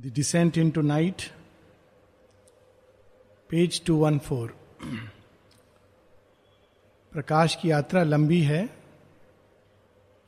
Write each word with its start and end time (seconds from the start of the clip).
The 0.00 0.14
Descent 0.14 0.56
into 0.56 0.78
Night, 0.78 1.22
page 3.50 3.82
214 3.90 4.48
प्रकाश 7.12 7.54
की 7.54 7.70
यात्रा 7.70 8.02
लंबी 8.02 8.40
है 8.40 8.70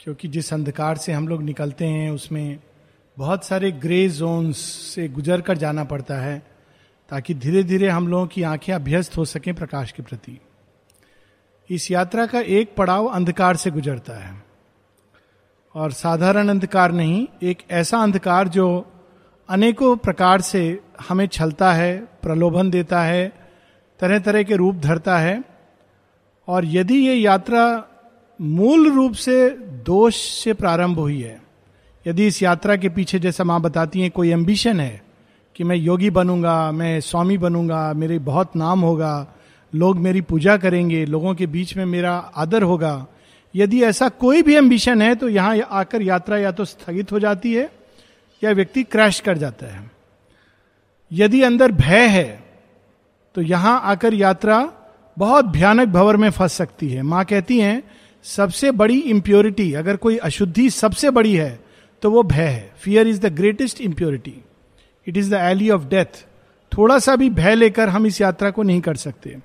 क्योंकि 0.00 0.28
जिस 0.28 0.52
अंधकार 0.52 0.98
से 0.98 1.12
हम 1.12 1.28
लोग 1.28 1.42
निकलते 1.42 1.84
हैं 1.84 2.10
उसमें 2.10 2.58
बहुत 3.18 3.44
सारे 3.44 3.72
ग्रे 3.72 4.08
जोन्स 4.08 4.58
से 4.58 5.08
गुजर 5.08 5.40
कर 5.40 5.56
जाना 5.56 5.84
पड़ता 5.84 6.14
है 6.14 6.42
ताकि 7.08 7.34
धीरे 7.34 7.62
धीरे 7.62 7.88
हम 7.88 8.08
लोगों 8.08 8.26
की 8.26 8.42
आँखें 8.42 8.72
अभ्यस्त 8.72 9.16
हो 9.16 9.24
सकें 9.24 9.54
प्रकाश 9.54 9.92
के 9.92 10.02
प्रति। 10.02 10.40
इस 11.70 11.90
यात्रा 11.90 12.26
का 12.26 12.40
एक 12.40 12.74
पड़ाव 12.74 13.06
अंधकार 13.06 13.56
से 13.56 13.70
गुजरता 13.70 14.12
है। 14.12 14.44
और 15.74 15.92
साधारण 15.92 16.48
अंधकार 16.48 16.92
नहीं 16.92 17.28
एक 17.42 17.58
ऐसा 17.70 17.98
अंधकार 17.98 18.48
जो 18.48 18.92
अनेकों 19.48 19.96
प्रकार 19.96 20.40
से 20.40 20.78
हमें 21.08 21.26
छलता 21.26 21.72
है, 21.72 21.96
प्रलोभन 22.22 22.70
देता 22.70 23.02
है 23.02 23.32
तरह 24.00 24.18
तरह 24.18 24.42
के 24.42 24.56
रूप 24.56 24.76
धरता 24.76 25.18
है। 25.18 25.42
और 26.48 26.64
यदि 26.64 26.96
ये 26.98 27.14
यात्रा 27.14 27.62
मूल 28.40 28.90
रूप 28.92 29.12
से 29.14 29.48
दोष 29.86 30.16
से 30.16 30.52
प्रारंभ 30.52 30.98
हुई 30.98 31.20
है, 31.20 31.40
यदि 32.06 32.26
इस 32.26 32.42
यात्रा 32.42 32.76
के 32.76 32.88
पीछे 32.88 33.18
जैसा 33.18 33.44
माँ 33.44 33.60
बताती 33.60 34.00
हैं, 34.00 34.10
कोई 34.10 34.30
एम्बिशन 34.30 34.80
है 34.80 35.02
कि 35.56 35.64
मैं 35.64 35.76
योगी 35.76 36.10
बनूँगा, 36.10 36.72
मैं 36.72 37.00
स्वामी 37.00 37.38
बनूँगा, 37.38 37.92
मेरे 37.92 38.18
बहुत 38.18 38.56
नाम 38.56 38.80
होगा, 38.80 39.26
लोग 39.72 39.98
मेरी 39.98 40.20
पूजा 40.20 40.56
करेंगे, 40.56 41.04
लोगों 41.04 41.34
के 41.34 41.46
बीच 41.46 41.76
में 41.76 41.84
मेरा 41.86 42.12
आदर 42.36 42.62
होगा, 42.62 43.06
यदि 43.54 43.82
ऐसा 43.84 44.08
कोई 44.08 44.42
भी 44.42 44.54
एम्बिशन 44.56 45.02
है 45.02 45.14
तो 45.14 45.28
यहाँ 45.28 45.56
आकर 45.70 46.02
यात्रा 46.02 46.38
या 46.38 46.52
तो 46.52 46.64
स्थगित 46.64 47.12
हो 47.12 47.18
जाती 47.20 47.54
है 47.54 47.70
या 48.42 48.52
व्यक्ति 48.52 48.82
क्रैश 48.82 49.20
कर 49.20 49.38
जाता 49.38 49.66
है। 49.66 49.90
यदि 51.10 51.42
अंदर 51.42 51.72
भय 51.72 52.06
है 52.08 52.44
तो 53.34 53.42
यहाँ 53.42 53.80
आकर 53.84 54.14
यात्रा 54.14 54.58
बहुत 55.16 55.44
भयानक 55.44 55.88
भवर 55.88 56.16
में 56.16 56.30
फंस 56.30 56.52
सकती 56.52 56.88
है। 56.88 57.02
माँ 57.02 57.24
कहती 57.24 57.58
हैं, 57.60 57.82
सबसे 58.24 58.70
बड़ी 58.70 58.98
इंप्योरिटी 59.00 59.72
अगर 59.72 59.96
कोई 59.96 60.16
अशुद्धि 60.18 60.68
सबसे 60.70 61.10
बड़ी 61.10 61.34
है 61.34 61.58
तो 62.02 62.10
वो 62.10 62.22
भय 62.22 62.42
है। 62.42 62.72
Fear 62.80 63.08
is 63.08 63.20
the 63.20 63.32
greatest 63.34 63.80
impurity 63.80 64.34
it 65.06 65.16
is 65.16 65.30
the 65.30 65.34
ally 65.34 65.70
of 65.70 65.84
death 65.84 66.24
थोड़ा 66.72 66.98
सा 66.98 67.16
भी 67.16 67.30
भय 67.30 67.54
लेकर 67.54 67.88
हम 67.88 68.06
इस 68.06 68.20
यात्रा 68.20 68.50
को 68.50 68.62
नहीं 68.62 68.80
कर 68.80 68.96
सकते। 68.96 69.36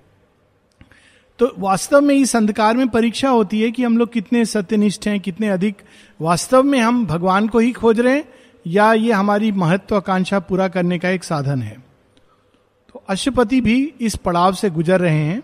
तो 1.40 1.54
वास्तव 1.60 2.02
में 2.02 2.16
इस 2.16 2.36
अंधकार 2.36 2.78
में 2.78 2.88
परीक्षा 2.88 3.30
होती 3.30 3.62
है 3.62 3.72
कि 3.72 3.84
हम 3.84 3.98
लोग 3.98 4.12
कितने 4.14 4.44
सत्यनिष्ठ 4.46 5.08
हैं, 5.08 5.20
कितने 5.20 5.50
अधिक। 5.50 5.82
वास्तव 6.20 6.64
में 6.64 6.80
हम 6.80 7.06
भगवान 7.06 7.48
को 7.48 7.60
ही 7.60 7.72
खोज 7.72 8.00
रहे 8.00 8.16
हैं 8.16 8.28
या 8.68 8.94
ये 8.94 9.12
हमारी 9.12 9.52
महत्वाकांक्षा 9.52 10.40
पूरा 10.40 10.68
करने 10.68 11.00
का 11.00 11.10
एक 11.10 11.24
साधन 11.24 11.62
है। 11.62 11.84
तो 12.94 13.04
अशुपति 13.10 13.62
भी 13.62 13.94
इस 14.02 14.16
पड़ाव 14.16 14.54
से 14.54 14.70
गुजर 14.70 15.00
रहे 15.00 15.20
हैं। 15.20 15.44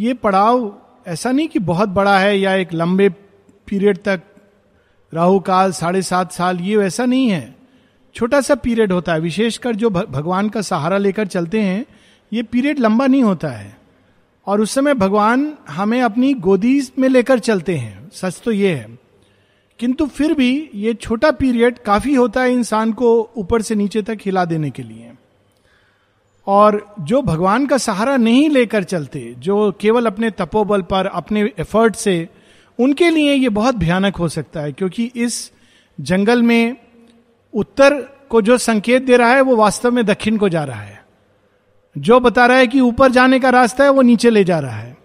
ये 0.00 0.14
पड़ाव 0.14 0.78
ऐसा 1.06 1.32
नहीं 1.32 1.48
कि 1.48 1.58
बहुत 1.58 1.88
बड़ा 1.88 2.18
है 2.18 2.38
या 2.38 2.54
एक 2.54 2.72
लंबे 2.72 3.08
पीरियड 3.66 3.98
तक, 3.98 4.22
राहु 5.14 5.40
काल, 5.40 5.72
साढ़े 5.72 6.02
सात 6.02 6.32
साल, 6.32 6.60
ये 6.60 6.76
वैसा 6.76 7.04
नहीं 7.04 7.28
है। 7.28 7.56
छोटा 8.14 8.40
सा 8.40 8.54
पीरियड 8.54 8.92
होता 8.92 9.12
है, 9.12 9.20
विशेषकर 9.20 9.74
जो 9.74 9.90
भगवान 9.90 10.48
का 10.48 10.60
सहारा 10.60 10.98
लेकर 10.98 11.26
चलते 11.26 11.60
हैं, 11.60 11.86
ये 12.32 12.42
पीरियड 12.42 12.78
लंबा 12.78 13.06
नहीं 13.06 13.22
होता 13.22 13.48
है। 13.48 13.78
और 14.46 14.60
उस 14.60 14.70
समय 14.70 14.94
भगवान 14.94 15.54
हमें 15.68 16.02
अपनी 16.02 16.34
गोदी 16.34 16.82
में 16.98 17.08
लेकर 17.08 17.38
चलते 17.38 17.76
हैं, 17.76 18.10
सच 18.12 18.42
तो 18.44 18.52
ये 18.52 18.74
है। 18.74 19.05
किंतु 19.78 20.06
फिर 20.06 20.34
भी 20.34 20.70
ये 20.74 20.94
छोटा 20.94 21.30
पीरियड 21.30 21.78
काफ़ी 21.78 22.14
होता 22.14 22.42
है 22.42 22.52
इंसान 22.52 22.92
को 22.92 23.30
ऊपर 23.36 23.62
से 23.62 23.74
नीचे 23.74 24.02
तक 24.02 24.18
हिला 24.24 24.44
देने 24.44 24.70
के 24.70 24.82
लिए। 24.82 25.12
और 26.46 26.94
जो 27.00 27.22
भगवान 27.22 27.66
का 27.66 27.76
सहारा 27.76 28.16
नहीं 28.16 28.50
लेकर 28.50 28.84
चलते, 28.84 29.34
जो 29.38 29.74
केवल 29.80 30.06
अपने 30.06 30.30
तपोबल 30.30 30.82
पर, 30.82 31.06
अपने 31.06 31.52
एफर्ट 31.58 31.96
से, 31.96 32.28
उनके 32.80 33.10
लिए 33.10 33.34
ये 33.34 33.48
बहुत 33.48 33.74
भयानक 33.74 34.16
हो 34.16 34.28
सकता 34.28 34.60
है, 34.60 34.72
क्योंकि 34.72 35.12
इस 35.16 35.52
जंगल 36.00 36.42
में 36.42 36.76
उत्तर 37.54 37.94
को 38.30 38.42
जो 38.42 38.58
संकेत 38.58 39.02
दे 39.02 39.16
रहा 39.16 39.30
है, 39.30 39.40
वो 39.40 39.56
वास्तव 39.56 39.92
में 39.92 40.06
दक्षिण 40.06 40.36
को 40.36 40.48
जा 40.48 40.64
रहा 40.64 40.80
है। 40.80 41.04
जो 41.98 42.20
बता 42.20 42.46
रहा 42.46 42.56
है 42.56 42.66
कि 42.66 42.80
ऊपर 42.80 43.10
जाने 43.10 43.40
का 43.40 43.50
रास्ता 43.50 43.84
है, 43.84 43.90
वो 43.90 44.02
नीचे 44.02 44.30
ले 44.30 44.44
जा 44.44 44.58
रहा 44.58 44.76
है। 44.76 44.96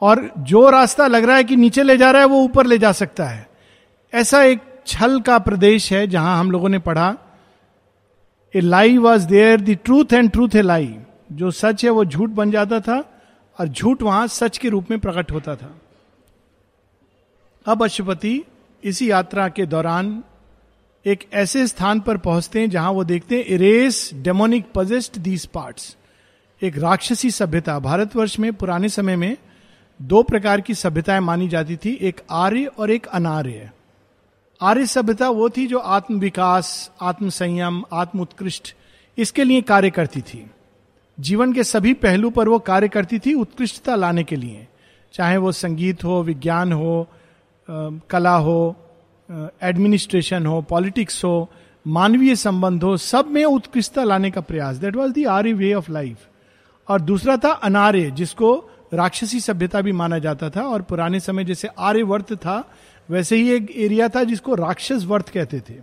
और 0.00 0.30
जो 0.38 0.70
रास्ता 0.70 1.06
लग 1.06 1.24
रहा 1.24 1.36
है 1.36 1.44
कि 1.44 1.56
नीचे 1.56 1.82
ले 1.82 1.96
जा 1.96 2.10
रहा 2.10 2.22
है, 2.22 2.28
वो 2.28 2.42
ऊपर 2.42 2.66
ले 2.66 2.78
जा 2.78 2.92
सकता 2.92 3.24
है। 3.24 3.48
ऐसा 4.12 4.42
एक 4.42 4.60
छल 4.86 5.20
का 5.20 5.38
प्रदेश 5.38 5.92
है 5.92 6.06
जहाँ 6.06 6.38
हम 6.40 6.50
लोगों 6.50 6.68
ने 6.68 6.78
पढ़ा, 6.78 7.16
a 8.54 8.60
lie 8.60 8.96
was 8.98 9.26
there, 9.26 9.60
the 9.60 9.78
truth 9.84 10.12
and 10.12 10.30
truth 10.30 10.54
a 10.56 10.62
lie. 10.62 10.96
जो 11.32 11.50
सच 11.50 11.84
है 11.84 11.90
वो 11.90 12.04
झूठ 12.04 12.30
बन 12.30 12.50
जाता 12.50 12.80
था 12.80 12.98
और 13.58 13.68
झूठ 13.68 14.02
वहाँ 14.02 14.26
सच 14.26 14.58
के 14.58 14.68
रूप 14.68 14.90
में 14.90 14.98
प्रकट 15.00 15.32
होता 15.32 15.56
था। 15.56 15.74
अब 17.66 17.84
अशुपति 17.84 18.42
इसी 18.84 19.10
यात्रा 19.10 19.48
के 19.48 19.66
दौरान 19.66 20.22
एक 21.06 21.28
ऐसे 21.32 21.66
स्थान 21.66 22.00
पर 22.00 22.16
पहुँचते 22.16 22.60
हैं 22.60 22.70
जहाँ 22.70 22.90
वो 22.90 23.04
देखते 23.04 23.36
हैं, 23.36 23.44
a race 23.44 24.10
demonic 24.14 24.66
possessed 24.74 25.18
these 25.18 25.46
parts. 25.46 25.96
एक 26.62 26.78
राक्षसी 26.78 27.30
सभ्यता। 27.30 27.78
भारतवर्ष 27.78 28.38
में, 28.38 28.52
पुराने 28.52 28.88
समय 28.88 29.16
में 29.16 29.36
दो 30.02 30.22
प्रकार 30.22 30.60
की 30.60 30.74
सभ्यताएँ 30.74 31.20
मानी 31.20 31.48
जाती 31.48 31.76
थी, 31.76 31.98
एक 32.02 32.20
आर्य 32.30 32.64
और 32.64 32.90
एक 32.90 33.06
अनार्य। 33.06 33.70
आर्य 34.60 34.86
सभ्यता 34.86 35.28
वो 35.30 35.48
थी 35.48 35.66
जो 35.66 35.78
आत्म 35.78 36.18
विकास 36.18 36.90
आत्म 37.02 37.28
संयम 37.28 37.82
आत्म 37.92 38.20
उत्कृष्ट 38.20 38.74
इसके 39.18 39.44
लिए 39.44 39.60
कार्य 39.62 39.90
करती 39.90 40.20
थी। 40.20 40.44
जीवन 41.18 41.52
के 41.52 41.64
सभी 41.64 41.92
पहलू 41.94 42.30
पर 42.30 42.48
वो 42.48 42.58
कार्य 42.58 42.88
करती 42.88 43.18
थी 43.18 43.34
उत्कृष्टता 43.34 43.94
लाने 43.94 44.24
के 44.24 44.36
लिए। 44.36 44.66
चाहे 45.14 45.36
वो 45.36 45.52
संगीत 45.52 46.04
हो, 46.04 46.22
विज्ञान 46.22 46.72
हो 46.72 47.08
कला 48.10 48.34
हो 48.36 48.76
एडमिनिस्ट्रेशन 49.62 50.46
हो 50.46 50.60
पॉलिटिक्स 50.62 51.24
हो, 51.24 51.48
मानवीय 51.86 52.34
संबंध 52.36 52.82
हो, 52.84 52.96
सब 52.96 53.26
में 53.26 53.44
उत्कृष्टता 53.44 54.04
लाने 54.04 54.30
का 54.30 54.40
प्रयास। 54.40 54.76
That 54.76 54.96
was 54.96 55.12
the 55.12 55.24
Arya 55.26 55.52
way 55.52 55.72
of 55.74 55.90
life 55.92 56.26
और 56.88 57.00
दूसरा 57.00 57.36
था 57.36 57.52
अनार्य, 57.52 58.10
जिसको 58.10 58.54
राक्षसी 58.94 59.40
सभ्यता 59.40 59.80
भी 59.80 59.92
माना 59.92 60.18
जाता 60.18 60.50
था 60.50 60.62
और 60.62 60.82
पुराने 60.82 61.20
समय 61.20 61.44
जैसे 61.44 61.68
आर्यवर्त 61.78 62.32
था 62.34 62.62
वैसे 63.08 63.36
ही 63.36 63.50
एक 63.50 63.70
एरिया 63.76 64.08
था 64.08 64.22
जिसको 64.24 64.54
राक्षस 64.54 65.04
वर्थ 65.04 65.28
कहते 65.28 65.60
थे। 65.60 65.74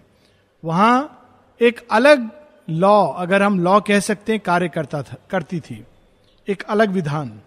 वहाँ 0.64 1.22
एक 1.62 1.88
अलग 1.92 2.30
लॉ, 2.68 3.08
अगर 3.08 3.42
हम 3.42 3.60
लॉ 3.60 3.80
कह 3.82 4.00
सकते 4.00 4.32
हैं, 4.32 4.42
कार्य 4.42 4.70
करता 4.70 5.02
था, 5.04 5.16
करती 5.30 5.60
थी। 5.60 5.84
एक 6.48 6.64
अलग 6.64 6.90
विधान। 6.90 7.40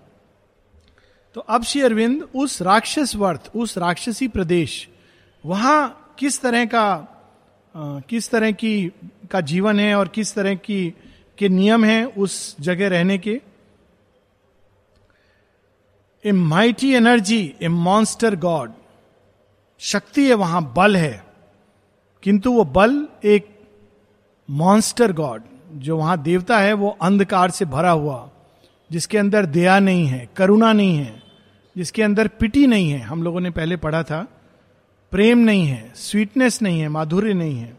तो 1.37 1.41
अब 1.41 1.63
श्री 1.63 1.81
अरविंद 1.83 2.23
उस 2.35 2.61
राक्षस 2.63 3.15
वर्थ 3.17 3.51
उस 3.57 3.77
राक्षसी 3.79 4.29
प्रदेश, 4.29 4.89
वहाँ 5.45 6.17
किस 6.19 6.41
तरह 6.41 6.65
का 6.65 7.15
किस 8.09 8.31
तरह 8.31 8.51
की, 8.51 8.93
का 9.31 9.41
जीवन 9.41 9.81
है 9.81 9.95
और 9.95 10.09
किस 10.09 10.35
तरह 10.35 10.55
की, 10.55 10.95
के 11.39 11.49
नियम 11.49 11.85
है 11.85 12.05
उस 12.07 12.57
जगह 12.61 12.89
रहने 12.89 13.19
के? 13.19 13.41
A 16.25 16.33
mighty 16.33 16.93
energy 16.95 17.55
a 17.63 17.69
monster 17.69 18.37
god 18.37 18.73
शक्ति 19.79 20.29
है, 20.29 20.35
वहाँ 20.35 20.75
बल 20.77 20.97
है। 20.97 21.25
किंतु 22.23 22.53
वो 22.53 22.65
बल 22.65 23.09
एक 23.25 23.61
मॉन्स्टर 24.51 25.13
गॉड 25.13 25.43
जो 25.73 25.97
वहाँ 25.97 26.23
देवता 26.23 26.59
है, 26.59 26.73
वो 26.73 26.99
अंधकार 27.03 27.51
से 27.51 27.65
भरा 27.65 27.91
हुआ, 27.91 28.31
जिसके 28.93 29.19
अंदर 29.19 29.47
दया 29.47 29.79
नहीं 29.79 30.07
है, 30.07 30.29
करुणा 30.37 30.73
नहीं 30.73 30.97
है, 30.97 31.23
जिसके 31.77 32.03
अंदर 32.03 32.29
पिटी 32.29 32.67
नहीं 32.67 32.91
है। 32.91 33.01
हम 33.01 33.23
लोगों 33.23 33.41
ने 33.41 33.51
पहले 33.51 33.77
पढ़ा 33.77 34.03
था, 34.03 34.27
प्रेम 35.11 35.39
नहीं 35.39 35.67
है 35.67 35.93
स्वीटनेस 35.95 36.63
नहीं 36.63 36.81
है, 36.81 36.89
माधुर्य 36.89 37.35
नहीं 37.35 37.59
है। 37.59 37.79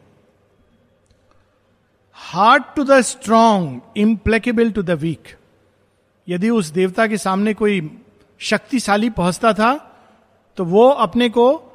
Hard 2.14 2.64
to 2.76 2.84
the 2.84 3.02
strong 3.02 3.82
implacable 3.98 4.72
to 4.72 4.82
the 4.84 4.90
weak 4.90 5.36
यदि 6.30 6.50
उस 6.50 6.68
देवता 6.68 7.08
के 7.08 7.18
सामने 7.18 7.54
कोई 7.54 8.00
शक्तिशाली 8.40 9.10
पहुँचता 9.10 9.54
था 9.54 9.98
तो 10.58 10.66
वो 10.66 10.90
अपने 10.90 11.30
को 11.30 11.69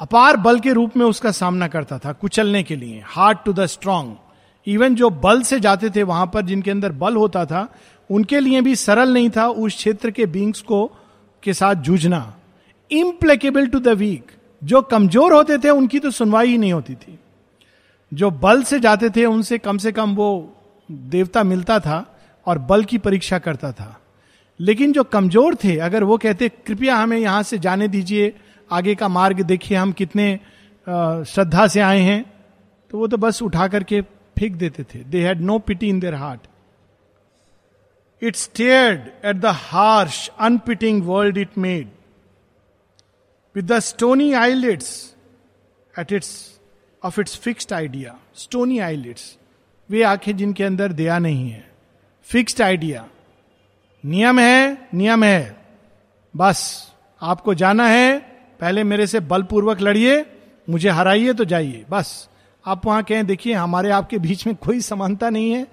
अपार 0.00 0.36
बल 0.36 0.58
के 0.60 0.72
रूप 0.72 0.96
में 0.96 1.04
उसका 1.06 1.30
सामना 1.30 1.66
करता 1.68 1.98
था 1.98 2.12
कुचलने 2.12 2.62
के 2.62 2.76
लिए 2.76 3.02
hard 3.06 3.38
to 3.44 3.52
the 3.52 3.66
strong 3.66 4.14
even 4.66 4.94
जो 4.94 5.10
बल 5.10 5.42
से 5.42 5.58
जाते 5.60 5.90
थे 5.90 6.02
वहाँ 6.02 6.26
पर 6.26 6.42
जिनके 6.42 6.70
अंदर 6.70 6.92
बल 6.92 7.16
होता 7.16 7.44
था, 7.44 7.68
उनके 8.10 8.40
लिए 8.40 8.60
भी 8.60 8.74
सरल 8.76 9.12
नहीं 9.14 9.30
था 9.30 9.46
उस 9.46 9.76
क्षेत्र 9.76 10.10
के 10.10 10.26
बींग्स 10.26 10.60
को, 10.60 10.86
के 11.42 11.52
साथ 11.54 11.74
जूझना। 11.74 12.34
इम्प्लेकेबल 12.90 13.66
टू 13.66 13.78
द 13.78 13.88
वीक 13.88 14.32
जो 14.62 14.82
कमज़ोर 14.82 15.32
होते 15.32 15.58
थे, 15.58 15.70
उनकी 15.70 15.98
तो 15.98 16.10
सुनवाई 16.10 16.48
ही 16.48 16.58
नहीं 16.58 16.72
होती 16.72 16.94
थी। 16.94 17.18
जो 18.12 18.30
बल 18.30 18.62
से 18.62 18.80
जाते 18.80 19.10
थे, 19.10 19.24
उनसे 19.24 19.58
कम 19.58 19.78
से 19.78 19.92
कम 19.92 20.14
वो 20.14 20.54
देवता 20.88 21.42
मिलता 21.42 21.78
था 21.80 22.04
और 22.46 22.58
बल 22.60 22.84
की 22.84 22.98
परीक्षा 22.98 23.38
करता 23.38 23.72
था। 23.72 23.96
लेकिन 24.60 24.92
जो 24.92 25.02
कमज़ोर 25.04 25.54
थे, 25.54 25.76
अगर 25.78 26.04
वो 26.04 26.16
कहते, 26.18 26.48
कृपया 26.48 26.96
हमें 26.96 27.18
यहाँ 27.18 27.42
से 27.42 27.58
जाने 27.58 27.88
दीजिए 27.88 28.34
आगे 28.72 28.94
का 28.94 29.08
मार्ग 29.08 29.40
देखिए 29.42 29.76
हम 29.78 29.92
कितने 29.92 30.34
श्रद्धा 30.86 31.66
से 31.66 31.80
आए 31.80 32.00
हैं। 32.00 32.24
तो 32.90 32.98
वो 32.98 33.06
तो 33.06 33.16
बस 33.16 33.42
उठा 33.42 33.66
करके 33.68 34.00
फेंक 34.38 34.56
देते 34.56 34.84
थे। 34.84 34.98
They 35.00 35.26
had 35.26 35.40
no 35.40 35.58
pity 35.58 35.88
in 35.88 36.00
their 36.00 36.14
heart 36.14 36.40
it 38.22 38.36
stared 38.36 39.26
at 39.26 39.36
the 39.36 39.46
harsh 39.46 40.28
unpitying 40.40 41.02
world 41.06 41.38
it 41.38 41.58
made 41.58 41.90
with 43.54 43.72
the 43.72 43.78
stony 43.80 44.32
eyelids 44.32 45.14
at 45.94 46.12
its 46.12 46.60
of 47.02 47.20
its 47.20 47.36
fixed 47.36 47.72
idea 47.72 48.18
stony 48.34 48.78
eyelids 48.78 49.36
वे 49.90 50.02
आँखें 50.02 50.36
जिनके 50.36 50.64
अंदर 50.64 50.92
दया 50.92 51.18
नहीं 51.18 51.50
है। 51.50 51.70
फिक्स्ड 52.26 52.62
आइडिया 52.62 53.08
नियम 54.04 54.38
है 54.38 54.88
नियम 54.94 55.24
है। 55.24 55.56
बस, 56.34 56.92
आपको 57.22 57.54
जाना 57.54 57.86
है 57.86 58.21
पहले 58.62 58.84
मेरे 58.84 59.06
से 59.06 59.20
बलपूर्वक 59.20 59.80
लड़िए, 59.80 60.26
मुझे 60.70 60.88
हराइए 60.88 61.32
तो 61.32 61.44
जाइए। 61.44 61.84
बस। 61.90 62.28
आप 62.66 62.86
वहाँ 62.86 63.02
कहें, 63.02 63.26
देखिए, 63.26 63.54
हमारे 63.54 63.90
आपके 63.90 64.18
बीच 64.18 64.46
में 64.46 64.56
कोई 64.56 64.80
समानता 64.80 65.30
नहीं 65.30 65.52
है। 65.52 65.66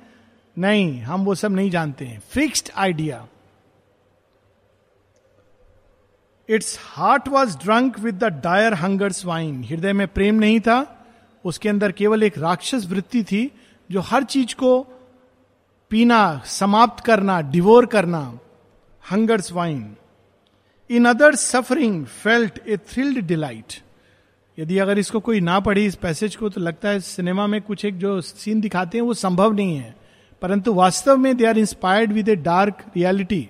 नहीं, 0.58 1.02
हम 1.02 1.26
वो 1.26 1.36
सब 1.36 1.52
नहीं 1.52 1.72
जानते 1.72 2.06
हैं। 2.06 2.22
Fixed 2.30 2.70
idea 2.76 3.28
its 6.50 6.80
heart 6.82 7.28
was 7.28 7.58
drunk 7.58 8.00
with 8.00 8.16
the 8.16 8.24
dire 8.24 8.74
hunger's 8.74 9.26
wine 9.26 9.64
हृदय 9.64 9.94
में 9.94 10.08
प्रेम 10.08 10.36
नहीं 10.36 10.60
था। 10.60 11.06
उसके 11.46 11.70
अंदर 11.70 11.92
केवल 11.92 12.24
एक 12.24 12.38
राक्षस 12.38 12.86
वृत्ति 12.86 13.24
थी, 13.24 13.52
जो 13.92 14.00
हर 14.00 14.24
चीज़ 14.24 14.56
को 14.56 14.82
पीना, 15.90 16.42
समाप्त 16.46 17.06
करना, 17.06 17.42
डिवोर 17.42 17.86
करना। 17.86 18.40
Hunger's 19.12 19.52
wine 19.52 19.96
in 20.90 21.06
other 21.06 21.36
suffering 21.36 22.06
felt 22.06 22.60
a 22.68 22.78
thrilled 22.90 23.20
delight 23.28 23.74
यदि 24.58 24.78
अगर 24.78 25.00
इसको 25.00 25.20
कोई 25.20 25.40
ना 25.40 25.60
पढ़ी 25.60 25.86
इस 25.86 25.96
पैसेज 25.96 26.36
को 26.36 26.50
तो 26.50 26.62
लगता 26.62 26.90
है 26.90 27.00
सिनेमा 27.00 27.46
में 27.48 27.62
कुछ 27.62 27.86
एक 27.86 27.98
जो 27.98 28.20
सीन 28.22 28.62
दिखाते 28.62 28.98
हैं, 28.98 29.06
वो 29.06 29.14
संभव 29.14 29.54
नहीं 29.54 29.76
है। 29.78 29.96
परंतु 30.42 30.74
वास्तव 30.74 31.18
में 31.18 31.36
they 31.38 31.46
are 31.46 31.58
inspired 31.58 32.12
with 32.14 32.30
a 32.30 32.36
dark 32.38 32.84
reality 32.96 33.48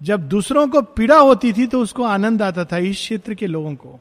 जब 0.00 0.28
दूसरों 0.28 0.66
को 0.68 0.82
पीड़ा 0.82 1.18
होती 1.18 1.52
थी 1.52 1.66
तो 1.66 1.80
उसको 1.80 2.04
आनंद 2.04 2.42
आता 2.42 2.64
था 2.64 2.78
इस 2.78 2.96
क्षेत्र 2.96 3.34
के 3.34 3.46
लोगों 3.46 3.74
को। 3.74 3.98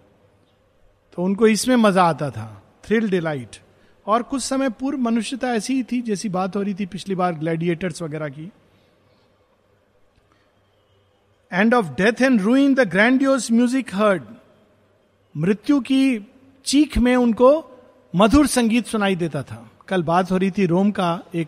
तो 1.17 1.23
उनको 1.23 1.47
इसमें 1.47 1.75
मज़ा 1.75 2.03
आता 2.03 2.29
था। 2.29 2.63
थ्रिल 2.83 3.09
डिलाइट 3.09 3.57
और 4.05 4.23
कुछ 4.23 4.43
समय 4.43 4.69
पूर्व 4.69 4.97
मनुष्यता 4.99 5.53
ऐसी 5.55 5.73
ही 5.73 5.83
थी, 5.83 6.01
जैसी 6.01 6.29
बात 6.29 6.55
हो 6.55 6.61
रही 6.61 6.73
थी 6.73 6.85
पिछली 6.85 7.15
बार 7.15 7.33
ग्लैडिएटर्स 7.33 8.01
वगैरह 8.01 8.29
की। 8.29 8.51
And 11.53 11.73
of 11.73 11.85
death 11.85 12.21
and 12.21 12.41
ruin 12.41 12.73
the 12.73 12.79
grandiose 12.79 13.51
music 13.51 13.95
heard 13.95 14.23
मृत्यु 15.35 15.79
की 15.79 16.27
चीख 16.65 16.97
में 16.97 17.15
उनको 17.15 17.49
मधुर 18.13 18.47
संगीत 18.47 18.85
सुनाई 18.85 19.15
देता 19.15 19.41
था। 19.43 19.71
कल 19.87 20.03
बात 20.03 20.31
हो 20.31 20.37
रही 20.37 20.51
थी 20.51 20.65
रोम 20.65 20.91
का 20.91 21.19
एक 21.35 21.47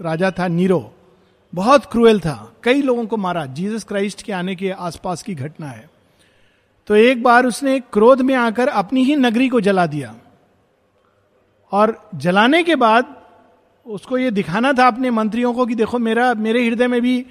राजा 0.00 0.30
था, 0.30 0.48
नीरो। 0.48 0.92
बहुत 1.52 1.84
क्रूएल 1.84 2.20
था। 2.20 2.52
कई 2.62 2.82
लोगों 2.82 3.06
को 3.06 3.16
मारा। 3.16 3.44
जीसस 3.46 3.84
क्राइस्ट 3.84 4.22
के 4.22 4.32
आने 4.32 4.54
के 4.56 4.70
आसपास 4.70 5.22
की 5.22 5.34
घटना 5.34 5.66
है। 5.66 5.88
तो 6.86 6.96
एक 6.96 7.22
बार 7.22 7.46
उसने 7.46 7.78
क्रोध 7.80 8.20
में 8.20 8.34
आकर 8.34 8.68
अपनी 8.68 9.04
ही 9.04 9.16
नगरी 9.16 9.48
को 9.48 9.60
जला 9.60 9.86
दिया। 9.86 10.14
और 11.72 12.10
जलाने 12.14 12.62
के 12.62 12.76
बाद 12.76 13.14
उसको 13.86 14.18
ये 14.18 14.30
दिखाना 14.30 14.72
था 14.72 14.86
अपने 14.86 15.10
मंत्रियों 15.10 15.52
को 15.54 15.66
कि 15.66 15.74
देखो 15.74 15.98
मेरा, 15.98 16.34
मेरे 16.34 16.66
हृदय 16.66 16.86
में 16.86 17.00
भी 17.00 17.24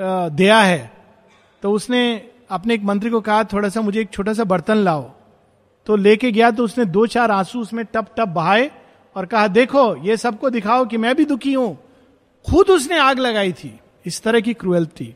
दया 0.00 0.60
है। 0.60 0.95
तो 1.62 1.72
उसने 1.72 2.30
अपने 2.50 2.74
एक 2.74 2.82
मंत्री 2.82 3.10
को 3.10 3.20
कहा, 3.20 3.44
थोड़ा 3.44 3.68
सा 3.68 3.80
मुझे 3.80 4.00
एक 4.00 4.10
छोटा 4.10 4.32
सा 4.32 4.44
बर्तन 4.44 4.76
लाओ। 4.76 5.10
तो 5.86 5.96
लेके 5.96 6.32
गया 6.32 6.50
तो 6.50 6.64
उसने 6.64 6.84
दो 6.84 7.06
चार 7.06 7.30
आँसू 7.30 7.60
उसमें 7.60 7.84
टप 7.84 8.06
टप 8.16 8.28
बहाए 8.28 8.70
और 9.16 9.26
कहा, 9.26 9.48
देखो, 9.48 9.96
ये 9.96 10.16
सबको 10.16 10.50
दिखाओ 10.50 10.84
कि 10.84 10.96
मैं 10.96 11.16
भी 11.16 11.24
दुखी 11.24 11.52
हूँ। 11.52 11.78
खुद 12.50 12.70
उसने 12.70 12.98
आग 12.98 13.18
लगाई 13.18 13.52
थी। 13.52 13.80
इस 14.06 14.22
तरह 14.22 14.40
की 14.40 14.54
क्रुएल्टी। 14.54 15.14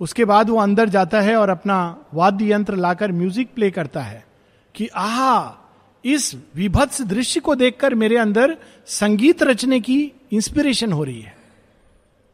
उसके 0.00 0.24
बाद 0.24 0.50
वो 0.50 0.56
अंदर 0.56 0.88
जाता 0.88 1.20
है 1.20 1.36
और 1.36 1.48
अपना 1.48 2.04
वाद्य 2.14 2.52
यंत्र 2.52 2.76
लाकर 2.76 3.12
म्यूज़िक 3.12 3.48
प्ले 3.54 3.70
करता 3.70 4.00
है 4.00 4.26
कि, 4.74 4.86
आहा, 4.86 5.56
इस 6.04 6.36
विभत्स 6.56 7.02
दृश्य 7.02 7.40
को 7.40 7.54
देखकर 7.54 7.94
मेरे 7.94 8.16
अंदर 8.16 8.56
संगीत 8.86 9.42
रचने 9.42 9.80
की 9.80 10.12
इंस्पिरेशन 10.32 10.92
हो 10.92 11.04
रही 11.04 11.20
है। 11.20 11.36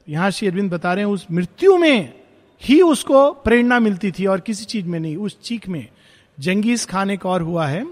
यहाँ 0.09 0.31
श्री 0.31 0.49
अरविंद 0.49 0.71
बता 0.71 0.95
रहे 0.95 1.05
हैं, 1.05 1.13
उस 1.13 1.27
मृत्यु 1.31 1.77
में 1.77 2.20
ही 2.63 2.81
उसको 2.83 3.31
प्रेरणा 3.35 3.79
मिलती 3.81 4.11
थी 4.13 4.27
और 4.27 4.41
किसी 4.41 4.65
चीज़ 4.65 4.87
में 4.87 4.99
नहीं, 5.01 5.17
उस 5.17 5.41
चीख 5.43 5.69
में। 5.69 5.87
जंगीज 6.39 6.85
खान 6.87 7.11
एक 7.11 7.27
और 7.27 7.43
हुआ 7.43 7.67
है 7.67 7.83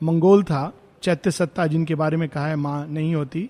मंगोल 0.00 0.42
था, 0.42 0.72
चैत्य 1.02 1.30
सत्ता 1.30 1.66
जिनके 1.66 1.94
बारे 1.94 2.16
में 2.16 2.28
कहा 2.28 2.46
है, 2.46 2.56
माँ 2.56 2.86
नहीं 2.88 3.14
होती। 3.14 3.48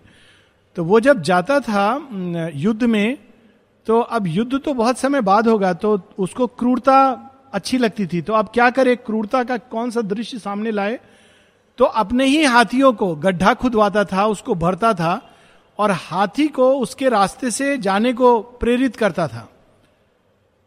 तो 0.76 0.84
वो 0.84 1.00
जब 1.00 1.22
जाता 1.22 1.58
था 1.60 2.50
युद्ध 2.54 2.82
में 2.84 3.18
तो 3.86 4.00
अब 4.00 4.26
युद्ध 4.26 4.58
तो 4.58 4.72
बहुत 4.74 4.98
समय 4.98 5.20
बाद 5.20 5.48
होगा 5.48 5.72
तो 5.74 5.98
उसको 6.18 6.46
क्रूरता 6.46 6.96
अच्छी 7.52 7.78
लगती 7.78 8.06
थी। 8.06 8.20
तो 8.22 8.32
अब 8.32 8.50
क्या 8.54 8.68
करे, 8.70 8.94
क्रूरता 8.96 9.42
का 9.44 9.56
कौन 9.56 9.90
सा 9.90 10.00
दृश्य 10.00 10.38
सामने 10.38 10.70
लाए? 10.70 10.98
तो 11.78 11.84
अपने 11.84 12.24
ही 12.26 12.44
हाथियों 12.44 12.92
को, 12.92 13.14
गड्ढा 13.16 13.54
खुदवाता 13.54 14.04
था, 14.04 14.26
उसको 14.26 14.54
भरता 14.54 14.92
था, 14.94 15.20
और 15.78 15.90
हाथी 15.90 16.46
को 16.48 16.70
उसके 16.74 17.08
रास्ते 17.08 17.50
से 17.50 17.76
जाने 17.78 18.12
को 18.12 18.38
प्रेरित 18.40 18.96
करता 18.96 19.26
था। 19.28 19.48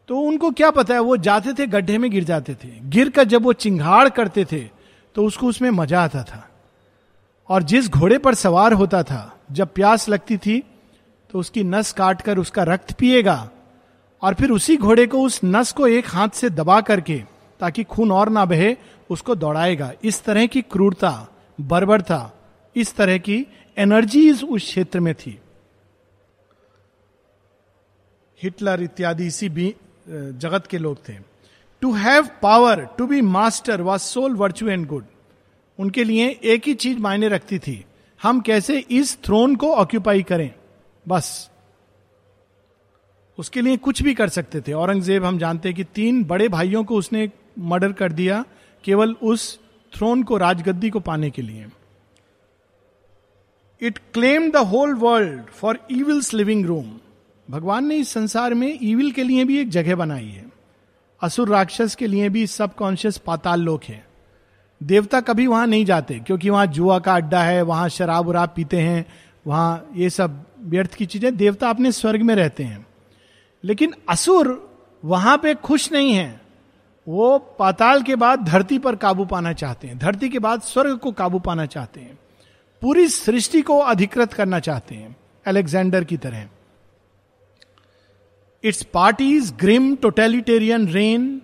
तो 0.08 0.18
उनको 0.20 0.50
क्या 0.50 0.70
पता 0.70 0.94
है, 0.94 1.00
वो 1.00 1.16
जाते 1.18 1.52
थे, 1.52 1.66
गड्ढे 1.66 1.98
में 1.98 2.10
गिर 2.10 2.24
जाते 2.24 2.54
थे। 2.54 2.68
गिर 2.80 3.08
कर 3.10 3.24
जब 3.24 3.42
वो 3.42 3.52
चिंगाड़ 3.54 4.08
करते 4.10 4.44
थे 4.44 4.60
तो 5.16 5.24
उसको 5.24 5.46
उसमें 5.46 5.70
मज़ा 5.70 6.02
आता 6.02 6.22
था। 6.22 6.48
और 7.48 7.62
जिस 7.62 7.88
घोड़े 7.90 8.18
पर 8.18 8.34
सवार 8.34 8.72
होता 8.72 9.02
था, 9.02 9.38
जब 9.52 9.72
प्यास 9.74 10.08
लगती 10.08 10.36
थी 10.38 10.62
तो 11.30 11.38
उसकी 11.38 11.62
नस 11.64 11.92
काट 11.92 12.22
कर 12.22 12.38
उसका 12.38 12.62
रक्त 12.64 12.92
पिएगा, 12.92 13.50
और 14.22 14.34
फिर 14.34 14.50
उसी 14.50 14.76
घोड़े 14.76 15.06
को 15.06 15.22
उस 15.22 15.40
नस 15.44 15.72
को 15.72 15.86
एक 15.88 16.06
हाथ 16.08 16.28
से 16.30 16.50
दबा 16.50 16.80
करके, 16.80 17.16
ताकि 17.60 17.84
खून 17.84 18.12
और 18.12 18.28
ना 18.28 18.44
बहे, 18.44 18.76
उसको 19.10 19.34
दौड़ाएगा। 19.34 19.92
इस 20.04 20.22
तरह 20.24 20.46
की 20.46 20.62
क्रूरता 20.64 21.28
बर्बरता 21.58 22.30
इस 22.76 22.94
तरह 22.96 23.18
की 23.18 23.46
एनर्जीज 23.76 24.42
उस 24.44 24.62
क्षेत्र 24.62 25.00
में 25.00 25.14
थी। 25.16 25.38
हिटलर 28.40 28.82
इत्यादि, 28.82 29.26
इसी 29.26 29.48
जगत 30.06 30.66
के 30.66 30.78
लोग 30.78 31.08
थे। 31.08 31.14
To 31.82 31.92
have 31.92 32.28
power 32.42 32.84
to 32.98 33.06
be 33.06 33.20
master 33.20 33.80
was 33.80 34.02
sole 34.02 34.34
virtue 34.34 34.68
and 34.68 34.86
good 34.86 35.04
उनके 35.78 36.04
लिए 36.04 36.28
एक 36.44 36.66
ही 36.66 36.74
चीज़ 36.74 36.98
मायने 36.98 37.28
रखती 37.28 37.58
थी, 37.58 37.84
हम 38.20 38.40
कैसे 38.40 38.78
इस 38.78 39.16
थ्रोन 39.24 39.56
को 39.56 39.72
ऑक्यूपाई 39.74 40.22
करें? 40.22 40.50
बस। 41.06 41.50
उसके 43.38 43.60
लिए 43.60 43.76
कुछ 43.76 44.02
भी 44.02 44.14
कर 44.14 44.28
सकते 44.28 44.60
थे। 44.60 44.72
औरंगज़ेब, 44.72 45.24
हम 45.24 45.38
जानते 45.38 45.68
हैं 45.68 45.76
कि 45.76 45.84
तीन 45.84 46.22
बड़े 46.24 46.48
भाइयों 46.48 46.84
को 46.84 46.96
उसने 46.96 47.30
मर्डर 47.60 47.92
कर 47.92 48.12
दिया, 48.12 48.44
केवल 48.84 49.14
उस 49.22 49.58
थ्रोन 49.92 50.22
को, 50.22 50.36
राजगद्दी 50.36 50.90
को 50.90 51.00
पाने 51.00 51.30
के 51.30 51.42
लिए। 51.42 51.66
It 53.80 53.98
claim 54.14 54.50
the 54.50 54.56
whole 54.66 54.94
world 54.94 55.50
for 55.52 55.78
evil's 55.90 56.32
living 56.34 56.64
room 56.66 56.98
भगवान 57.50 57.86
ने 57.86 57.96
इस 57.96 58.08
संसार 58.08 58.54
में 58.54 58.78
ईविल 58.82 59.12
के 59.12 59.22
लिए 59.22 59.44
भी 59.44 59.58
एक 59.58 59.68
जगह 59.68 59.96
बनाई 59.96 60.28
है। 60.28 60.52
असुर 61.22 61.48
राक्षस 61.48 61.94
के 61.94 62.06
लिए 62.06 62.28
भी 62.28 62.46
सबकॉन्शियस 62.46 63.18
पाताल 63.18 63.60
लोक 63.60 63.84
है। 63.84 64.06
देवता 64.82 65.20
कभी 65.20 65.46
वहाँ 65.46 65.66
नहीं 65.66 65.84
जाते, 65.84 66.14
क्योंकि 66.14 66.50
वहाँ 66.50 66.66
जुआ 66.66 66.98
का 66.98 67.14
अड्डा 67.14 67.42
है, 67.42 67.62
वहाँ 67.62 67.88
शराब 67.88 68.28
उराब 68.28 68.52
पीते 68.56 68.80
हैं, 68.80 69.06
वहाँ 69.46 69.90
ये 69.94 70.10
सब 70.10 70.44
व्यर्थ 70.60 70.94
की 70.94 71.06
चीज़ें 71.06 71.36
देवता 71.36 71.70
अपने 71.70 71.92
स्वर्ग 71.92 72.22
में 72.22 72.34
रहते 72.34 72.64
हैं। 72.64 72.86
लेकिन 73.64 73.94
असुर 74.08 74.74
वहाँ 75.04 75.38
पे 75.38 75.54
खुश 75.54 75.92
नहीं 75.92 76.14
है। 76.14 76.40
वो 77.08 77.38
पाताल 77.38 78.02
के 78.02 78.16
बाद 78.16 78.40
धरती 78.40 78.78
पर 78.78 78.96
काबू 78.96 79.24
पाना 79.24 79.52
चाहते 79.52 79.88
हैं, 79.88 79.98
धरती 79.98 80.28
के 80.28 80.38
बाद 80.38 80.62
स्वर्ग 80.62 80.98
को 80.98 81.12
काबू 81.12 81.38
पाना 81.38 81.66
चाहते 81.66 82.00
हैं। 82.00 82.18
पूरी 82.82 83.08
सृष्टि 83.08 83.62
को 83.62 83.78
अधिकृत 83.78 84.32
करना 84.32 84.60
चाहते 84.60 84.94
हैं 84.94 85.16
अलेक्जेंडर 85.46 86.04
की 86.04 86.16
तरह। 86.16 86.48
Its 88.64 88.82
parties 88.94 89.52
grim 89.60 89.94
totalitarian 89.96 90.86
reign 90.88 91.40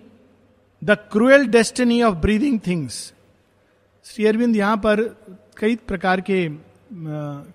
the 0.81 0.97
cruel 1.11 1.45
destiny 1.47 2.01
of 2.03 2.15
breathing 2.15 2.59
things 2.67 2.95
Shri 4.05 4.25
Aurobindo 4.25 4.55
यहाँ 4.55 4.77
पर 4.77 5.01
कई 5.57 5.75
प्रकार 5.87 6.21
के 6.21 6.47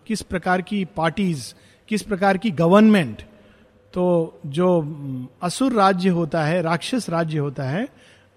किस 0.07 0.23
प्रकार 0.23 0.63
की 0.63 0.85
पार्टीज़ 0.97 1.53
किस 1.89 2.03
प्रकार 2.03 2.39
की 2.39 2.51
गवर्नमेंट 2.61 3.23
तो 3.95 4.07
जो 4.47 4.69
असुर 5.43 5.73
राज्य 5.73 6.09
होता 6.09 6.45
है, 6.45 6.63
राक्षस 6.63 7.09
राज्य 7.11 7.39
होता 7.39 7.65
है, 7.65 7.87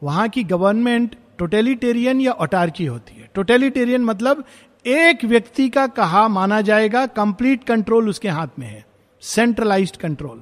वहाँ 0.02 0.28
की 0.30 0.44
गवर्नमेंट 0.44 1.16
टोटेलिटेरियन 1.38 2.22
या 2.22 2.32
ऑटार्की 2.34 2.86
होती 2.86 3.20
है। 3.20 3.30
टोटेलिटेरियन 3.36 4.04
मतलब 4.04 4.44
एक 4.86 5.26
व्यक्ति 5.26 5.70
का 5.70 5.88
कहा 5.88 6.28
माना 6.28 6.62
जाएगा 6.62 7.06
कंप्लीट 7.16 7.64
कंट्रोल 7.64 8.10
उसके 8.10 8.30
हाथ 8.30 8.60
में 8.60 8.68
है। 8.68 8.86
सेंट्रलाइज्ड 9.24 9.98
कंट्रोल 9.98 10.42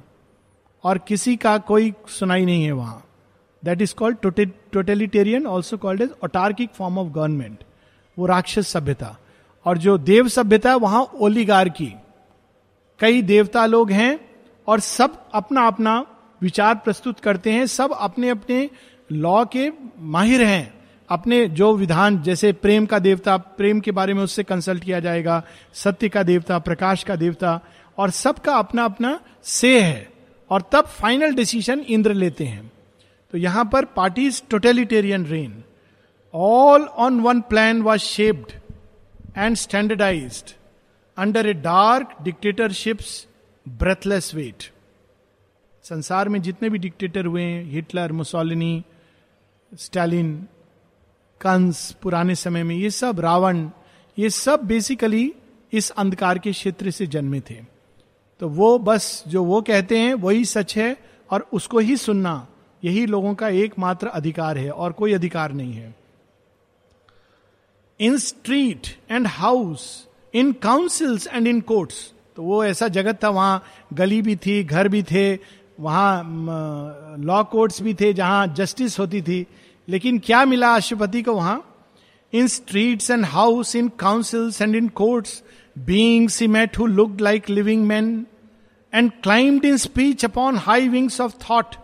और 0.88 0.98
किसी 0.98 1.36
का 1.36 1.56
कोई 1.58 1.92
सुनाई 2.08 2.44
नहीं 2.44 2.64
है 2.64 2.72
वहाँ। 2.72 3.04
That 3.64 3.82
is 3.82 3.94
called 3.94 4.18
totalitarian 4.72 5.46
also 5.46 5.76
called 5.76 6.02
as 6.02 6.10
autarkic 6.24 6.70
form 6.70 6.98
of 6.98 7.08
government 7.08 7.64
वो 8.18 8.26
राक्षस 8.26 8.68
सभ्यता। 8.68 9.16
और 9.66 9.78
जो 9.78 9.98
देव 9.98 10.28
सभ्यता 10.28 10.70
है, 10.70 10.76
वहाँ 10.76 11.02
ओलीगार 11.02 11.68
की 11.68 11.92
कई 13.00 13.22
देवता 13.22 13.66
लोग 13.66 13.90
हैं 13.90 14.18
और 14.68 14.80
सब 14.80 15.28
अपना 15.34 15.66
अपना 15.66 16.06
विचार 16.42 16.74
प्रस्तुत 16.74 17.20
करते 17.20 17.52
हैं, 17.52 17.66
सब 17.66 17.92
अपने 17.92 18.28
अपने 18.28 18.70
लॉ 19.12 19.44
के 19.44 19.70
माहिर 19.98 20.42
हैं। 20.42 20.74
अपने 21.08 21.46
जो 21.48 21.72
विधान, 21.76 22.22
जैसे 22.22 22.52
प्रेम 22.52 22.86
का 22.86 22.98
देवता, 22.98 23.36
प्रेम 23.36 23.80
के 23.80 23.90
बारे 23.90 24.14
में 24.14 24.22
उससे 24.22 24.42
कंसल्ट 24.42 24.84
किया 24.84 25.00
जाएगा, 25.00 25.42
सत्य 25.74 26.08
का 26.08 26.22
देवता, 26.22 26.58
प्रकाश 26.58 27.02
का 27.02 27.16
देवता, 27.16 27.60
और 27.98 28.10
सबका 28.10 28.54
अपना 28.54 28.84
अपना 28.84 29.20
से 29.42 29.80
है। 29.80 30.17
और 30.50 30.68
तब 30.72 30.86
फाइनल 30.90 31.34
डिसीज़न 31.34 31.80
इंद्र 31.80 32.14
लेते 32.14 32.44
हैं। 32.44 32.70
तो 33.32 33.38
यहाँ 33.38 33.64
पर 33.64 33.84
parties 33.96 34.42
totalitarian 34.50 35.26
reign 35.26 35.62
all 36.34 36.82
on 36.82 37.20
one 37.20 37.40
plan 37.40 37.82
was 37.82 38.00
shaped 38.00 38.52
and 39.38 39.56
standardize 39.56 40.42
under 41.16 41.46
a 41.46 41.52
dark 41.54 42.16
dictatorship's 42.22 43.26
breathless 43.66 44.34
weight 44.34 44.70
संसार 45.84 46.28
में 46.28 46.40
जितने 46.42 46.68
भी 46.68 46.78
डिक्टेटर 46.78 47.26
हुए 47.26 47.42
हैं 47.42 47.64
हिटलर 47.64 48.12
मुसोलिनी 48.12 48.84
स्टैलिन 49.72 50.36
कंस 51.40 51.90
पुराने 52.02 52.34
समय 52.34 52.62
में, 52.62 52.74
ये 52.76 52.90
सब 52.90 53.20
रावण 53.20 53.68
ये 54.16 54.30
सब 54.30 54.64
बेसिकली 54.66 55.32
इस 55.72 55.90
अंधकार 55.92 56.38
के 56.38 56.52
क्षेत्र 56.52 56.90
से 56.90 57.06
जन्मे 57.06 57.40
थे। 57.40 57.56
तो 58.40 58.48
वो 58.48 58.78
बस 58.78 59.24
जो 59.28 59.42
वो 59.44 59.60
कहते 59.62 59.98
हैं, 59.98 60.14
वही 60.14 60.44
सच 60.44 60.76
है 60.76 60.96
और 61.30 61.46
उसको 61.52 61.78
ही 61.78 61.96
सुनना, 61.96 62.46
यही 62.82 63.06
लोगों 63.06 63.34
का 63.34 63.48
एकमात्र 63.48 64.06
अधिकार 64.08 64.58
है 64.58 64.70
और 64.70 64.92
कोई 64.92 65.12
अधिकार 65.12 65.52
नहीं 65.52 65.72
है। 65.72 65.94
In 68.00 68.16
street 68.18 68.86
and 69.10 69.26
house, 69.26 70.06
in 70.34 70.52
councils 70.52 71.26
and 71.26 71.46
in 71.46 71.60
courts 71.60 72.12
तो 72.36 72.42
वो 72.42 72.64
ऐसा 72.64 72.88
जगत 72.88 73.18
था, 73.24 73.28
वहाँ 73.28 73.64
गली 73.92 74.20
भी 74.22 74.34
थी, 74.36 74.62
घर 74.64 74.88
भी 74.88 75.02
थे, 75.02 75.34
वहाँ 75.80 77.16
लॉ 77.18 77.42
कोर्ट्स 77.44 77.80
भी 77.82 77.94
थे, 77.94 78.12
जहाँ 78.12 78.46
जस्टिस 78.56 78.98
होती 78.98 79.22
थी। 79.22 79.46
लेकिन 79.88 80.18
क्या 80.18 80.44
मिला 80.44 80.74
अशुपति 80.74 81.22
को 81.22 81.32
वहाँ? 81.34 81.64
In 82.32 82.46
streets 82.46 83.10
and 83.10 83.24
house, 83.24 83.74
in 83.76 83.88
councils 83.98 84.60
and 84.62 84.76
in 84.76 84.88
courts 84.88 85.42
see 86.28 86.46
met 86.46 86.78
who 86.78 86.86
look 86.86 87.20
like 87.20 87.50
living 87.50 87.86
man 87.86 88.26
and 88.94 89.12
climbed 89.22 89.64
in 89.64 89.76
speech 89.76 90.24
upon 90.24 90.56
high 90.56 90.88
wings 90.88 91.20
of 91.20 91.32
thought 91.50 91.74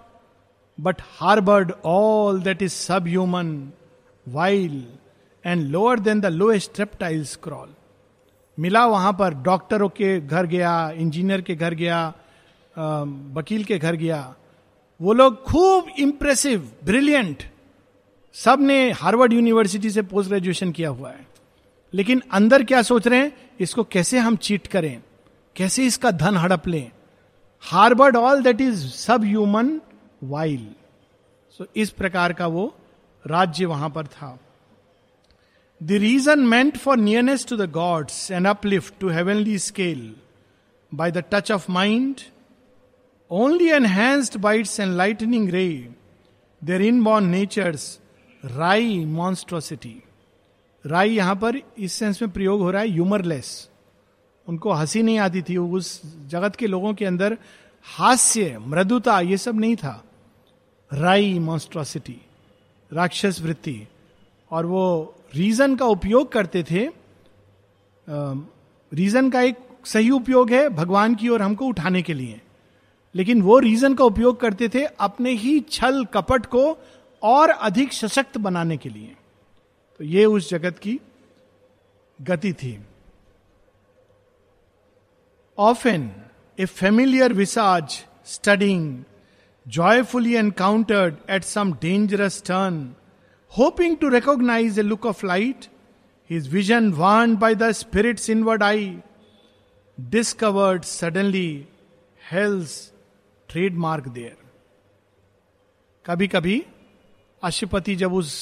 but 0.81 1.03
harboured 1.21 1.73
all 1.85 2.43
that 2.43 2.63
is 2.63 2.73
sub 2.73 3.07
human 3.07 3.73
vile 4.29 4.87
and 5.47 5.63
lower 5.63 6.01
than 6.01 6.21
the 6.21 6.27
lowest 6.27 6.81
reptile's 6.81 7.37
crawl 7.37 7.69
मिला 8.59 8.87
वहाँ 8.87 9.13
पर 9.13 9.35
डॉक्टरों 9.35 9.89
के 9.89 10.21
घर 10.21 10.47
गया 10.47 10.91
engineer 10.91 11.41
के 11.41 11.55
घर 11.55 11.75
गया 11.75 12.15
वकील 13.35 13.65
के 13.65 13.79
घर 13.79 13.97
गया। 13.97 14.35
वो 15.03 15.13
लोग 15.13 15.45
खूब 15.45 15.87
इंप्रेसिव 15.99 16.71
ब्रिलियंट 16.85 17.43
सबने 18.33 18.91
हार्वर्ड 18.91 19.33
यूनिवर्सिटी 19.33 19.91
से 19.91 20.03
पोस्ट 20.03 20.29
ग्रेजुएशन 20.29 20.73
किया 20.73 20.89
हुआ 20.89 21.11
है। 21.11 21.27
लेकिन 21.95 22.23
अंदर 22.33 22.65
क्या 22.65 22.83
सोच 22.83 23.07
रहे 23.07 23.21
हैं? 23.21 23.44
इसको 23.61 23.85
कैसे 23.85 24.19
हम 24.19 24.37
चीट 24.37 24.67
करें? 24.67 25.03
कैसे 25.57 25.87
इसका 25.87 26.11
धन 26.11 26.37
हड़प 26.37 26.69
लें? 26.69 26.91
Harboured 27.61 28.17
all 28.17 28.43
that 28.43 28.61
is 28.61 28.87
sub 28.89 29.25
human 29.25 29.81
vile. 30.25 30.69
So 31.51 31.67
इस 31.77 31.91
प्रकार 31.91 32.33
का 32.33 32.47
वो 32.47 32.75
राज्य 33.27 33.65
वहाँ 33.65 33.91
पर 33.91 34.07
था। 34.07 34.39
The 35.83 35.93
reason 35.93 36.39
meant 36.39 36.77
for 36.77 36.97
nearness 36.97 37.47
to 37.47 37.57
the 37.57 37.71
gods 37.71 38.31
and 38.31 38.47
uplift 38.47 38.95
to 39.01 39.09
heavenly 39.09 39.59
scale 39.59 40.17
by 40.95 41.11
the 41.11 41.25
touch 41.33 41.53
of 41.53 41.73
mind 41.73 42.17
only 43.31 43.69
enhanced 43.69 44.37
by 44.39 44.59
its 44.59 44.81
lightning 44.81 45.51
ray 45.51 45.95
there 46.65 46.83
in 46.83 47.03
born 47.05 47.25
natures 47.25 48.01
राई 48.45 49.05
मॉन्स्ट्रोसिटी 49.05 50.04
राई 50.87 51.11
यहाँ 51.11 51.37
पर 51.37 51.57
इस 51.79 51.93
सेंस 51.93 52.23
में 52.23 52.31
प्रयोग 52.31 52.61
हो 52.61 52.71
रहा 52.71 52.83
है 52.83 52.89
यूमरलेस 52.89 53.69
उनको 54.49 54.73
हँसी 54.73 55.03
नहीं 55.03 55.19
आती 55.19 55.43
थी 55.43 55.57
उस 55.57 56.03
जगत 56.27 56.57
के 56.57 56.67
लोगों 56.67 56.95
के 56.95 57.05
अंदर 57.05 57.39
हास्य, 57.85 58.59
मृदुता, 58.59 59.21
ये 59.21 59.37
सब 59.37 59.61
नहीं 59.61 59.77
था। 59.77 60.05
राई 60.93 61.39
मॉन्स्ट्रोसिटी 61.39 62.17
राक्षस 62.93 63.41
वृत्ति। 63.43 63.89
और 64.51 64.67
वो 64.67 65.15
रीजन 65.35 65.77
का 65.77 65.87
उपयोग 65.87 66.33
करते 66.33 66.63
थे। 66.63 66.89
रीजन 68.95 69.31
का 69.31 69.41
एक 69.41 69.57
सही 69.85 70.11
उपयोग 70.11 70.51
है 70.51 70.69
भगवान 70.69 71.15
की 71.15 71.29
ओर 71.29 71.43
हमको 71.43 71.67
उठाने 71.67 72.03
के 72.03 72.15
लिए। 72.15 72.41
लेकिन 73.15 73.43
वो 73.43 73.59
रीजन 73.59 73.95
का 73.95 74.05
उपयोग 74.05 74.41
करते 74.41 74.69
थे 74.69 74.85
अपने 74.85 75.31
ही 75.31 75.61
छल 75.61 76.05
कपट 76.05 76.47
को 76.47 76.79
और 77.23 77.49
अधिक 77.49 77.93
सशक्त 77.93 78.39
बनाने 78.39 78.77
के 78.77 78.89
लिए। 78.89 79.17
तो 79.99 80.05
ये 80.05 80.25
उस 80.25 80.51
जगत 80.51 80.79
की 80.79 81.01
गति 82.23 82.53
थी। 82.53 82.79
Often 85.59 86.11
a 86.61 86.65
familiar 86.65 87.33
visage 87.33 88.05
studying 88.27 89.05
joyfully 89.69 90.35
encountered 90.35 91.17
at 91.31 91.45
some 91.45 91.73
dangerous 91.73 92.43
turn 92.43 92.95
hoping 93.59 93.97
to 93.97 94.09
recognise 94.09 94.79
a 94.79 94.83
look 94.83 95.07
of 95.07 95.27
light 95.27 95.67
his 96.31 96.53
vision 96.53 96.93
warned 96.93 97.37
by 97.37 97.55
the 97.55 97.71
spirit's 97.71 98.31
inward 98.31 98.63
eye 98.63 98.99
discovered 100.01 100.83
suddenly 100.83 101.69
hell's 102.33 102.93
trademark 103.49 104.09
there 104.09 104.37
कभी 106.07 106.29
कभी 106.29 106.67
अशुपति 107.43 107.97
जब 107.97 108.15
उस 108.15 108.35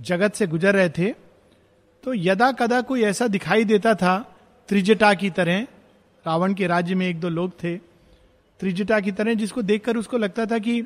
जगत 0.00 0.34
से 0.34 0.46
गुजर 0.46 0.74
रहे 0.74 0.88
थे 0.88 1.30
तो 2.04 2.14
यदा 2.14 2.52
कदा 2.52 2.80
कोई 2.80 3.02
ऐसा 3.02 3.26
दिखाई 3.26 3.64
देता 3.64 3.94
था, 3.94 4.36
त्रिजटा 4.68 5.14
की 5.14 5.30
तरह, 5.30 5.60
रावण 6.26 6.54
के 6.54 6.66
राज्य 6.66 6.94
में 6.94 7.06
एक 7.06 7.20
दो 7.20 7.28
लोग 7.28 7.50
थे, 7.50 7.76
त्रिजटा 8.60 9.00
की 9.00 9.12
तरह, 9.12 9.34
जिसको 9.34 9.62
देखकर 9.62 9.96
उसको 9.96 10.18
लगता 10.18 10.46
था 10.46 10.58
कि 10.58 10.84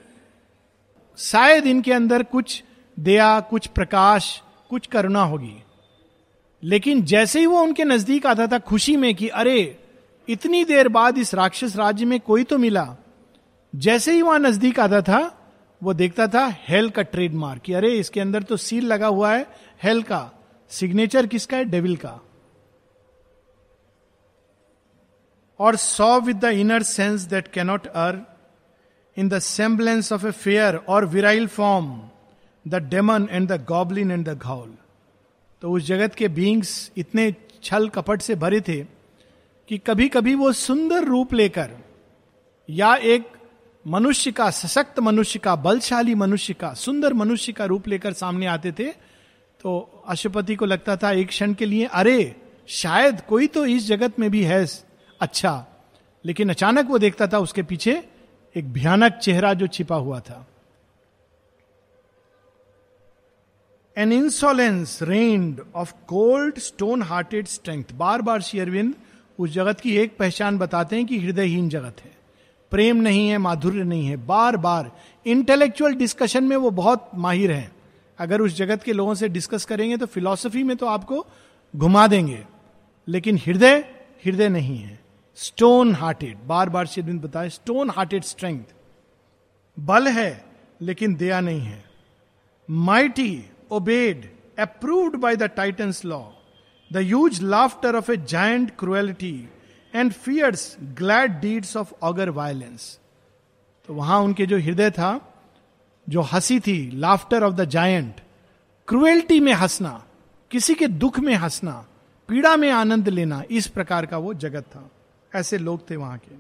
शायद 1.17 1.67
इनके 1.67 1.93
अंदर 1.93 2.23
कुछ 2.23 2.65
दया, 3.01 3.41
कुछ 3.41 3.67
प्रकाश, 3.67 4.43
कुछ 4.71 4.87
करुणा 4.87 5.23
होगी। 5.23 5.63
लेकिन 6.63 7.03
जैसे 7.03 7.41
ही 7.41 7.47
वो 7.47 7.63
उनके 7.63 7.85
नज़दीक 7.85 8.27
आता 8.27 8.47
था 8.47 8.59
खुशी 8.59 8.97
में 8.97 9.15
कि, 9.15 9.29
अरे, 9.29 9.79
इतनी 10.29 10.65
देर 10.65 10.89
बाद 10.89 11.19
इस 11.19 11.35
राक्षस 11.35 11.77
राज्य 11.77 12.05
में 12.05 12.21
कोई 12.21 12.45
तो 12.45 12.59
मिला। 12.59 12.97
जैसे 13.77 14.13
ही 14.13 14.23
वहाँ 14.23 14.39
नज़दीक 14.39 14.81
आता 14.81 15.03
था 15.03 15.44
वो 15.85 15.95
देखता 15.95 16.27
था 16.27 16.47
हेल 16.69 16.91
का 16.91 17.03
ट्रेडमार्क 17.03 17.71
अरे 17.71 17.91
इसके 17.91 18.21
अंदर 18.21 18.43
तो 18.43 18.57
सील 18.57 18.87
लगा 18.87 19.07
हुआ 19.07 19.35
है 19.35 19.47
हेल 19.83 20.03
का। 20.03 20.31
सिग्नेचर 20.69 21.27
किसका 21.27 21.57
है? 21.57 21.65
डेविल 21.65 21.97
का। 21.97 22.21
और 25.59 25.77
saw 25.77 26.21
with 26.21 26.37
the 26.37 26.45
inner 26.45 26.83
sense 26.83 27.21
that 27.21 27.49
cannot 27.49 27.87
err 27.87 28.19
in 29.17 29.29
the 29.29 29.39
semblance 29.39 30.13
of 30.13 30.27
a 30.27 30.31
fair 30.31 30.77
और 30.77 31.05
virile 31.07 31.47
form 31.47 32.03
the 32.69 32.75
demon 32.75 33.29
and 33.31 33.49
the 33.53 33.65
goblin 33.65 34.11
and 34.11 34.29
the 34.29 34.39
ghoul 34.39 34.75
तो 35.63 35.71
उस 35.71 35.83
जगत 35.83 36.15
के 36.15 36.29
बींग्स 36.29 36.91
इतने 36.97 37.35
छल 37.63 37.89
कपट 37.89 38.23
से 38.23 38.35
भरे 38.35 38.61
थे 38.61 38.85
कि 39.69 39.79
कभी 39.79 40.09
कभी 40.09 40.35
वो 40.35 40.53
सुंदर 40.53 41.05
रूप 41.05 41.33
लेकर 41.33 41.71
या 42.71 42.95
एक 42.95 43.33
मनुष्य 43.87 44.33
का, 44.33 44.51
सशक्त 44.51 45.01
मनुष्य 45.01 45.39
का, 45.39 45.57
बलशाली 45.57 46.15
मनुष्य 46.15 46.55
का, 46.55 46.75
सुंदर 46.75 47.13
मनुष्य 47.13 47.53
का 47.53 47.65
रूप 47.65 47.89
लेकर 47.89 48.13
सामने 48.13 48.47
आते 48.47 48.73
थे 48.73 48.89
तो 49.61 50.05
अशुपति 50.09 50.57
को 50.57 50.65
लगता 50.65 50.97
था 50.97 51.13
एक 51.13 51.29
क्षण 51.29 51.55
के 51.55 51.67
लिए, 51.67 51.85
अरे, 51.85 52.37
शायद 52.67 53.21
कोई 53.21 53.47
तो 53.47 53.67
इस 53.67 53.87
जगत 53.87 54.19
में 54.19 54.31
भी 54.31 54.43
है। 54.43 54.67
अच्छा 55.21 55.67
लेकिन 56.25 56.51
अचानक 56.51 56.87
वो 56.87 56.99
देखता 56.99 57.27
था 57.27 57.39
उसके 57.39 57.63
पीछे 57.63 58.05
एक 58.57 58.73
भयानक 58.73 59.13
चेहरा 59.13 59.55
जो 59.55 59.67
छिपा 59.67 59.97
हुआ 59.97 60.21
था। 60.21 60.47
An 63.97 64.13
insolent 64.13 64.99
red 65.03 65.61
of 65.75 65.93
cold 66.07 66.59
stone 66.59 67.03
hearted 67.03 67.47
strength 67.47 67.85
बार 67.93 68.23
बार 68.23 68.41
शेयरविंद 68.41 68.95
उस 69.39 69.51
जगत 69.51 69.81
की 69.81 69.97
एक 69.97 70.17
पहचान 70.17 70.59
बताते 70.59 70.97
हैं 70.97 71.07
कि 71.07 71.19
हृदयहीन 71.19 71.69
जगत 71.69 71.97
है। 72.05 72.24
प्रेम 72.75 72.97
नहीं 72.97 73.29
है, 73.29 73.39
माधुर्य 73.39 73.83
नहीं 73.85 74.07
है। 74.07 74.17
बार 74.17 74.57
बार 74.57 74.91
इंटेलेक्चुअल 75.27 75.93
डिस्कशन 75.95 76.45
में 76.45 76.57
वो 76.57 76.71
बहुत 76.71 77.11
माहिर 77.15 77.53
हैं। 77.53 77.71
अगर 78.19 78.41
उस 78.41 78.57
जगत 78.57 78.83
के 78.83 78.93
लोगों 78.93 79.15
से 79.15 79.29
डिस्कस 79.29 79.65
करेंगे 79.65 79.97
तो 79.97 80.07
फिलॉसफी 80.07 80.63
में 80.63 80.77
तो 80.77 80.87
आपको 80.87 81.27
घुमा 81.75 82.07
देंगे। 82.07 82.45
लेकिन 83.09 83.39
हृदय 83.39 83.77
हृदय 84.27 84.49
नहीं 84.49 84.79
है। 84.79 84.99
स्टोन 85.39 85.95
हार्टेड 85.95 86.39
बार 86.47 86.69
बार 86.69 86.87
शेरविंद 86.87 87.21
बताए 87.23 87.49
स्टोन 87.49 87.91
हार्टेड 87.91 88.23
स्ट्रेंथ 88.23 88.65
बल 89.77 90.09
है, 90.09 90.45
लेकिन 90.81 91.15
दया 91.15 91.41
नहीं 91.41 91.61
है। 91.61 91.85
Mighty 92.69 93.45
obeyed 93.71 94.31
approved 94.59 95.17
by 95.17 95.37
the 95.37 95.43
Titan's 95.43 96.05
law 96.05 96.23
the 96.91 96.97
huge 96.97 97.45
laughter 97.45 97.97
of 97.97 98.13
a 98.13 98.17
giant 98.17 98.73
cruelty 98.79 99.49
and 99.95 100.13
fierce 100.13 100.77
glad 100.81 101.41
deeds 101.41 101.77
of 101.77 101.93
ogre 102.03 102.31
violence 102.31 102.99
तो 103.89 103.95
वहाँ 103.95 104.19
उनके 104.21 104.47
जो 104.47 104.59
हृदय 104.59 104.91
था, 104.91 105.35
जो 106.09 106.21
हँसी 106.21 106.59
थी 106.61 106.91
laughter 106.91 107.43
of 107.43 107.55
the 107.55 107.65
giant 107.65 108.21
cruelty 108.89 109.41
में 109.41 109.53
हंसना, 109.53 110.05
किसी 110.51 110.75
के 110.75 110.87
दुख 110.87 111.19
में 111.21 111.35
हंसना, 111.35 111.87
पीड़ा 112.29 112.57
में 112.57 112.71
आनंद 112.71 113.09
लेना, 113.09 113.43
इस 113.51 113.67
प्रकार 113.67 114.07
का 114.07 114.19
वो 114.19 114.35
जगत 114.35 114.63
था। 114.63 114.91
ऐसे 115.35 115.59
लोग 115.59 115.89
थे 115.91 115.97
वहाँ 115.97 116.19
के। 116.19 116.35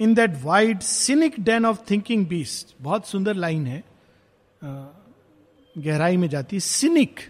In 0.00 0.14
that 0.14 0.30
wide 0.42 0.80
cynic 0.80 1.34
den 1.40 1.66
of 1.66 1.78
thinking 1.90 2.26
beast 2.26 2.74
बहुत 2.80 3.06
सुंदर 3.06 3.34
लाइन 3.34 3.66
है 3.66 3.82
गहराई 5.78 6.16
में 6.16 6.28
जाती 6.28 6.60
सिनिक 6.60 7.20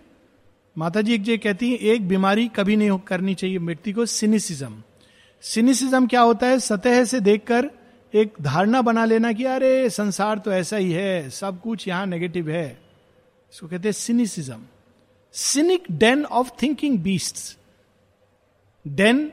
माता 0.78 1.00
जी 1.00 1.14
एक 1.14 1.23
जो 1.23 1.38
कहती 1.38 1.71
है, 1.71 1.76
एक 1.76 2.09
बीमारी 2.09 2.49
कभी 2.49 2.76
नहीं 2.76 2.99
करनी 2.99 3.35
चाहिए 3.35 3.59
व्यक्ति 3.59 3.93
को, 3.93 4.07
सिनिसिज्म। 4.07 4.83
सिनिसिज्म 5.43 6.07
क्या 6.07 6.21
होता 6.21 6.47
है? 6.47 6.61
सतह 6.61 7.04
से 7.04 7.21
देखकर 7.21 7.71
एक 8.14 8.35
धारणा 8.43 8.83
बना 8.83 9.04
लेना 9.04 9.33
कि 9.33 9.45
अरे, 9.45 9.90
संसार 9.90 10.38
तो 10.38 10.52
ऐसा 10.52 10.76
ही 10.76 10.93
है, 10.93 11.31
सब 11.31 11.61
कुछ 11.61 11.88
यहाँ 11.88 12.07
नेगेटिव 12.07 12.50
है। 12.50 12.81
इसको 13.52 13.66
कहते 13.66 13.88
हैं 13.88 13.93
cynicism. 13.93 14.62
Cynic 15.33 15.85
den 15.93 16.25
of 16.25 16.50
thinking 16.62 16.99
beast 16.99 17.59
den 18.88 19.33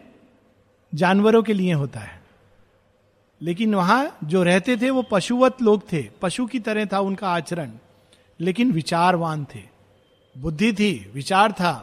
जानवरों 0.96 1.44
के 1.44 1.54
लिए 1.54 1.74
होता 1.74 2.00
है। 2.00 2.22
लेकिन 3.42 3.76
वहाँ 3.76 4.18
जो 4.24 4.44
रहते 4.44 4.78
थे, 4.78 4.90
वो 4.90 5.02
पशुवत 5.02 5.62
लोग 5.62 5.94
थे। 5.94 6.10
पशु 6.22 6.46
की 6.46 6.60
तरह 6.60 6.86
था 6.86 7.00
उनका 7.00 7.30
आचरण, 7.30 7.72
लेकिन 8.40 8.72
विचारवान 8.72 9.48
थे। 9.56 9.71
बुद्धि 10.36 10.72
थी, 10.74 11.12
विचार 11.14 11.52
था, 11.52 11.74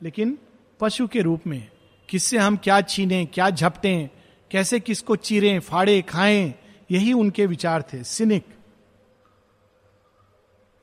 लेकिन 0.00 0.38
पशु 0.80 1.06
के 1.06 1.20
रूप 1.20 1.46
में 1.46 1.68
किससे 2.08 2.38
हम 2.38 2.56
क्या 2.56 2.80
छीने, 2.80 3.24
क्या 3.24 3.50
झपटे, 3.50 4.10
कैसे 4.50 4.80
किसको 4.80 5.16
चीरें, 5.16 5.58
फाड़े, 5.60 6.00
खाएँ, 6.02 6.54
यही 6.90 7.12
उनके 7.12 7.46
विचार 7.46 7.82
थे, 7.82 8.02
cynic. 8.04 8.44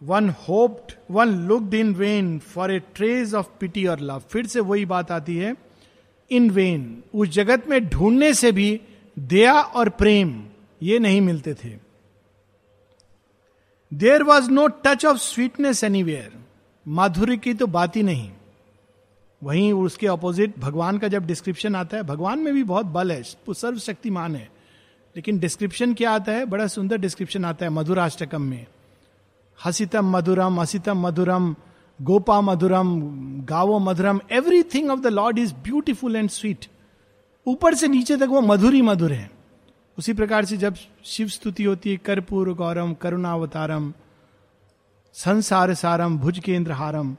One 0.01 0.29
hoped 0.47 0.93
one 1.11 1.33
looked 1.47 1.73
in 1.73 1.93
vain 1.95 2.37
for 2.39 2.71
a 2.71 2.79
trace 2.95 3.33
of 3.33 3.47
pity 3.59 3.85
और 3.85 3.99
लव 3.99 4.23
फिर 4.29 4.47
से 4.47 4.59
वही 4.59 4.85
बात 4.85 5.11
आती 5.11 5.35
है 5.37 5.55
इन 6.31 6.49
वेन 6.49 7.03
उस 7.13 7.29
जगत 7.29 7.67
में 7.67 7.79
ढूँढने 7.89 8.33
से 8.33 8.51
भी 8.51 8.79
दया 9.17 9.53
और 9.53 9.89
प्रेम, 9.91 10.43
ये 10.81 10.99
नहीं 10.99 11.21
मिलते 11.21 11.53
थे। 11.53 11.75
There 13.91 14.23
was 14.23 14.49
no 14.51 14.67
touch 14.85 15.05
of 15.05 15.17
sweetness 15.17 15.83
anywhere 15.83 16.39
माधुर्य 16.87 17.37
की 17.37 17.53
तो 17.53 17.67
बात 17.67 17.95
ही 17.95 18.03
नहीं। 18.03 18.31
वहीं 19.43 19.73
उसके 19.73 20.07
ऑपोजिट 20.07 20.59
भगवान 20.59 20.97
का 20.97 21.07
जब 21.07 21.25
डिस्क्रिप्शन 21.25 21.75
आता 21.75 21.97
है, 21.97 22.03
भगवान 22.03 22.39
में 22.39 22.53
भी 22.53 22.63
बहुत 22.63 22.85
बल 22.85 23.11
है 23.11 23.23
सर्वशक्तिमान 23.49 24.35
है। 24.35 24.51
लेकिन 25.15 25.39
डिस्क्रिप्शन 25.39 25.93
क्या 25.93 26.11
आता 26.11 26.31
है? 26.31 26.45
बड़ा 26.45 26.67
सुंदर 26.67 26.97
डिस्क्रिप्शन 26.97 27.45
आता 27.45 27.65
है 27.65 27.71
मधुराष्टकम 27.71 28.41
में। 28.41 28.65
हसितम 29.65 30.17
मधुरम, 30.17 30.61
असितम 30.61 31.07
मधुरम, 31.07 31.55
गोपा 32.01 32.41
मधुरम, 32.41 33.01
गावो 33.45 33.79
मधुरम 33.79 34.19
everything 34.31 34.91
of 34.91 34.99
the 34.99 35.07
Lord 35.07 35.39
is 35.39 35.53
beautiful 35.53 36.15
and 36.15 36.29
sweet 36.29 36.65
ऊपर 37.47 37.75
से 37.75 37.87
नीचे 37.87 38.17
तक 38.17 38.27
वो 38.27 38.41
मधुर 38.41 38.73
ही 38.73 38.81
मधुर 38.81 39.13
है। 39.13 39.31
उसी 39.97 40.13
प्रकार 40.13 40.45
से 40.45 40.57
जब 40.57 40.75
शिव 41.03 41.27
स्तुति 41.27 41.63
होती 41.63 41.91
है, 41.91 41.97
कर्पूर 41.97 42.53
गौरम, 42.53 42.93
करुणावतारम 42.93 43.93
संसार 45.15 45.73
सारम 45.73 46.17
भुज 46.17 46.39
केंद्र 46.39 46.71
हारम 46.71 47.15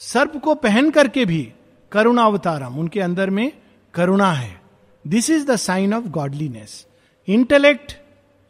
सर्प 0.00 0.36
को 0.36 0.54
पहन 0.54 0.90
करके 0.90 1.24
भी 1.24 1.52
करुणावतारम, 1.92 2.74
उनके 2.74 3.00
अंदर 3.00 3.30
में 3.30 3.52
करुणा 3.94 4.30
है। 4.32 4.60
This 5.04 5.30
is 5.30 5.46
the 5.46 5.56
sign 5.56 5.94
of 5.94 6.04
godliness 6.04 6.86
intellect 7.28 7.92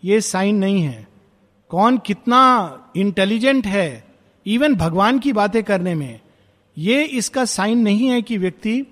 ये 0.02 0.20
साइन 0.20 0.56
नहीं 0.56 0.82
है। 0.82 1.06
कौन 1.70 1.98
कितना 1.98 2.40
इंटेलिजेंट 2.96 3.66
है 3.66 4.04
इवन 4.46 4.74
भगवान 4.74 5.18
की 5.18 5.32
बातें 5.32 5.62
करने 5.64 5.94
में, 5.94 6.20
ये 6.76 7.02
इसका 7.02 7.44
साइन 7.44 7.78
नहीं 7.78 8.08
है 8.08 8.20
कि 8.22 8.36
व्यक्ति 8.38 8.82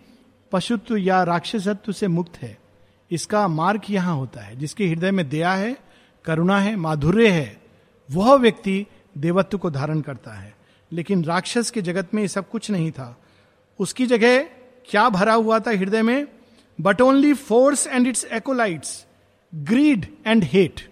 पशुत्व 0.52 0.96
या 0.96 1.22
राक्षसत्व 1.22 1.92
से 1.92 2.08
मुक्त 2.08 2.36
है। 2.42 2.56
इसका 3.10 3.46
मार्ग 3.48 3.82
यहाँ 3.90 4.16
होता 4.16 4.40
है, 4.40 4.56
जिसके 4.56 4.86
हृदय 4.86 5.10
में 5.10 5.28
दया 5.28 5.52
है, 5.52 5.76
करुणा 6.24 6.58
है, 6.60 6.74
माधुर्य 6.76 7.28
है। 7.28 7.56
वह 8.08 8.34
व्यक्ति 8.34 8.86
देवत्व 9.18 9.58
को 9.58 9.70
धारण 9.70 10.00
करता 10.00 10.32
है। 10.32 10.54
लेकिन 10.92 11.24
राक्षस 11.24 11.70
के 11.70 11.82
जगत 11.82 12.14
में 12.14 12.22
ये 12.22 12.28
सब 12.28 12.50
कुछ 12.50 12.70
नहीं 12.70 12.90
था। 12.90 13.20
उसकी 13.78 14.06
जगह 14.06 14.42
क्या 14.86 15.08
भरा 15.08 15.34
हुआ 15.34 15.58
था 15.58 15.70
हृदय 15.70 16.02
में? 16.02 16.26
But 16.80 17.00
only 17.00 17.32
force 17.34 17.86
and 17.86 18.06
its 18.06 18.24
acolytes 18.24 19.06
greed 19.54 20.06
and 20.26 20.44
hate 20.44 20.90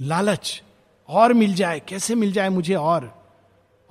लालच, 0.00 0.62
और 1.08 1.32
मिल 1.32 1.54
जाए, 1.54 1.80
कैसे 1.80 2.14
मिल 2.14 2.32
जाए 2.32 2.48
मुझे 2.48 2.74
और? 2.74 3.30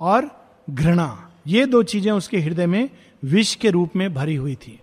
और 0.00 0.50
घृणा। 0.70 1.30
ये 1.46 1.66
दो 1.66 1.82
चीज़ें 1.82 2.12
उसके 2.12 2.38
हृदय 2.38 2.66
में 2.66 2.90
विष 3.24 3.54
के 3.54 3.70
रूप 3.70 3.96
में 3.96 4.14
भरी 4.14 4.36
हुई 4.36 4.54
थी। 4.54 4.80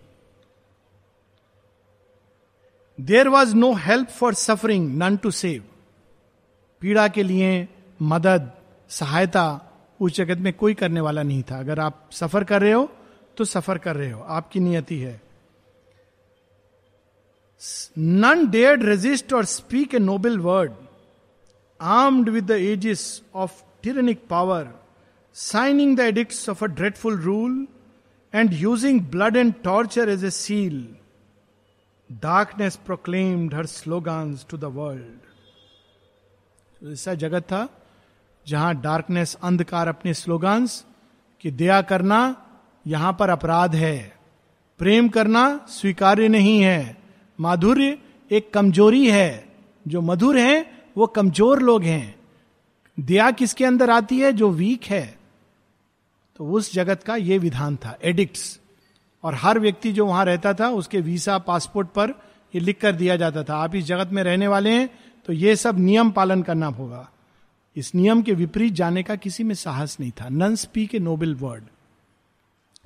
There 3.02 3.28
was 3.28 3.56
no 3.56 3.74
help 3.74 4.10
for 4.10 4.34
suffering 4.34 4.98
none 4.98 5.18
to 5.18 5.32
save 5.32 5.64
पीड़ा 6.82 7.08
के 7.08 7.24
लिए 7.24 7.68
मदद 8.02 8.52
सहायता 8.90 9.46
उस 10.00 10.16
जगत 10.16 10.38
में 10.38 10.54
कोई 10.54 10.74
करने 10.74 11.02
वाला 11.02 11.24
नहीं 11.24 11.44
था। 11.44 11.60
अगर 11.60 11.80
आप 11.80 12.10
सफ़र 12.14 12.44
कर 12.44 12.62
रहे 12.62 12.72
हो 12.72 12.90
तो 13.38 13.46
सफ़र 13.46 13.78
कर 13.78 13.96
रहे 13.96 14.12
हो। 14.12 14.22
आपकी 14.22 14.60
नियति 14.60 15.00
है। 15.00 15.22
नन 17.98 18.48
डेयर्ड 18.50 18.84
रेजिस्ट 18.84 19.34
और 19.34 19.46
speak 19.46 19.96
a 19.96 20.00
noble 20.00 20.38
word 20.40 20.72
armed 21.82 22.30
with 22.30 22.44
the 22.44 22.52
aegis 22.52 23.22
of 23.36 23.62
tyrannic 23.84 24.28
power 24.30 24.68
signing 25.36 25.98
the 25.98 26.00
edicts 26.00 26.50
of 26.50 26.64
a 26.64 26.68
dreadful 26.68 27.20
rule 27.22 27.68
and 28.34 28.54
using 28.54 29.02
blood 29.02 29.36
and 29.36 29.54
torture 29.64 30.10
as 30.10 30.26
a 30.26 30.30
seal 30.30 30.88
darkness 32.12 32.76
proclaimed 32.76 33.54
her 33.54 33.66
slogans 33.66 34.46
to 34.50 34.58
the 34.58 34.64
world 34.64 35.22
ऐसा 36.92 37.14
जगत 37.14 37.44
था 37.44 37.68
जहाँ 38.48 38.74
darkness 38.76 39.38
अंधकार 39.44 39.88
अपने 39.88 40.14
स्लोगान्स 40.14 40.84
कि 41.44 41.52
दया 41.52 41.82
करना 41.82 42.20
यहाँ 42.86 43.16
पर 43.20 43.30
अपराध 43.30 43.76
है। 43.76 43.98
प्रेम 44.80 45.10
करना 45.10 45.46
स्वीकार्य 45.70 46.28
नहीं 46.28 46.60
है। 46.62 46.98
माधुर्य 47.40 47.98
एक 48.32 48.54
कमज़ोरी 48.54 49.10
है। 49.12 49.54
जो 49.86 50.02
मधुर 50.02 50.38
है, 50.38 50.66
वो 50.98 51.08
कमज़ोर 51.08 51.62
लोग 51.62 51.84
हैं। 51.84 52.16
दया 52.98 53.30
किसके 53.32 53.66
अंदर 53.66 53.90
आती 53.90 54.20
है? 54.20 54.32
जो 54.34 54.50
वीक 54.50 54.84
है। 54.84 55.06
तो 56.40 56.48
उस 56.48 56.74
जगत 56.74 57.04
का 57.04 57.16
यह 57.16 57.40
विधान 57.40 57.76
था 57.76 57.98
एडिक्ट्स 58.04 58.60
और 59.24 59.36
हर 59.36 59.60
व्यक्ति 59.60 59.92
जो 59.92 60.06
वहाँ 60.06 60.26
रहता 60.26 60.54
था, 60.54 60.70
उसके 60.70 61.00
वीसा 61.00 61.38
पासपोर्ट 61.38 61.88
पर 61.88 62.14
ये 62.54 62.60
लिख 62.60 62.80
कर 62.82 62.92
दिया 62.92 63.16
जाता 63.16 63.44
था, 63.44 63.56
आप 63.56 63.76
इस 63.76 63.86
जगत 63.86 64.10
में 64.12 64.24
रहने 64.24 64.48
वाले 64.48 64.70
हैं 64.72 64.90
तो 65.28 65.34
ये 65.34 65.56
सब 65.56 65.80
नियम 65.80 66.12
पालन 66.12 66.42
करना 66.42 66.68
होगा। 66.68 67.10
इस 67.76 67.96
नियम 67.96 68.22
के 68.22 68.34
विपरीत 68.34 68.74
जाने 68.74 69.04
का 69.04 69.16
किसी 69.16 69.44
में 69.44 69.56
साहस 69.56 69.98
नहीं 70.00 70.12
था। 70.12 70.30
None 70.30 70.56
speak 70.56 70.96
a 70.96 71.00
noble 71.00 71.36
word 71.36 71.64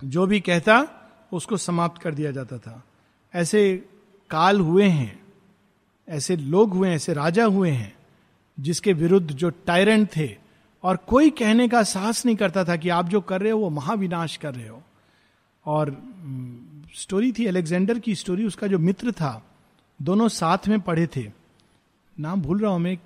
जो 0.03 0.25
भी 0.27 0.39
कहता, 0.39 0.87
उसको 1.31 1.57
समाप्त 1.57 2.01
कर 2.01 2.13
दिया 2.13 2.31
जाता 2.31 2.57
था। 2.57 2.83
ऐसे 3.33 3.85
काल 4.29 4.59
हुए 4.59 4.85
हैं, 4.85 5.19
ऐसे 6.07 6.35
लोग 6.35 6.73
हुए 6.73 6.89
ऐसे 6.89 7.13
राजा 7.13 7.45
हुए 7.45 7.69
हैं, 7.69 7.95
जिसके 8.59 8.93
विरुद्ध 8.93 9.31
जो 9.31 9.49
टायरेंट 9.49 10.09
थे, 10.17 10.35
और 10.83 10.97
कोई 10.97 11.29
कहने 11.29 11.67
का 11.67 11.83
साहस 11.83 12.25
नहीं 12.25 12.35
करता 12.35 12.63
था 12.63 12.75
कि 12.75 12.89
आप 12.89 13.09
जो 13.09 13.21
कर 13.21 13.41
रहे 13.41 13.51
हो, 13.51 13.59
वो 13.59 13.69
महाविनाश 13.69 14.37
कर 14.37 14.55
रहे 14.55 14.67
हो। 14.67 14.83
और 15.65 15.97
स्टोरी 16.95 17.31
थी 17.31 17.45
अलेक्जेंडर 17.45 17.99
की 17.99 18.15
स्टोरी 18.15 18.45
उसका 18.45 18.67
जो 18.67 18.79
मित्र 18.79 19.11
था, 19.11 19.45
दोनों 20.01 20.27
साथ 20.27 20.67
में 20.67 20.79
पढ़े 20.79 21.07
थे। 21.07 21.31
नाम 22.19 22.41
भूल 22.41 22.59
रहा 22.59 22.71
हूँ 22.71 22.79
मैं 22.79 22.97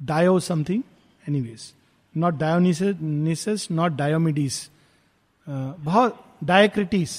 Dio 0.00 0.38
something 0.40 0.82
anyways 1.40 1.72
not 2.14 2.38
Dionysus 2.38 3.70
not 3.70 3.92
Diomedes 3.92 4.68
बहुत 5.48 6.24
डायक्रिटिस 6.44 7.10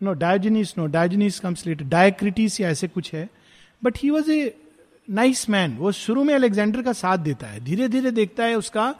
no 0.00 0.12
Diogenes 0.12 0.76
no 0.78 0.86
Diogenes 0.86 1.40
comes 1.40 1.68
डायक्रिटिस 1.68 2.60
या 2.60 2.68
ऐसे 2.70 2.88
कुछ 2.88 3.12
है. 3.14 3.28
But 3.82 3.98
he 3.98 4.10
was 4.10 4.30
a 4.30 4.54
nice 5.10 5.48
man 5.50 5.76
वो 5.76 5.92
शुरू 5.92 6.24
में 6.24 6.34
अलेक्जेंडर 6.34 6.82
का 6.82 6.92
साथ 6.92 7.18
देता 7.18 7.46
है. 7.46 7.60
धीरे 7.64 7.88
धीरे 7.88 8.10
देखता 8.10 8.44
है 8.44 8.54
उसका 8.54 8.94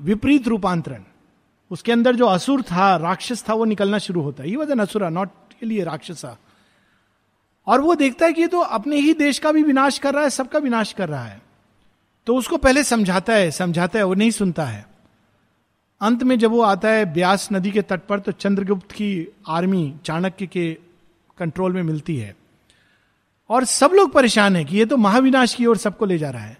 विपरीत 0.00 0.48
रूपांतरण. 0.48 1.02
उसके 1.70 1.92
अंदर 1.92 2.16
जो 2.16 2.26
असुर 2.26 2.62
था, 2.62 2.96
राक्षस 2.96 3.44
था, 3.48 3.54
वो 3.54 3.64
निकलना 3.64 3.98
शुरू 3.98 4.20
होता 4.22 4.42
है. 4.42 4.48
He 4.48 4.56
was 4.56 4.72
an 4.72 4.78
asura 4.78 5.08
not 5.08 5.30
के 5.60 5.66
लिए 5.66 5.84
राक्षसा. 5.84 6.36
और 7.66 7.80
वो 7.80 7.94
देखता 7.94 8.26
है 8.26 8.32
कि 8.32 8.40
ये 8.40 8.46
तो 8.46 8.60
अपने 8.60 8.96
ही 8.96 9.12
देश 9.14 9.38
का 9.38 9.52
भी 9.52 9.62
विनाश 9.62 9.98
कर 9.98 10.14
रहा 10.14 10.22
है, 10.22 10.30
सबका 10.30 10.58
विनाश 10.58 10.92
कर 10.92 11.08
रहा 11.08 11.24
है। 11.24 11.40
तो 12.26 12.36
उसको 12.36 12.56
पहले 12.56 12.82
समझाता 12.84 13.32
है 13.32 13.50
समझाता 13.50 13.98
है, 13.98 14.04
वो 14.04 14.14
नहीं 14.14 14.30
सुनता 14.30 14.64
है। 14.64 14.84
अंत 16.00 16.22
में 16.22 16.38
जब 16.38 16.50
वो 16.50 16.60
आता 16.60 16.88
है 16.88 17.04
ब्यास 17.12 17.48
नदी 17.52 17.70
के 17.70 17.82
तट 17.82 18.00
पर 18.00 18.20
तो 18.20 18.32
चंद्रगुप्त 18.32 18.92
की 18.92 19.28
आर्मी 19.48 19.94
चाणक्य 20.04 20.46
के 20.46 20.72
कंट्रोल 21.38 21.72
में 21.72 21.82
मिलती 21.82 22.16
है। 22.16 22.34
और 23.50 23.64
सब 23.64 23.90
लोग 23.94 24.12
परेशान 24.12 24.56
है 24.56 24.64
कि 24.64 24.76
ये 24.76 24.84
तो 24.84 24.96
महाविनाश 24.96 25.54
की 25.54 25.66
ओर 25.66 25.76
सबको 25.76 26.06
ले 26.06 26.18
जा 26.18 26.30
रहा 26.30 26.44
है। 26.44 26.58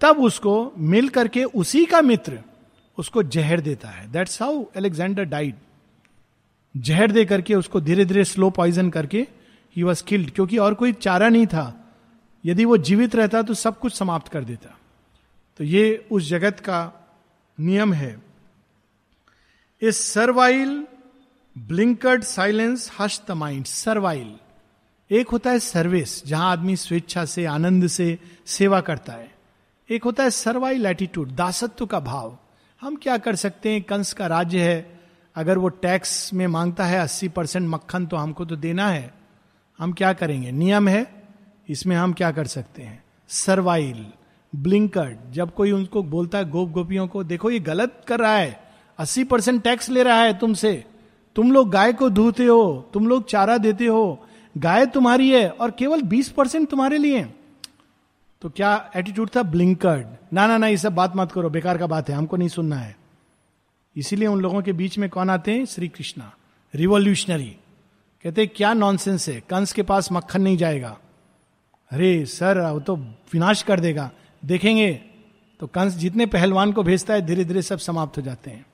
तब 0.00 0.18
उसको 0.18 0.72
मिल 0.78 1.08
करके 1.08 1.44
उसी 1.44 1.84
का 1.84 2.00
मित्र 2.02 2.38
उसको 2.98 3.22
जहर 3.22 3.60
देता 3.60 3.88
है। 3.88 4.10
दैट्स 4.12 4.40
हाउ 4.42 4.64
एलेक्जेंडर 4.76 5.24
डाइड 5.24 5.54
जहर 6.74 7.12
दे 7.12 7.24
करके 7.24 7.54
उसको 7.54 7.80
धीरे 7.80 8.04
धीरे 8.04 8.24
स्लो 8.24 8.50
पॉइजन 8.50 8.90
करके 8.90 9.26
ही 9.76 9.82
वॉज़ 9.82 10.04
किल्ड 10.04 10.30
क्योंकि 10.30 10.58
और 10.58 10.74
कोई 10.74 10.92
चारा 10.92 11.28
नहीं 11.28 11.46
था। 11.46 11.92
यदि 12.44 12.64
वो 12.64 12.76
जीवित 12.76 13.16
रहता 13.16 13.42
तो 13.42 13.54
सब 13.54 13.78
कुछ 13.78 13.94
समाप्त 13.94 14.28
कर 14.28 14.44
देता। 14.44 14.78
तो 15.56 15.64
ये 15.64 16.08
उस 16.12 16.28
जगत 16.28 16.60
का 16.60 17.08
नियम 17.60 17.92
है। 17.92 18.22
इस 19.82 19.96
servile, 19.96 20.86
blinkered 21.58 22.24
silence 22.24 22.92
hush 22.98 23.20
the 23.28 23.30
mind, 23.30 23.64
servile. 23.64 24.36
एक 25.10 25.28
होता 25.28 25.50
है 25.50 25.58
सर्विस, 25.58 26.26
जहाँ 26.26 26.52
आदमी 26.52 26.76
स्वेच्छा 26.76 27.24
से, 27.24 27.44
आनंद 27.44 27.86
से 27.86 28.18
सेवा 28.46 28.80
करता 28.80 29.12
है। 29.12 29.34
एक 29.90 30.04
होता 30.04 30.22
है 30.22 30.30
सर्वाइल 30.30 30.86
एटीट्यूड, 30.86 31.28
दासत्व 31.30 31.86
का 31.86 32.00
भाव। 32.00 32.38
हम 32.80 32.96
क्या 32.96 33.18
कर 33.18 33.36
सकते 33.36 33.70
हैं? 33.72 33.82
कंस 33.82 34.12
का 34.12 34.26
राज्य 34.26 34.62
है। 34.62 35.00
अगर 35.34 35.58
वो 35.58 35.68
टैक्स 35.68 36.34
में 36.34 36.46
माँगता 36.46 36.84
है 36.84 37.00
अस्सी 37.00 37.28
परसेंट 37.28 37.68
मक्खन 37.68 38.06
तो 38.06 38.16
हमको 38.16 38.44
तो 38.44 38.56
देना 38.56 38.88
है। 38.88 39.23
हम 39.78 39.92
क्या 39.92 40.12
करेंगे? 40.12 40.50
नियम 40.52 40.88
है, 40.88 41.06
इसमें 41.68 41.96
हम 41.96 42.12
क्या 42.12 42.30
कर 42.32 42.46
सकते 42.46 42.82
हैं? 42.82 43.02
सर्वाइल 43.28 44.06
ब्लिंकर्ड 44.52 45.32
जब 45.32 45.54
कोई 45.54 45.70
उनको 45.72 46.02
बोलता 46.02 46.38
है 46.38 46.48
गोप 46.50 46.70
गोपियों 46.70 47.06
को, 47.06 47.22
देखो 47.24 47.50
ये 47.50 47.58
गलत 47.60 48.02
कर 48.08 48.20
रहा 48.20 48.36
है, 48.36 48.58
अस्सी 48.98 49.24
परसेंट 49.24 49.62
टैक्स 49.62 49.88
ले 49.88 50.02
रहा 50.02 50.20
है 50.20 50.38
तुमसे, 50.38 50.84
तुम 51.36 51.52
लोग 51.52 51.70
गाय 51.70 51.92
को 51.92 52.10
धोते 52.10 52.44
हो, 52.46 52.90
तुम 52.94 53.08
लोग 53.08 53.26
चारा 53.28 53.56
देते 53.58 53.86
हो, 53.86 54.26
गाय 54.54 54.86
तुम्हारी 54.86 55.30
है 55.30 55.48
और 55.50 55.70
केवल 55.70 56.02
बीस 56.02 56.28
परसेंट 56.30 56.68
तुम्हारे 56.70 56.98
लिए 56.98 57.24
तो 58.42 58.48
क्या 58.50 58.90
एटीट्यूड 58.96 59.30
था? 59.36 59.42
ब्लिंकर्ड 59.42 60.06
ना 60.32 60.46
ना 60.46 60.58
ना, 60.58 60.66
ये 60.66 60.76
सब 60.76 60.94
बात 60.94 61.12
मत 61.16 61.32
करो, 61.32 61.50
बेकार 61.50 61.78
का 61.78 61.86
बात 61.86 62.08
है, 62.10 62.14
हमको 62.14 62.36
नहीं 62.36 62.48
सुनना 62.48 62.76
है। 62.76 62.96
इसीलिए 63.96 64.28
उन 64.28 64.40
लोगों 64.40 64.62
के 64.62 64.72
बीच 64.72 64.98
में 64.98 65.08
कौन 65.10 65.30
आते 65.30 65.52
हैं? 65.52 65.64
श्री 65.64 65.88
कृष्णा, 65.88 66.32
रिवोल्यूशनरी। 66.74 67.56
कहते, 68.24 68.46
क्या 68.46 68.74
नॉनसेंस 68.74 69.28
है? 69.28 69.40
कंस 69.40 69.72
के 69.72 69.82
पास 69.82 70.12
मक्खन 70.12 70.42
नहीं 70.42 70.56
जाएगा. 70.56 70.98
अरे, 71.90 72.26
सर, 72.26 72.70
वो 72.70 72.80
तो 72.80 72.96
विनाश 72.96 73.62
कर 73.62 73.80
देगा। 73.80 74.10
देखेंगे। 74.44 75.00
तो 75.60 75.66
कंस 75.66 75.94
जितने 75.94 76.26
पहलवान 76.26 76.72
को 76.72 76.82
भेजता 76.82 77.14
है 77.14 77.20
धीरे 77.20 77.44
धीरे 77.44 77.62
सब 77.62 77.78
समाप्त 77.78 78.16
हो 78.16 78.22
जाते 78.22 78.50
हैं। 78.50 78.66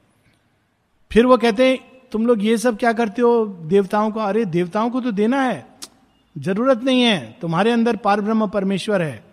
फिर 1.13 1.27
वो 1.27 1.37
कहते 1.37 1.69
हैं, 1.69 1.79
तुम 2.13 2.27
लोग 2.27 2.45
ये 2.45 2.59
सब 2.59 2.79
क्या 2.79 2.93
करते 2.93 3.23
हो 3.23 3.47
देवताओं 3.47 4.11
को? 4.11 4.21
अरे, 4.21 4.45
देवताओं 4.45 4.91
को 4.91 5.01
तो 5.01 5.13
देना 5.13 5.43
है। 5.43 5.67
ज़रूरत 6.39 6.83
नहीं 6.83 7.03
है। 7.03 7.39
तुम्हारे 7.41 7.71
अंदर 7.71 7.97
पार 7.97 8.21
ब्रह्म 8.21 8.47
परमेश्वर 8.47 9.03
है। 9.03 9.25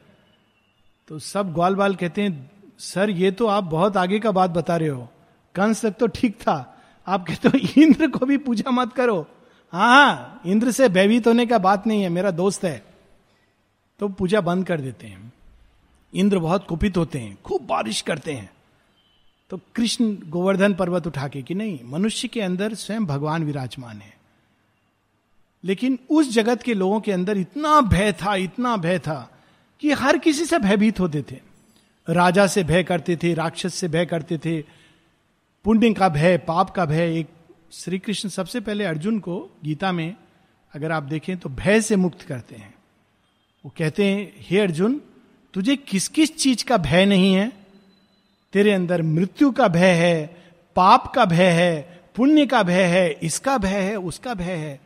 तो 1.08 1.20
सब 1.20 1.54
ग्वाल 1.54 1.76
बाल 1.76 1.96
कहते 1.96 2.22
हैं, 2.22 2.52
सर, 2.80 3.10
ये 3.10 3.32
तो 3.32 3.48
आप 3.48 3.64
बहुत 3.64 3.98
आगे 3.98 4.20
का 4.20 4.32
बात 4.32 4.50
बता 4.50 4.78
रहे 4.78 4.90
हो। 4.90 5.10
कंस 5.56 5.86
तक 5.86 5.92
तो 5.92 6.08
ठीक 6.08 6.36
था। 6.36 6.84
आप 7.08 7.28
कहते 7.28 7.50
हो, 7.50 7.82
इंद्र 7.82 8.08
को 8.08 8.26
भी 8.26 8.38
पूजा 8.38 8.72
मत 8.72 8.94
करो। 8.94 9.28
हाँ 9.72 10.06
हाँ 10.06 10.42
इंद्र 10.46 10.72
से 10.72 10.90
भयभीत 10.90 11.28
होने 11.28 11.46
का 11.46 11.58
बात 11.58 11.88
नहीं 11.88 12.04
है, 12.04 12.10
मेरा 12.10 12.32
दोस्त 12.32 12.66
है। 12.66 12.86
तो 14.00 14.08
पूजा 14.08 14.42
बंद 14.42 14.68
कर 14.68 14.82
देते 14.82 15.08
हैं। 15.08 15.34
इंद्र 16.14 16.40
बहुत 16.40 16.68
कुपित 16.68 16.98
होते 16.98 17.20
हैं, 17.20 17.38
खूब 17.42 17.62
बारिश 17.62 18.02
करते 18.02 18.34
हैं। 18.34 18.52
तो 19.50 19.60
कृष्ण 19.76 20.18
गोवर्धन 20.28 20.74
पर्वत 20.74 21.08
उठा 21.08 21.28
के 21.28 21.42
कि 21.42 21.54
नहीं, 21.54 21.80
मनुष्य 21.84 22.28
के 22.28 22.42
अंदर 22.42 22.74
स्वयं 22.74 23.06
भगवान 23.06 23.44
विराजमान 23.44 23.98
है। 23.98 24.18
लेकिन 25.64 26.00
उस 26.10 26.34
जगत 26.34 26.62
के 26.62 26.74
लोगों 26.74 27.00
के 27.00 27.12
अंदर 27.12 27.38
इतना 27.38 27.82
भय 27.82 28.14
था, 28.14 28.36
इतना 28.36 28.78
भय 28.78 29.00
था 29.00 29.32
कि 29.80 29.92
हर 29.92 30.18
किसी 30.18 30.46
से 30.46 30.60
भयभीत 30.60 31.00
होते 31.00 31.26
थे। 31.32 31.40
राजा 32.10 32.48
से 32.48 32.64
भय 32.64 32.84
करते 32.84 33.16
थे, 33.16 33.34
राक्षस 33.34 33.76
से 33.76 33.88
भय 33.88 34.06
करते 34.06 34.38
थे। 34.38 34.62
पुण्य 35.64 35.94
का 35.94 36.10
भय, 36.10 36.38
पाप 36.38 36.70
का 36.70 36.86
भय, 36.86 37.20
एक 37.20 37.28
श्री 37.72 38.00
कृष्ण 38.00 38.30
सबसे 38.30 38.60
पहले 38.60 38.86
अर्जुन 38.86 39.20
को 39.20 39.58
गीता 39.64 39.92
में, 39.92 40.16
अगर 40.74 40.92
आप 40.92 41.04
देखें 41.04 41.38
तो 41.38 41.50
भय 41.50 41.82
से 41.82 41.96
मुक्त 41.96 42.22
करते 42.22 42.56
हैं। 42.56 42.74
वो 43.66 43.72
कहते 43.78 44.06
हैं, 44.06 44.34
हे 44.38 44.60
अर्जुन, 44.60 45.02
तुझे 45.54 45.76
किस 45.76 46.08
किस 46.08 46.36
चीज़ 46.38 46.66
का 46.66 46.78
भय 46.78 47.06
नहीं 47.06 47.34
है? 47.34 47.52
तेरे 48.54 48.72
अंदर 48.72 49.02
मृत्यु 49.02 49.52
का 49.52 49.68
भय 49.68 49.92
है, 49.92 50.26
पाप 50.76 51.12
का 51.16 51.26
भय 51.26 51.50
है, 51.50 52.02
पुण्य 52.16 52.46
का 52.46 52.64
भय 52.64 52.84
है, 52.84 53.12
इसका 53.12 53.58
भय 53.58 53.82
है, 53.82 53.96
उसका 53.96 54.34
भय 54.34 54.52
है, 54.52 54.80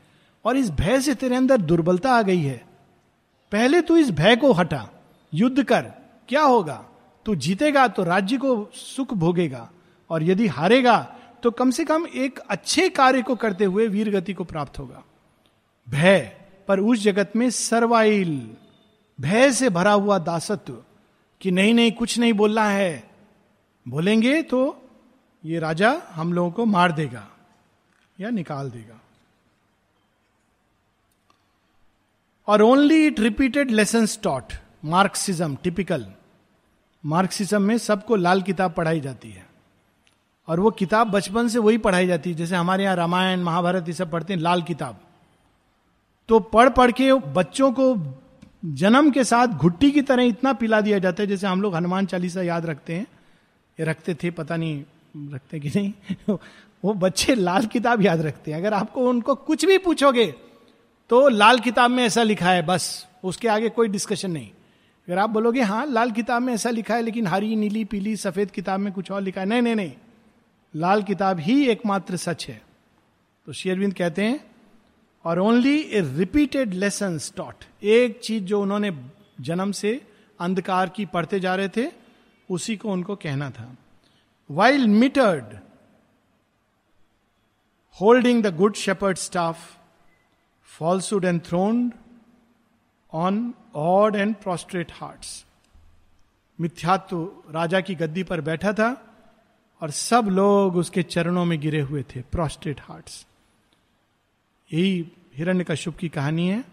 और 0.46 0.58
इस 0.58 0.70
भय 0.70 1.02
से 1.02 1.16
तेरे 1.16 1.36
अंदर 1.36 1.58
दुर्बलता 1.58 2.12
आ 2.12 2.22
गई 2.22 2.42
है। 2.42 2.66
पहले 3.52 3.82
तू 3.82 3.98
इस 3.98 4.12
भय 4.12 4.36
को 4.36 4.52
हटा, 4.52 4.88
युद्ध 5.34 5.64
कर, 5.64 5.82
क्या 6.30 6.42
होगा? 6.42 6.86
तू 7.26 7.36
जीतेगा 7.36 7.88
तो 7.88 8.04
राज्य 8.04 8.38
को 8.38 8.72
सुख 8.74 9.14
भोगेगा, 9.14 9.70
और 10.10 10.24
यदि 10.24 10.48
हारेगा 10.48 11.16
तो 11.44 11.52
कम 11.52 11.72
से 11.72 11.86
कम 11.86 12.06
एक 12.08 12.40
अच्छे 12.40 12.90
कार्य 12.90 13.22
को 13.22 13.36
करते 13.36 13.66
हुए 13.66 13.88
वीर 13.88 14.10
गति 14.12 14.34
को 14.34 14.44
प्राप्त 14.44 14.80
होगा। 14.80 15.04
भय, 15.88 16.20
पर 16.68 16.80
उस 16.80 17.00
जगत 17.00 17.32
में 17.36 17.50
सर्वाइल, 17.50 18.56
भय 19.20 19.52
से 19.52 19.70
भरा 19.70 19.92
हुआ 19.92 20.18
दासत्व 20.20 20.84
कि 21.42 21.52
नहीं 21.52 21.74
नहीं, 21.74 21.92
कुछ 21.92 22.18
नहीं 22.20 22.34
बोलना 22.34 22.66
है। 22.66 23.12
बोलेंगे 23.88 24.42
तो 24.42 24.90
ये 25.46 25.60
राजा 25.60 26.02
हम 26.12 26.34
लोगों 26.34 26.52
को 26.52 26.66
मार 26.66 26.92
देगा 26.92 27.28
या 28.20 28.30
निकाल 28.30 28.70
देगा। 28.72 29.00
और 32.48 32.62
only 32.62 33.06
it 33.08 33.20
repeated 33.20 33.72
lesson 33.72 34.08
taught 34.24 34.54
Marxism 34.86 35.56
typical 35.56 36.06
Marxism 37.04 37.62
में 37.62 37.78
सबको 37.78 38.16
लाल 38.16 38.42
किताब 38.42 38.74
पढ़ाई 38.74 39.00
जाती 39.00 39.32
है। 39.32 39.51
और 40.48 40.60
वो 40.60 40.72
किताब 40.72 41.12
बचपन 41.12 41.48
से 41.48 41.60
वही 41.60 41.78
पढ़ाई 41.78 42.08
जाती 42.08 42.30
है। 42.30 42.36
जैसे 42.36 42.56
हमारे 42.56 42.84
यहाँ 42.84 42.96
रामायण, 42.96 43.40
महाभारत, 43.40 43.88
ये 43.88 43.94
सब 43.94 44.12
पढ़ते 44.12 44.34
हैं, 44.34 44.40
लाल 44.40 44.62
किताब। 44.62 45.00
तो 46.30 46.40
पढ़ 46.40 46.70
पढ़ 46.70 46.92
के 46.92 47.14
बच्चों 47.14 47.72
को 47.72 47.98
जन्म 48.66 49.12
के 49.12 49.24
साथ 49.24 49.48
घुट्टी 49.48 49.92
की 49.92 50.02
तरह 50.02 50.24
इतना 50.24 50.54
पिला 50.54 50.82
दिया 50.82 51.00
जाता 51.00 51.24
है, 51.24 51.28
जैसे 51.28 51.48
हम 51.48 51.62
लोग 51.62 51.76
हनुमान 51.76 52.06
चालीसा 52.06 52.42
याद 52.42 52.66
रखते 52.66 52.94
हैं। 52.94 53.08
ये 53.80 53.84
रखते 53.84 54.14
थे, 54.14 54.32
पता 54.32 54.58
नहीं 54.58 54.84
रखते 55.18 55.60
कि 55.60 55.70
नहीं। 55.70 55.94
वो 56.86 56.94
बच्चे 56.94 57.36
लाल 57.36 57.66
किताब 57.66 58.02
याद 58.02 58.22
रखते 58.22 58.52
हैं। 58.52 58.58
अगर 58.58 58.74
आपको 58.74 59.10
उनको 59.10 59.36
कुछ 59.36 59.66
भी 59.66 59.78
पूछोगे 59.78 60.36
तो 61.10 61.30
लाल 61.30 61.60
किताब 61.60 61.92
में 61.92 62.04
ऐसा 62.04 62.24
लिखा 62.24 62.50
है, 62.50 62.62
बस। 62.62 63.08
उसके 63.24 63.48
आगे 63.48 63.70
कोई 63.70 63.88
डिस्कशन 63.88 64.32
नहीं। 64.32 64.50
अगर 65.08 65.18
आप 65.18 65.30
बोलोगे 65.30 65.62
हाँ 65.62 65.86
लाल 65.86 66.12
किताब 66.12 66.42
में 66.42 66.54
ऐसा 66.54 66.70
लिखा 66.70 66.96
है, 66.96 67.02
लेकिन 67.02 67.28
हरी, 67.28 67.56
नीली, 67.56 67.86
पीली, 67.86 68.16
सफ़ेद 68.16 68.52
किताब 68.52 68.80
में 68.80 68.94
कुछ 68.94 69.12
और 69.12 69.22
लिखा 69.22 69.42
है। 69.42 69.48
नहीं 69.48 69.62
नहीं 69.62 69.76
नहीं। 69.76 69.92
लाल 70.76 71.04
किताब 71.04 71.40
ही 71.40 71.68
एकमात्र 71.68 72.18
सच 72.18 72.48
है। 72.48 72.62
तो 73.46 73.54
शेयरविंद 73.54 73.94
कहते 73.94 74.24
हैं, 74.24 74.52
और 75.26 75.40
only 75.40 75.82
a 75.82 76.02
repeated 76.02 76.74
lesson 76.74 77.20
taught 77.36 77.84
एक 77.84 78.20
चीज़ 78.20 78.44
जो 78.44 78.62
उन्होंने 78.62 78.92
जन्म 79.42 79.72
से 79.72 80.08
अंधकार 80.40 80.90
की 80.90 81.06
पढ़ते 81.06 81.40
जा 81.40 81.56
रहे 81.56 81.70
थे, 81.70 81.92
उसी 82.50 82.78
को 82.78 82.92
उनको 82.92 83.16
कहना 83.16 83.50
था। 83.52 83.76
While 84.52 84.88
mitred 84.88 85.60
holding 88.02 88.44
the 88.44 88.56
good 88.56 88.74
shepherd 88.74 89.18
staff 89.18 89.58
falsehood 90.64 91.26
and 91.26 91.42
enthroned 91.42 91.92
on 93.14 93.54
awed 93.76 94.16
and 94.16 94.36
prostrate 94.36 94.92
hearts. 94.92 95.46
मिथ्यात्व 96.62 97.32
राजा 97.50 97.82
की 97.82 97.96
गद्दी 97.96 98.24
पर 98.24 98.42
बैठा 98.42 98.74
था 98.74 99.11
और 99.82 99.92
सब 99.92 100.26
लोग 100.26 100.76
उसके 100.76 101.04
चरणों 101.04 101.46
में 101.46 101.60
गिरे 101.60 101.82
हुए 101.82 102.04
थे 102.04 102.22
प्रोस्टेट 102.22 102.82
हार्ट्स 102.82 103.26
यही 104.74 105.12
हिरण्य 105.36 105.64
कश्यप 105.64 105.98
की 105.98 106.10
कहानी 106.10 106.48
है। 106.48 106.64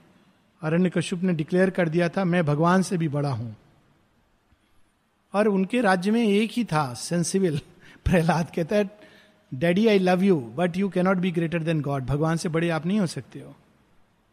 अरण्य 0.62 0.90
कश्यप 0.90 1.22
ने 1.22 1.32
डिक्लेयर 1.32 1.70
कर 1.70 1.88
दिया 1.88 2.08
था, 2.08 2.24
मैं 2.24 2.46
भगवान 2.46 2.82
से 2.82 2.96
भी 2.98 3.08
बड़ा 3.08 3.30
हूँ। 3.30 3.56
और 5.34 5.48
उनके 5.48 5.80
राज्य 5.80 6.10
में 6.10 6.28
एक 6.28 6.50
ही 6.52 6.64
था 6.64 6.94
सेंसिबल 6.94 7.58
प्रहलाद 8.04 8.50
कहता 8.56 8.76
है 8.76 8.98
daddy 9.54 9.86
I 9.86 9.98
love 9.98 10.22
you 10.22 10.36
but 10.36 10.76
you 10.76 10.88
cannot 10.88 11.16
be 11.16 11.30
greater 11.30 11.62
than 11.62 11.80
God 11.80 12.04
भगवान 12.04 12.36
से 12.36 12.48
बड़े 12.48 12.70
आप 12.70 12.86
नहीं 12.86 13.00
हो 13.00 13.06
सकते 13.06 13.40
हो। 13.40 13.56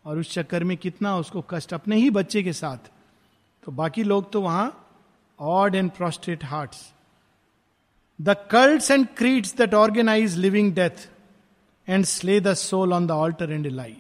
और 0.06 0.20
उस 0.20 0.34
चक्कर 0.34 0.64
में 0.64 0.78
कितना 0.78 1.18
उसको 1.18 1.46
कष्ट, 1.50 1.74
अपने 1.74 1.96
ही 1.96 2.10
बच्चे 2.10 2.44
के 2.44 2.54
साथ। 2.54 2.78
तो 3.64 3.72
बाकी 3.72 4.04
लोग 4.04 4.32
तो 4.32 4.42
वहाँ 4.42 4.88
awed 5.40 5.76
and 5.76 5.92
prostrate 5.92 6.44
heart 6.44 6.72
the 8.20 8.36
cult 8.52 8.92
and 8.92 9.08
creeds 9.18 9.56
that 9.58 9.74
organise 9.74 10.38
living 10.38 10.74
death 10.74 11.08
and 11.88 12.06
slay 12.06 12.40
the 12.40 12.54
soul 12.56 12.94
on 12.94 13.08
the 13.08 13.12
altar 13.12 13.52
and 13.52 13.68
lie 13.68 13.96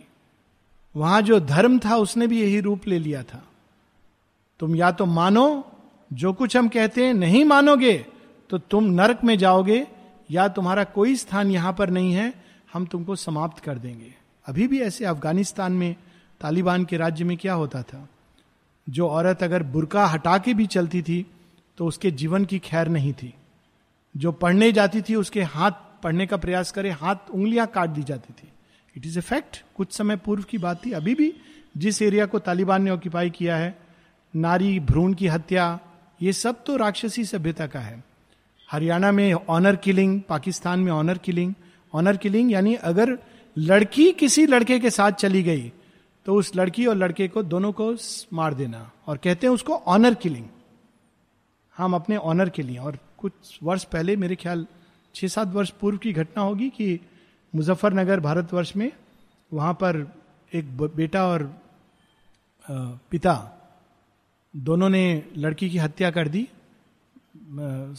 वहाँ 0.96 1.22
जो 1.22 1.40
धर्म 1.40 1.80
था, 1.80 1.96
उसने 1.96 2.28
भी 2.28 2.42
यही 2.42 2.60
रूप 2.60 2.88
ले 2.88 3.00
लिया 3.00 3.24
था। 3.24 3.44
तुम 4.60 4.76
या 4.76 4.92
तो 4.92 5.06
मानो 5.06 5.72
जो 6.12 6.32
कुछ 6.34 6.56
हम 6.58 6.68
कहते 6.68 7.06
हैं 7.06 7.14
नहीं 7.14 7.44
मानोगे 7.46 7.94
तो 8.50 8.58
तुम 8.60 8.84
नरक 8.92 9.24
में 9.24 9.38
जाओगे, 9.38 9.86
या 10.30 10.48
तुम्हारा 10.48 10.84
कोई 10.86 11.16
स्थान 11.16 11.52
यहाँ 11.52 11.74
पर 11.74 11.90
नहीं 11.90 12.14
है, 12.14 12.34
हम 12.74 12.86
तुमको 12.86 13.16
समाप्त 13.16 13.64
कर 13.64 13.78
देंगे। 13.78 14.14
अभी 14.46 14.68
भी 14.68 14.80
ऐसे 14.82 15.06
अफ़गानिस्तान 15.06 15.72
में, 15.72 15.96
तालिबान 16.42 16.86
के 16.86 16.98
राज्य 16.98 17.24
में 17.24 17.36
क्या 17.38 17.54
होता 17.54 17.82
था? 17.84 18.08
जो 18.88 19.08
औरत 19.10 19.44
अगर 19.44 19.64
बुरका 19.66 20.06
हटा 20.06 20.38
के 20.38 20.54
भी 20.54 20.66
चलती 20.68 21.02
थी 21.02 21.26
तो 21.78 21.86
उसके 21.86 22.12
जीवन 22.14 22.46
की 22.46 22.60
खैर 22.60 22.88
नहीं 22.90 23.14
थी। 23.14 23.34
जो 24.16 24.32
पढ़ने 24.34 24.72
जाती 24.72 25.02
थी, 25.02 25.16
उसके 25.16 25.42
हाथ 25.44 25.72
पढ़ने 26.04 26.26
का 26.28 26.38
प्रयास 26.38 26.72
करे, 26.72 26.90
हाथ 26.92 27.30
उंगलियाँ 27.32 27.68
काट 27.68 27.90
दी 27.90 28.04
जाती 28.04 28.34
थी। 28.34 28.48
इट 28.96 29.06
इज़ 29.06 29.18
ए 29.20 29.22
फैक्ट 29.24 29.64
कुछ 29.76 29.94
समय 29.94 30.16
पूर्व 30.18 30.44
की 30.44 30.58
बात 30.58 30.86
थी। 30.86 30.92
अभी 30.94 31.16
भी 31.16 31.34
जिस 31.78 32.02
एरिया 32.02 32.26
को 32.26 32.40
तालिबान 32.40 32.84
ने 32.84 32.92
ऑक्यूपाई 32.92 33.30
किया 33.30 33.58
है, 33.58 33.78
नारी 34.34 34.80
भ्रूण 34.82 35.14
की 35.14 35.28
हत्या, 35.28 35.80
ये 36.20 36.34
सब 36.34 36.64
तो 36.64 36.76
राक्षसी 36.78 37.24
सभ्यता 37.26 37.68
का 37.68 37.80
है। 37.80 38.04
हरियाणा 38.70 39.12
में 39.12 39.34
ऑनर 39.34 39.76
किलिंग 39.76 40.22
पाकिस्तान 40.22 40.80
में 40.80 40.92
ऑनर 40.92 41.18
किलिंग 41.18 41.54
ऑनर 41.94 42.18
किलिंग 42.18 42.52
यानी 42.52 42.74
अगर 42.76 43.18
लड़की 43.56 44.12
किसी 44.12 44.46
लड़के 44.46 44.80
के 44.80 44.90
साथ 44.90 45.12
चली 45.14 45.42
गई 45.44 45.72
तो 46.26 46.36
उस 46.36 46.56
लड़की 46.56 46.86
और 46.86 46.96
लड़के 46.96 47.28
को 47.28 47.44
दोनों 47.44 47.72
को 47.72 47.94
मार 48.34 48.54
देना। 48.54 48.90
और 49.08 49.18
कहते 49.18 49.48
हैं 49.48 49.54
उसको 49.54 49.74
ऑनर 49.88 50.14
किलिंग 50.14 50.46
हम 51.76 51.94
अपने 51.96 52.18
ऑनर 52.18 52.50
के 52.50 52.64
लिए, 52.64 52.78
और 52.78 52.98
कुछ 53.26 53.58
वर्ष 53.64 53.84
पहले 53.84 54.16
मेरे 54.16 54.36
ख्याल 54.36 54.66
छह 55.16 55.28
सात 55.28 55.48
वर्ष 55.48 55.70
पूर्व 55.70 55.98
की 55.98 56.14
घटना 56.14 56.44
होगी 56.44 56.70
कि 56.70 57.00
मुजफ्फरनगर 57.54 58.20
भारतवर्ष 58.20 58.76
में 58.76 58.92
वहाँ 59.52 59.74
पर 59.74 59.98
एक 60.54 60.78
बेटा 60.78 61.26
और 61.28 61.44
पिता 63.12 63.34
दोनों 64.54 64.90
ने 64.90 65.24
लड़की 65.38 65.70
की 65.70 65.78
हत्या 65.78 66.12
कर 66.12 66.28
दी। 66.28 66.48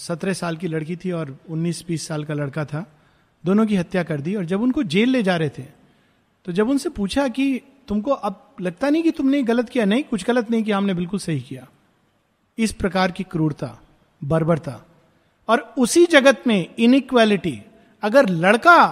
सत्रह 0.01 0.33
साल 0.33 0.57
की 0.57 0.69
लड़की 0.69 0.97
थी 0.97 1.11
और 1.11 1.37
उन्नीस 1.51 1.85
बीस 1.89 2.07
साल 2.09 2.25
का 2.25 2.35
लड़का 2.35 2.65
था। 2.65 2.87
दोनों 3.45 3.67
की 3.67 3.77
हत्या 3.77 4.03
कर 4.03 4.21
दी 4.21 4.35
और 4.35 4.45
जब 4.45 4.63
उनको 4.63 4.83
जेल 4.85 5.11
ले 5.11 5.23
जा 5.23 5.37
रहे 5.37 5.49
थे 5.49 5.67
तो 6.47 6.53
जब 6.53 6.71
उनसे 6.71 6.89
पूछा 6.89 7.29
कि 7.29 7.61
तुमको 7.89 8.11
अब 8.11 8.57
लगता 8.61 8.91
नहीं 8.91 9.03
कि 9.03 9.11
तुमने 9.11 9.43
गलत 9.43 9.69
किया? 9.69 9.85
नहीं, 9.85 10.05
कुछ 10.05 10.25
गलत 10.25 10.51
नहीं 10.51 10.63
किया, 10.63 10.79
हमने 10.79 10.95
बिल्कुल 10.95 11.21
सही 11.21 11.41
किया। 11.41 11.69
इस 12.59 12.73
प्रकार 12.73 13.11
की 13.11 13.25
क्रूरता, 13.25 13.79
बर्बरता 14.23 14.83
और 15.49 15.61
उसी 15.79 16.05
जगत 16.07 16.43
में 16.47 16.75
इनइक्वालिटी 16.79 17.61
अगर 18.03 18.29
लड़का 18.29 18.87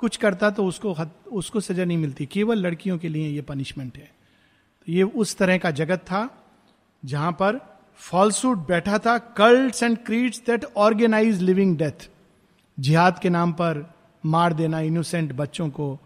कुछ 0.00 0.16
करता 0.16 0.50
तो 0.50 0.64
उसको 0.66 0.94
उसको 1.32 1.60
सजा 1.60 1.84
नहीं 1.84 1.98
मिलती। 1.98 2.26
केवल 2.26 2.58
लड़कियों 2.58 2.98
के 2.98 3.08
लिए 3.08 3.28
यह 3.28 3.42
पनिशमेंट 3.42 3.96
है। 3.96 4.10
तो 4.86 4.92
ये 4.92 5.02
उस 5.02 5.36
तरह 5.36 5.58
का 5.58 5.70
जगत 5.70 5.98
था 5.98 6.28
जहाँ 7.02 7.32
पर 7.32 7.60
फॉल्सूट 8.00 8.66
बैठा 8.68 8.98
था 8.98 9.18
cult 9.36 9.82
and 9.82 9.98
creeds 9.98 10.42
that 10.46 10.64
organise 10.76 11.42
living 11.42 11.76
death 11.78 12.08
जिहाद 12.78 13.18
के 13.18 13.28
नाम 13.28 13.52
पर 13.52 13.84
मार 14.24 14.52
देना 14.52 14.80
इनोसेंट 14.80 15.32
बच्चों 15.32 15.68
को, 15.70 15.98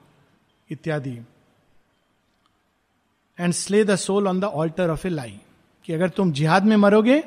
इत्यादि। 0.71 1.19
And 3.39 3.53
slay 3.53 3.85
the 3.85 3.97
soul 3.97 4.29
on 4.29 4.41
the 4.41 4.45
altar 4.45 4.91
of 4.91 5.07
a 5.07 5.11
lie 5.11 5.41
कि 5.85 5.93
अगर 5.93 6.09
तुम 6.09 6.33
जिहाद 6.33 6.65
में 6.65 6.77
मरोगे 6.77 7.23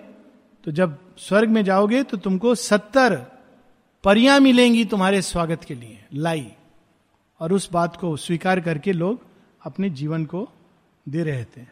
तो 0.65 0.71
जब 0.71 0.97
स्वर्ग 1.17 1.49
में 1.49 1.63
जाओगे 1.63 2.01
तो 2.04 2.17
तुमको 2.17 2.54
सत्तर 2.56 3.15
परियाँ 4.04 4.39
मिलेंगी 4.39 4.86
तुम्हारे 4.86 5.21
स्वागत 5.21 5.63
के 5.63 5.75
लिए, 5.75 6.04
लाई। 6.13 6.51
और 7.39 7.54
उस 7.54 7.69
बात 7.71 7.95
को 7.95 8.15
स्वीकार 8.17 8.60
करके 8.60 8.93
लोग 8.93 9.21
अपने 9.62 9.89
जीवन 9.89 10.25
को 10.25 10.47
दे 11.10 11.23
रहे 11.23 11.43
थे। 11.43 11.65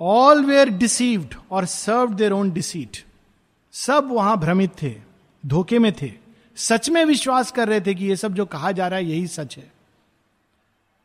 ऑल 0.00 0.44
वेयर 0.44 0.68
डिसीव्ड 0.68 1.34
और 1.50 1.64
सर्व 1.64 2.14
देर 2.14 2.32
ओन 2.32 2.50
डिसीट 2.50 3.04
सब 3.74 4.08
वहाँ 4.12 4.38
भ्रमित 4.40 4.70
थे, 4.82 4.94
धोखे 5.44 5.78
में 5.78 5.92
थे। 5.92 6.12
सच 6.56 6.90
में 6.90 7.04
विश्वास 7.04 7.50
कर 7.50 7.68
रहे 7.68 7.80
थे 7.80 7.94
कि 7.94 8.06
ये 8.06 8.16
सब 8.16 8.34
जो 8.34 8.46
कहा 8.46 8.72
जा 8.72 8.88
रहा 8.88 8.98
है 8.98 9.04
यही 9.04 9.26
सच 9.26 9.56
है। 9.56 9.72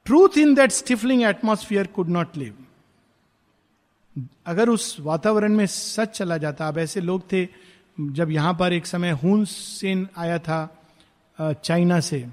Truth 0.05 0.37
in 0.37 0.53
that 0.55 0.71
stifling 0.71 1.23
atmosphere 1.23 1.87
could 1.87 2.09
not 2.09 2.37
live 2.37 2.64
अगर 4.45 4.69
उस 4.69 4.97
वातावरण 4.99 5.53
में 5.53 5.65
सच 5.65 6.17
चला 6.17 6.37
जाता, 6.37 6.67
अब 6.67 6.77
ऐसे 6.77 7.01
लोग 7.01 7.31
थे, 7.31 7.47
जब 7.99 8.31
यहाँ 8.31 8.53
पर 8.53 8.73
एक 8.73 8.85
समय 8.85 9.11
हुन 9.13 9.45
सेन 9.45 10.07
आया 10.17 10.37
था 10.39 10.77
चाइना 11.39 11.99
से, 11.99 12.25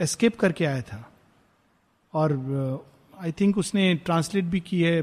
एस्केप 0.00 0.38
करके 0.40 0.64
आया 0.64 0.82
था। 0.82 1.06
और 2.14 2.86
आई 3.20 3.32
थिंक 3.32 3.58
उसने 3.58 3.94
ट्रांसलेट 3.94 4.44
भी 4.44 4.60
की 4.60 4.82
है 4.82 5.00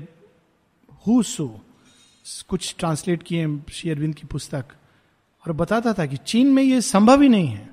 हु 1.08 1.22
सो, 1.24 1.48
कुछ 2.48 2.76
ट्रांसलेट 2.80 3.24
किए 3.24 3.48
श्री 3.72 3.92
अरविंद 3.92 4.16
की 4.16 4.28
पुस्तक। 4.28 4.66
और 5.44 5.54
बताता 5.54 5.94
था 5.94 6.06
कि 6.06 6.18
चीन 6.18 6.48
में 6.54 6.64
ये 6.64 6.82
संभव 6.82 7.22
ही 7.22 7.30
नहीं 7.30 7.48
है। 7.48 7.70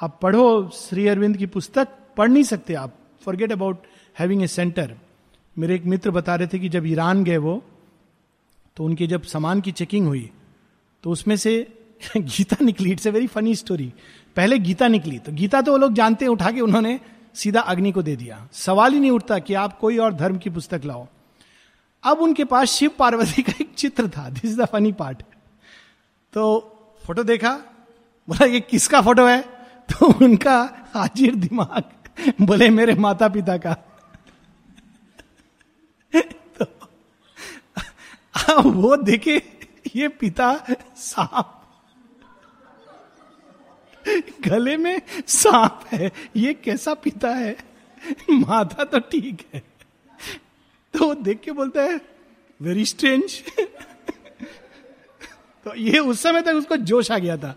आप 0.00 0.18
पढ़ो 0.22 0.68
श्री 0.70 1.06
अरविंद 1.08 1.36
की 1.36 1.46
पुस्तक, 1.46 1.88
पढ़ 2.16 2.28
नहीं 2.28 2.42
सकते 2.44 2.74
आप। 2.74 2.94
Forget 3.22 3.52
about 3.52 3.82
having 4.18 4.42
a 4.42 4.46
centre 4.46 4.96
मेरे 5.56 5.74
एक 5.74 5.84
मित्र 5.84 6.10
बता 6.10 6.34
रहे 6.34 6.48
थे 6.48 6.58
कि 6.58 6.68
जब 6.68 6.86
ईरान 6.86 7.24
गए 7.24 7.36
वो 7.36 7.62
तो 8.78 8.84
उनके 8.84 9.06
जब 9.06 9.22
सामान 9.22 9.60
की 9.60 9.72
चेकिंग 9.72 10.06
हुई 10.06 10.30
तो 11.02 11.10
उसमें 11.10 11.36
से 11.36 11.52
गीता 12.16 12.56
निकली। 12.62 12.92
It's 12.92 13.06
a 13.06 13.10
very 13.10 13.26
funny 13.26 13.54
story 13.54 13.92
पहले 14.36 14.58
गीता 14.58 14.88
निकली 14.88 15.18
तो 15.18 15.32
गीता 15.32 15.62
तो 15.62 15.72
वो 15.72 15.78
लोग 15.78 15.92
जानते 15.92 16.24
हैं, 16.24 16.32
उठा 16.32 16.50
के 16.50 16.60
उन्होंने 16.60 17.00
सीधा 17.34 17.60
अग्नि 17.60 17.92
को 17.92 18.02
दे 18.02 18.16
दिया। 18.16 18.48
सवाल 18.52 18.92
ही 18.92 19.00
नहीं 19.00 19.10
उठता 19.10 19.38
कि 19.38 19.54
आप 19.54 19.78
कोई 19.78 19.98
और 19.98 20.14
धर्म 20.14 20.38
की 20.38 20.50
पुस्तक 20.50 20.82
लाओ। 20.84 21.06
अब 22.04 22.18
उनके 22.18 22.44
पास 22.44 22.68
शिव 22.68 22.90
पार्वती 22.98 23.42
का 23.42 23.52
एक 23.60 23.74
चित्र 23.74 24.08
था। 24.08 24.28
This 24.30 24.44
is 24.44 24.62
the 24.62 24.64
funny 24.64 24.92
part 24.92 25.22
तो 26.32 26.44
फ़ोटो 27.06 27.22
देखा, 27.22 27.52
बोला, 28.28 28.46
ये 28.46 28.60
किसका 28.60 29.00
फ़ोटो 29.02 29.26
है? 29.26 29.42
तो 29.90 30.06
उनका 30.24 30.88
हाजिर 30.94 31.34
दिमाग, 31.34 31.82
बोले, 32.46 32.70
मेरे 32.70 32.94
माता 32.94 33.28
पिता 33.28 33.56
का। 33.56 33.76
वो 38.50 38.96
देखे, 38.96 39.42
ये 39.96 40.08
पिता 40.08 40.52
सांप। 40.96 41.54
गले 44.44 44.76
में 44.76 45.00
सांप 45.26 45.84
है, 45.92 46.10
ये 46.36 46.52
कैसा 46.54 46.94
पिता 46.94 47.30
है? 47.30 47.56
माता 48.30 48.84
तो 48.84 48.98
ठीक 49.00 49.44
है। 49.54 49.62
तो 50.94 51.06
वो 51.06 51.14
देख 51.14 51.40
के 51.40 51.52
बोलता 51.52 51.82
है 51.82 52.00
वेरी 52.60 52.84
स्ट्रेंज 52.84 53.42
तो 55.66 55.74
ये 55.76 55.98
उस 55.98 56.22
समय 56.22 56.42
तक 56.42 56.54
उसको 56.54 56.76
जोश 56.76 57.10
आ 57.10 57.18
गया 57.18 57.36
था। 57.36 57.54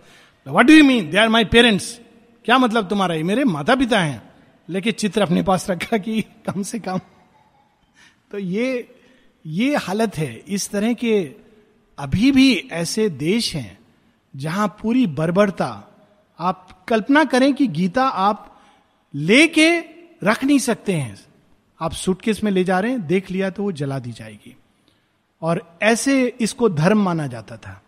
What 0.47 0.65
do 0.65 0.73
you 0.73 0.83
mean 0.83 1.09
they 1.09 1.17
are 1.17 1.29
my 1.29 1.45
parents 1.45 1.99
क्या 2.45 2.57
मतलब 2.57 2.87
तुम्हारा? 2.89 3.15
ये 3.15 3.23
मेरे 3.23 3.43
माता 3.43 3.75
पिता 3.75 3.99
हैं। 3.99 4.21
लेकिन 4.69 4.93
चित्र 4.93 5.21
अपने 5.21 5.43
पास 5.43 5.69
रखा 5.69 5.97
कि 5.97 6.21
कम 6.21 6.63
से 6.63 6.79
कम। 6.79 6.99
तो 8.31 8.37
ये 8.37 8.95
ये 9.45 9.75
हालत 9.75 10.17
है, 10.17 10.36
इस 10.36 10.69
तरह 10.69 10.93
के 10.93 11.32
अभी 11.99 12.32
भी 12.32 12.56
ऐसे 12.71 13.10
देश 13.10 13.56
हैं 13.56 13.80
जहाँ 14.36 14.67
पूरी 14.82 15.08
बर्बरता, 15.08 15.88
आप 16.39 16.86
कल्पना 16.88 17.23
करें 17.23 17.54
कि 17.54 17.67
गीता 17.67 18.04
आप 18.04 18.62
लेके 19.15 19.80
रख 20.23 20.43
नहीं 20.43 20.60
सकते 20.60 20.93
हैं। 20.93 21.19
आप 21.82 21.93
सूटकेस 21.93 22.43
में 22.43 22.51
ले 22.51 22.63
जा 22.63 22.80
रहे 22.80 22.91
हैं, 22.91 23.08
देख 23.08 23.32
लिया 23.32 23.49
तो 23.49 23.63
वो 23.63 23.71
जला 23.71 23.99
दी 23.99 24.12
जाएगी। 24.12 24.56
और 25.41 25.77
ऐसे 25.82 26.27
इसको 26.41 26.69
धर्म 26.69 27.04
माना 27.04 27.27
जाता 27.27 27.58
था। 27.58 27.82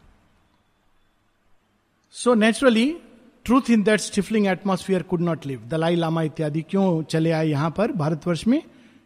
So 2.12 2.34
naturally 2.34 2.98
truth 3.46 3.70
in 3.70 3.84
that 3.84 4.00
stifling 4.00 4.48
atmosphere 4.48 5.04
could 5.04 5.22
not 5.22 5.46
live 5.46 5.66
Dalai 5.68 5.96
Lama 5.96 6.22
इत्यादि 6.22 6.62
क्यों 6.62 7.04
चले 7.04 7.32
आए 7.32 7.48
यहाँ 7.48 7.72
पर 7.72 7.92
भारतवर्ष 7.92 8.48
में? 8.48 8.62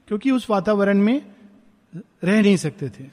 क्योंकि 0.07 0.31
उस 0.31 0.49
वातावरण 0.49 0.97
में 0.97 1.21
रह 1.95 2.41
नहीं 2.41 2.57
सकते 2.57 2.89
थे। 2.89 3.05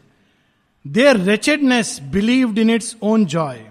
Their 0.86 1.16
wretchedness 1.16 2.00
believed 2.02 2.58
in 2.58 2.70
its 2.70 2.96
own 3.02 3.26
joy 3.26 3.66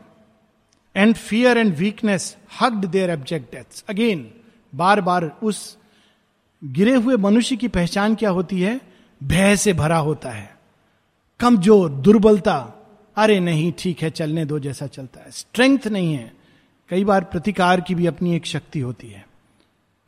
and 0.96 1.16
fear 1.16 1.58
and 1.58 1.76
weakness 1.76 2.38
hugged 2.62 2.86
their 2.86 3.10
abject 3.10 3.56
deaths 3.56 3.84
again 3.90 4.32
बार 4.76 5.02
बार 5.02 5.40
उस 5.44 5.78
गिरे 6.64 6.96
हुए 6.96 7.16
मनुष्य 7.16 7.56
की 7.56 7.68
पहचान 7.68 8.16
क्या 8.16 8.30
होती 8.30 8.62
है? 8.62 8.82
भय 9.24 9.56
से 9.56 9.74
भरा 9.74 9.98
होता 9.98 10.30
है। 10.30 10.58
कमज़ोर, 11.40 11.90
दुर्बलता, 11.90 12.56
अरे 13.18 13.40
नहीं, 13.40 13.74
ठीक 13.80 14.02
है, 14.02 14.10
चलने 14.10 14.46
दो 14.46 14.60
जैसा 14.60 14.88
चलता 14.88 15.20
है। 15.20 15.32
स्ट्रेंथ 15.32 15.88
नहीं 15.88 16.14
है। 16.14 16.34
कई 16.90 17.04
बार 17.04 17.24
प्रतिकार 17.24 17.82
की 17.82 17.96
भी 17.96 18.06
अपनी 18.06 18.36
एक 18.36 18.46
शक्ति 18.46 18.80
होती 18.80 19.08
है। 19.08 19.26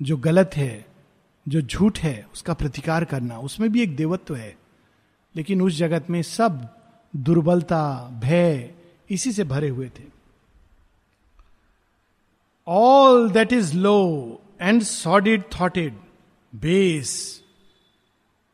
जो 0.02 0.18
गलत 0.18 0.52
है, 0.56 0.86
जो 1.48 1.62
झूठ 1.62 2.00
है, 2.00 2.28
उसका 2.34 2.54
प्रतिकार 2.54 3.06
करना, 3.06 3.38
उसमें 3.38 3.72
भी 3.72 3.82
एक 3.82 3.96
देवत्व 3.96 4.36
है। 4.36 4.58
लेकिन 5.36 5.62
उस 5.62 5.78
जगत 5.78 6.10
में 6.10 6.22
सब 6.22 6.68
दुर्बलता, 7.14 8.10
भय 8.24 8.74
इसी 9.10 9.32
से 9.32 9.44
भरे 9.44 9.70
हुए 9.70 9.90
थे। 10.00 10.04
All 12.68 13.30
that 13.32 13.54
is 13.54 13.76
low 13.78 14.42
and 14.62 14.82
sordid 14.82 15.44
थॉटेड 15.60 15.94
base 16.54 17.14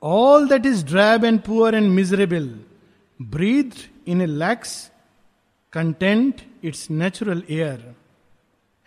all 0.02 0.48
that 0.48 0.66
is 0.66 0.86
drab 0.86 1.26
and 1.26 1.40
poor 1.42 1.76
and 1.76 1.92
miserable 1.92 2.48
breathe 3.20 3.90
in 4.08 4.22
a 4.22 4.26
lax 4.26 4.92
content 5.74 6.42
its 6.64 6.90
natural 6.92 7.44
air 7.50 7.94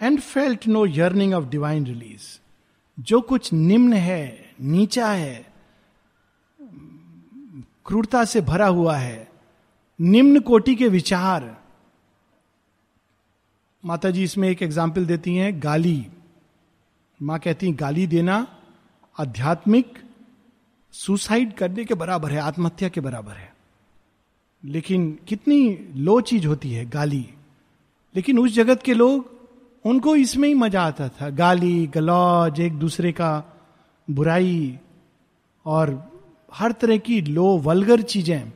and 0.01 0.21
felt 0.21 0.67
no 0.69 0.87
yearning 0.87 1.35
of 1.35 1.45
divine 1.45 1.87
release 1.87 2.39
जो 2.99 3.21
कुछ 3.21 3.53
निम्न 3.53 3.93
है, 3.93 4.55
नीचा 4.61 5.09
है 5.09 5.54
क्रूरता 7.95 8.25
से 8.25 8.41
भरा 8.41 8.67
हुआ 8.67 8.97
है। 8.97 9.29
निम्न 10.01 10.41
कोटि 10.41 10.75
के 10.75 10.89
विचार। 10.89 11.63
माता 13.85 14.11
जी 14.11 14.23
इसमें 14.23 14.49
एक 14.49 14.63
एग्ज़ाम्पल 14.63 15.07
देती 15.07 15.37
हैं, 15.37 15.63
गाली। 15.63 16.07
माँ 17.23 17.39
कहती 17.39 17.67
हैं, 17.67 17.77
गाली 17.81 18.07
देना 18.07 18.57
आध्यात्मिक 19.21 19.99
सुसाइड 20.93 21.55
करने 21.55 21.85
के 21.85 21.95
बराबर 21.95 22.33
है, 22.33 22.39
आत्महत्या 22.39 22.89
के 22.89 23.01
बराबर 23.01 23.33
है। 23.33 23.55
लेकिन 24.65 25.19
कितनी 25.29 25.79
लो 25.97 26.21
चीज़ 26.21 26.47
होती 26.47 26.73
है, 26.73 26.91
गाली। 26.91 27.31
लेकिन 28.17 28.39
उस 28.39 28.55
जगत 28.55 28.83
के 28.83 28.95
लोग, 28.95 29.49
उनको 29.85 30.17
इसमें 30.17 30.49
ही 30.49 30.55
मज़ा 30.55 30.83
आता 30.83 31.09
था। 31.09 31.31
गाली, 31.31 31.87
गलौज, 31.87 32.61
एक 32.61 32.73
दूसरे 32.73 33.13
का 33.13 33.45
बुराई 34.11 34.79
और 35.67 36.14
हर 36.55 36.73
तरह 36.73 36.97
की 36.97 37.21
लो, 37.21 37.59
वलगर 37.59 38.03
चीज़ें, 38.03 38.53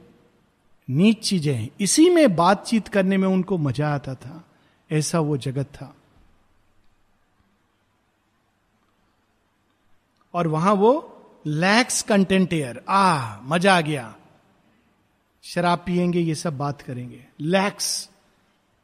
नीच 0.90 1.28
चीज़ें 1.28 1.68
इसी 1.80 2.10
में 2.10 2.36
बातचीत 2.36 2.88
करने 2.88 3.16
में 3.16 3.28
उनको 3.28 3.58
मज़ा 3.58 3.94
आता 3.94 4.14
था। 4.14 4.44
ऐसा 4.90 5.20
वो 5.20 5.36
जगत 5.36 5.64
था। 5.64 5.94
और 10.34 10.46
वहाँ 10.46 10.74
वो 10.74 11.14
लैक्स 11.46 12.02
कंटेंट 12.02 12.52
एयर 12.52 12.84
आ, 12.88 13.36
मज़ा 13.42 13.76
आ 13.76 13.80
गया। 13.80 14.16
शराब 15.42 15.78
पिएँगे 15.78 16.20
ये 16.20 16.34
सब 16.34 16.58
बात 16.58 16.82
करेंगे। 16.82 17.24
लैक्स 17.40 18.10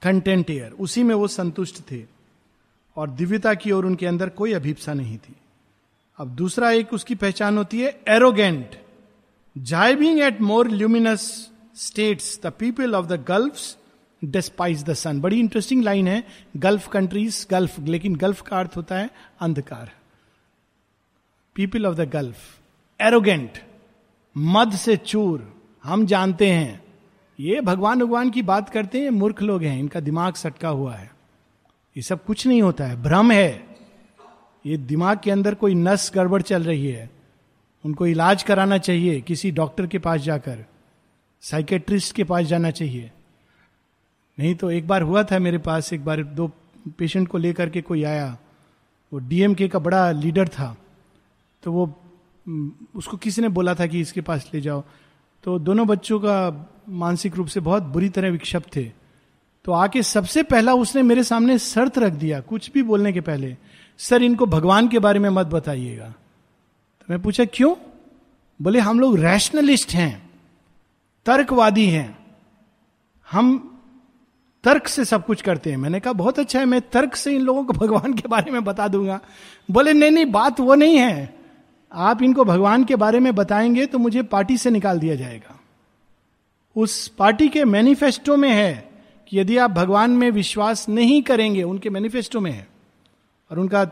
कंटेंट 0.03 0.51
एयर 0.51 0.71
उसी 0.73 1.03
में 1.03 1.15
वो 1.15 1.29
संतुष्ट 1.29 1.91
थे। 1.91 2.05
और 2.97 3.11
दिव्यता 3.11 3.55
की 3.55 3.71
ओर 3.71 3.87
उनके 3.87 4.07
अंदर 4.07 4.29
कोई 4.29 4.53
अभिप्सा 4.53 4.95
नहीं 4.95 5.19
थी। 5.19 5.37
अब 6.19 6.29
दूसरा 6.29 6.71
एक 6.71 6.93
उसकी 6.93 7.15
पहचान 7.15 7.59
होती 7.59 7.81
है 7.81 8.01
arrogant 8.09 8.84
jibing 9.59 10.21
at 10.21 10.41
more 10.41 10.69
luminous 10.71 11.51
states 11.77 12.41
the 12.43 12.47
people 12.47 12.95
of 12.95 13.07
the 13.07 13.25
gulf 13.29 13.59
despise 14.25 14.85
the 14.85 14.93
sun 14.93 15.21
बड़ी 15.21 15.39
इंटरेस्टिंग 15.41 15.85
लाइन 15.85 16.09
है 16.09 16.25
गल्फ 16.57 16.89
कंट्रीज़ 16.89 17.47
गल्फ 17.51 17.79
लेकिन 17.81 18.17
गल्फ 18.17 18.41
का 18.41 18.59
अर्थ 18.59 18.77
होता 18.77 18.95
है 18.95 19.11
अंधकार। 19.41 19.91
People 21.57 21.87
of 21.87 21.95
the 21.95 22.01
gulf 22.01 22.37
arrogant 23.01 23.59
मद 24.37 24.73
से 24.73 24.97
चूर, 24.97 25.63
हम 25.85 26.07
जानते 26.07 26.51
हैं। 26.51 26.85
ये 27.41 27.61
भगवान 27.61 28.01
भगवान 28.01 28.31
की 28.31 28.43
बात 28.43 28.69
करते 28.69 29.01
हैं, 29.01 29.11
मूर्ख 29.11 29.43
लोग 29.43 29.63
हैं, 29.63 29.79
इनका 29.79 30.01
दिमाग 30.01 30.35
सटका 30.35 30.69
हुआ 30.69 30.95
है। 30.95 31.11
ये 31.97 32.03
सब 32.03 32.25
कुछ 32.25 32.47
नहीं 32.47 32.63
होता 32.63 32.85
है, 32.85 33.03
भ्रम 33.03 33.31
है। 33.31 33.77
ये 34.67 34.77
दिमाग 34.77 35.21
के 35.25 35.31
अंदर 35.31 35.55
कोई 35.55 35.75
नस 35.75 36.11
गड़बड़ 36.15 36.43
चल 36.43 36.63
रही 36.63 36.87
है। 36.87 37.14
उनको 37.85 38.07
इलाज 38.07 38.43
कराना 38.43 38.79
चाहिए, 38.79 39.21
किसी 39.21 39.51
डॉक्टर 39.51 39.87
के 39.87 39.99
पास 39.99 40.21
जाकर, 40.21 40.65
साइकेट्रिस्ट 41.43 42.15
के 42.17 42.25
पास 42.25 42.45
जाना 42.47 42.71
चाहिए। 42.71 43.11
नहीं 44.39 44.55
तो 44.55 44.71
एक 44.71 44.87
बार 44.89 45.03
हुआ 45.03 45.23
था 45.23 45.39
मेरे 45.39 45.59
पास, 45.59 45.93
एक 45.93 46.05
बार 46.05 46.23
दो 46.25 46.51
पेशेंट 46.99 47.29
को 47.29 47.39
लेकर 47.39 47.71
के 47.71 47.81
कोई 47.83 48.03
आया, 48.05 48.37
वो 49.13 49.19
डीएमके 49.21 49.69
का 49.69 49.79
बड़ा 49.79 50.11
लीडर 50.13 50.49
था 50.49 50.77
तो 51.63 51.73
वो 51.73 51.93
उसको 52.95 53.17
किसी 53.17 53.43
ने 53.43 53.49
बोला 53.49 53.75
था 53.75 53.87
कि 53.87 54.01
इसके 54.01 54.21
पास 54.21 54.49
ले 54.55 54.61
जाओ? 54.61 54.83
तो 55.45 55.59
दोनों 55.59 55.87
बच्चों 55.87 56.19
का 56.21 56.71
मानसिक 56.89 57.37
रूप 57.37 57.47
से 57.47 57.61
बहुत 57.61 57.83
बुरी 57.85 58.09
तरह 58.09 58.31
विक्षिप्त 58.31 58.75
थे। 58.77 58.85
तो 59.65 59.73
आके 59.73 60.03
सबसे 60.03 60.43
पहला 60.43 60.75
उसने 60.75 61.03
मेरे 61.03 61.25
सामने 61.25 61.59
शर्त 61.59 61.99
रख 61.99 62.13
दिया, 62.15 62.41
कुछ 62.41 62.71
भी 62.73 62.83
बोलने 62.83 63.13
के 63.13 63.21
पहले। 63.21 63.57
सर, 63.99 64.23
इनको 64.23 64.47
भगवान 64.47 64.89
के 64.89 64.99
बारे 64.99 65.19
में 65.19 65.29
मत 65.31 65.47
बताइएगा। 65.47 66.13
तो 67.05 67.15
मैं 67.15 67.23
पूछा, 67.23 67.45
क्यों? 67.45 67.75
बोले, 68.63 68.79
हम 68.79 69.01
लोग 69.01 69.19
रैशनलिस्ट 69.19 69.91
हैं, 69.91 70.31
तर्कवादी 71.27 71.87
हैं। 71.87 72.19
हम 73.31 73.71
तर्क 74.65 74.89
से 74.89 75.05
सब 75.05 75.27
कुछ 75.27 75.43
करते 75.43 75.71
हैं। 75.71 75.77
मैंने 75.77 76.01
कहा, 76.01 76.13
बहुत 76.13 76.39
अच्छा 76.39 76.59
है, 76.59 76.65
मैं 76.65 76.81
तर्क 76.81 77.17
से 77.17 77.35
इन 77.35 77.41
लोगों 77.41 77.65
को 77.65 77.73
भगवान 77.87 78.15
के 78.15 78.29
बारे 78.29 78.51
में 78.51 78.65
बता 78.65 78.89
दूँगा। 78.89 79.21
बोले, 79.71 79.93
नहीं 79.93 80.11
नहीं, 80.11 80.27
बात 80.27 80.61
वो 80.61 80.75
नहीं 80.75 80.97
है। 80.97 81.39
आप 81.93 82.23
इनको 82.23 82.45
भगवान 82.45 82.85
के 82.85 82.97
बारे 82.97 83.21
में 83.21 83.35
बताएँगे 83.35 83.87
तो 83.87 83.99
मुझे 83.99 84.23
पार्टी 84.23 84.59
से 84.59 84.71
निकाल 84.71 84.99
दिया 84.99 85.15
जाएगा। 85.15 85.61
उस 86.77 87.09
पार्टी 87.09 87.49
के 87.49 87.65
मैनिफेस्टो 87.65 88.37
में 88.37 88.51
है 88.51 88.91
कि 89.29 89.41
यदि 89.41 89.57
आप 89.57 89.71
भगवान 89.71 90.11
में 90.11 90.31
विश्वास 90.31 90.89
नहीं 90.89 91.23
करेंगे, 91.23 91.63
उनके 91.63 91.91
मैनिफेस्टो 91.91 92.41
में 92.41 92.53
है। 92.53 92.69
और 93.51 93.59
उनका 93.59 93.85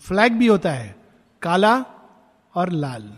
फ्लैग 0.00 0.32
भी 0.32 0.46
होता 0.46 0.70
है, 0.70 0.96
काला 1.42 1.84
और 2.54 2.72
लाल। 2.72 3.12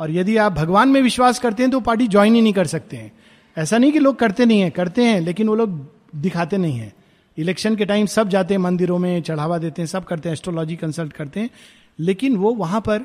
और 0.00 0.10
यदि 0.10 0.36
आप 0.36 0.52
भगवान 0.52 0.88
में 0.88 1.02
विश्वास 1.02 1.38
करते 1.38 1.62
हैं 1.62 1.72
तो 1.72 1.80
पार्टी 1.80 2.08
ज्वाइन 2.08 2.34
ही 2.34 2.40
नहीं 2.40 2.52
कर 2.52 2.66
सकते 2.66 2.96
हैं। 2.96 3.12
ऐसा 3.58 3.78
नहीं 3.78 3.92
कि 3.92 3.98
लोग 3.98 4.16
करते 4.16 4.44
नहीं 4.44 4.60
है, 4.60 4.70
करते 4.70 5.04
हैं, 5.04 5.20
लेकिन 5.20 5.48
वो 5.48 5.54
लोग 5.54 5.94
दिखाते 6.16 6.56
नहीं 6.56 6.78
है। 6.78 6.94
इलेक्शन 7.38 7.76
के 7.76 7.84
टाइम 7.84 8.06
सब 8.06 8.28
जाते 8.28 8.54
हैं 8.54 8.58
मंदिरों 8.58 8.98
में, 8.98 9.22
चढ़ावा 9.22 9.58
देते 9.58 9.82
हैं, 9.82 9.86
सब 9.86 10.04
करते 10.04 10.28
हैं, 10.28 10.32
एस्ट्रोलॉजी 10.32 10.76
कंसल्ट 10.76 11.12
करते 11.12 11.40
हैं। 11.40 11.50
लेकिन 11.98 12.36
वो 12.36 12.54
वहाँ 12.54 12.80
पर 12.80 12.98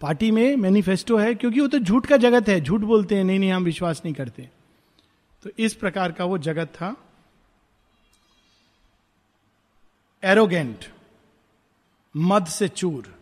पार्टी 0.00 0.30
में 0.30 0.56
मैनिफेस्टो 0.56 1.16
है, 1.16 1.34
क्योंकि 1.34 1.60
वो 1.60 1.68
तो 1.68 1.78
झूठ 1.78 2.06
का 2.06 2.16
जगत 2.16 2.48
है। 2.48 2.60
झूठ 2.60 2.80
बोलते 2.80 3.16
हैं, 3.16 3.24
नहीं 3.24 3.38
नहीं, 3.38 3.52
हम 3.52 3.64
विश्वास 3.64 4.02
नहीं 4.04 4.14
करते। 4.14 4.48
तो 5.42 5.50
इस 5.58 5.74
प्रकार 5.74 6.12
का 6.12 6.24
वो 6.24 6.38
जगत 6.38 6.66
था। 6.66 6.96
एरोगेंट, 10.24 10.84
मद 12.16 12.46
से 12.46 12.68
चूर। 12.68 13.19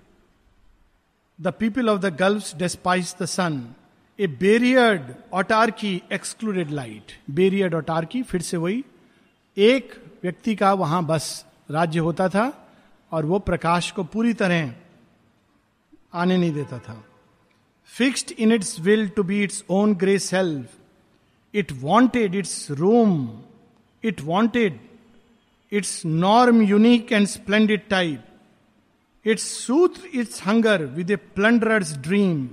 The 1.40 1.48
people 1.48 1.88
of 1.88 2.00
the 2.00 2.16
gulf 2.16 2.56
despise 2.56 3.14
the 3.22 3.24
sun 3.24 3.74
a 4.20 4.26
barriered 4.26 5.14
autarchy 5.32 6.02
excluded 6.12 6.70
light 6.70 7.12
barriered 7.30 7.74
autarchy 7.74 8.22
फिर 8.22 8.42
से 8.42 8.56
वही, 8.56 8.84
एक 9.56 9.94
व्यक्ति 10.22 10.54
का 10.54 10.72
वहाँ 10.72 11.04
बस 11.06 11.46
राज्य 11.70 11.98
होता 11.98 12.28
था 12.28 12.68
और 13.12 13.26
वो 13.26 13.38
प्रकाश 13.38 13.90
को 13.90 14.04
पूरी 14.04 14.32
तरह 14.34 14.74
आने 16.14 16.36
नहीं 16.36 16.52
देता 16.52 16.78
था। 16.78 17.04
Fixed 17.84 18.32
in 18.32 18.52
its 18.52 18.80
will 18.80 19.08
to 19.08 19.22
be 19.22 19.42
its 19.44 19.64
own 19.70 19.94
grey 19.94 20.18
self 20.18 20.68
it 21.54 21.72
wanted 21.72 22.34
its 22.34 22.70
room 22.70 23.42
it 24.04 24.20
wanted 24.20 24.80
its 25.72 26.02
norm 26.06 26.62
unique 26.62 27.12
and 27.12 27.26
splendid 27.26 27.88
type 27.88 28.24
its 29.30 29.42
sooth 29.66 30.02
its 30.14 30.42
hunger 30.46 30.84
with 30.96 31.10
a 31.10 31.16
plunder's 31.16 31.96
dream 31.98 32.46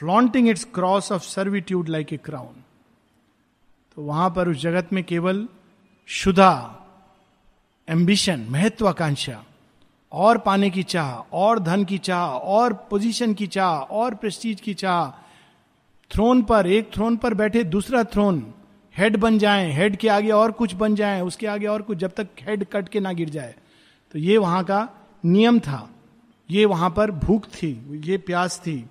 flaunting 0.00 0.48
its 0.48 0.64
cross 0.74 1.12
of 1.12 1.22
servitude 1.22 1.88
like 1.88 2.12
a 2.12 2.16
crown 2.16 2.62
तो 3.96 4.02
वहाँ 4.02 4.30
पर 4.30 4.48
उस 4.48 4.56
जगत 4.56 4.92
में 4.92 5.04
केवल 5.04 5.46
शुदा 6.08 6.80
ambition 7.88 8.46
महत्वाकांक्षा, 8.50 9.42
और 10.12 10.38
पाने 10.38 10.70
की 10.70 10.82
चाह, 10.82 11.10
और 11.32 11.58
धन 11.58 11.84
की 11.84 11.98
चाह, 11.98 12.26
और 12.26 12.72
पोजीशन 12.90 13.34
की 13.34 13.46
चाह, 13.46 13.76
और 13.92 14.14
प्रेस्टीज 14.14 14.60
की 14.60 14.74
चाह 14.74 15.10
थ्रोन 16.10 16.42
पर, 16.42 16.66
एक 16.66 16.92
थ्रोन 16.94 17.16
पर 17.16 17.34
बैठे 17.34 17.64
दूसरा 17.64 18.04
थ्रोन 18.04 18.54
हेड 18.94 19.16
बन 19.16 19.38
जाए 19.38 19.70
हेड 19.72 19.96
के 19.96 20.08
आगे 20.08 20.30
और 20.30 20.52
कुछ 20.52 20.74
बन 20.74 20.94
जाए, 20.94 21.20
उसके 21.20 21.46
आगे 21.46 21.66
और 21.66 21.82
कुछ, 21.82 21.98
जब 21.98 22.12
तक 22.16 22.28
हेड 22.40 22.64
कट 22.64 22.88
के 22.88 23.00
ना 23.00 23.12
गिर 23.12 23.30
जाए। 23.30 23.54
तो 24.14 24.18
ये 24.18 24.38
वहाँ 24.38 24.64
का 24.64 24.88
नियम 25.24 25.60
था। 25.60 25.90
ये 26.50 26.64
वहाँ 26.64 26.90
पर 26.90 27.10
भूख 27.10 27.46
थी, 27.46 28.00
ये 28.04 28.18
प्यास 28.18 28.58
थी। 28.58 28.84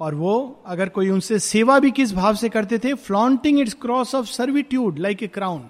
और 0.00 0.14
वो, 0.14 0.62
अगर 0.66 0.88
कोई 0.88 1.10
उनसे 1.10 1.38
सेवा 1.38 1.78
भी 1.78 1.90
किस 1.90 2.12
भाव 2.12 2.34
से 2.34 2.48
करते 2.48 2.78
थे 2.78 2.94
flaunting 2.94 3.60
its 3.60 3.74
cross 3.74 4.14
of 4.14 4.26
servitude 4.26 4.98
like 4.98 5.22
a 5.22 5.26
crown 5.26 5.68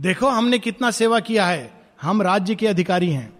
देखो, 0.00 0.28
हमने 0.28 0.58
कितना 0.58 0.90
सेवा 0.90 1.20
किया 1.20 1.46
है। 1.46 1.82
हम 2.02 2.22
राज्य 2.22 2.54
के 2.54 2.66
अधिकारी 2.66 3.10
हैं। 3.10 3.32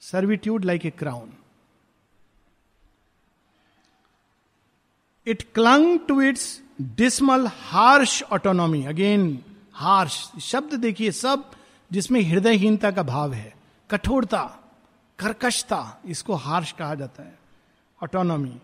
Servitude 0.00 0.64
like 0.64 0.86
a 0.86 0.90
crown 0.90 1.30
it 5.26 5.42
clung 5.54 5.98
to 6.08 6.20
its 6.20 6.60
dismal 6.80 7.46
harsh 7.46 8.22
autonomy 8.22 8.84
again 8.84 9.44
harsh 9.72 10.30
शब्द 10.40 10.74
देखिए 10.74 11.10
सब, 11.12 11.50
जिसमें 11.92 12.20
हृदयहीनता 12.20 12.90
का 12.90 13.02
भाव 13.02 13.32
है। 13.32 13.59
कठोरता, 13.90 14.42
कर्कशता, 15.18 16.00
इसको 16.06 16.34
हार्श 16.36 16.72
कहा 16.72 16.94
जाता 16.94 17.22
है। 17.22 17.38
Autonomy 18.00 18.54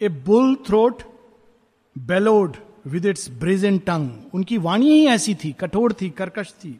a 0.00 0.08
bull 0.08 0.54
throat 0.66 1.02
bellowed 1.96 2.56
with 2.86 3.06
its 3.06 3.28
brazen 3.30 3.84
tongue 3.86 4.34
उनकी 4.34 4.58
वाणी 4.58 4.90
ही 4.90 5.06
ऐसी 5.06 5.34
थी, 5.34 5.52
कठोर 5.52 5.92
थी, 5.92 6.10
कर्कश 6.10 6.52
थी। 6.54 6.78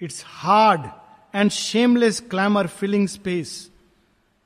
Its 0.00 0.22
hard 0.26 0.88
and 1.34 1.50
shameless 1.50 2.20
clamour 2.30 2.66
filling 2.68 3.08
space 3.08 3.70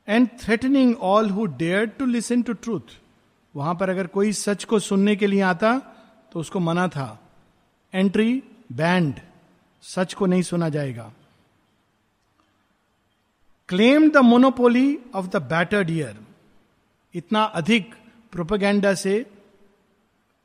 and 0.08 0.28
threatening 0.40 0.94
all 1.02 1.30
who 1.30 1.46
dare 1.58 1.86
to 1.88 2.06
listen 2.06 2.42
to 2.42 2.52
truth 2.54 2.96
वहाँ 3.54 3.74
पर 3.74 3.90
अगर 3.90 4.06
कोई 4.06 4.32
सच 4.32 4.64
को 4.64 4.78
सुनने 4.78 5.16
के 5.16 5.26
लिए 5.26 5.40
आता 5.42 5.78
तो 6.32 6.40
उसको 6.40 6.60
मना 6.60 6.86
था। 6.88 7.18
एंट्री 7.92 8.42
बैंड 8.72 9.20
सच 9.82 10.14
को 10.14 10.26
नहीं 10.26 10.42
सुना 10.42 10.68
जाएगा। 10.68 11.10
Claimed 13.68 14.08
the 14.10 14.16
monopoly 14.16 14.98
of 15.14 15.26
the 15.26 15.36
battered 15.48 15.90
ear 15.90 16.16
इतना 17.14 17.42
अधिक 17.60 17.94
प्रोपेगेंडा 18.32 18.92
से 18.94 19.14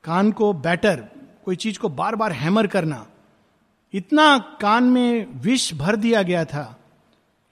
कान 0.04 0.32
को 0.32 0.52
बैटर 0.66 1.00
कोई 1.44 1.56
चीज़ 1.56 1.78
को 1.78 1.88
बार 1.90 2.16
बार 2.16 2.32
हैमर 2.32 2.66
करना, 2.66 3.06
इतना 3.94 4.26
कान 4.60 4.84
में 4.84 5.40
विष 5.42 5.72
भर 5.74 5.96
दिया 5.96 6.22
गया 6.22 6.44
था 6.44 6.64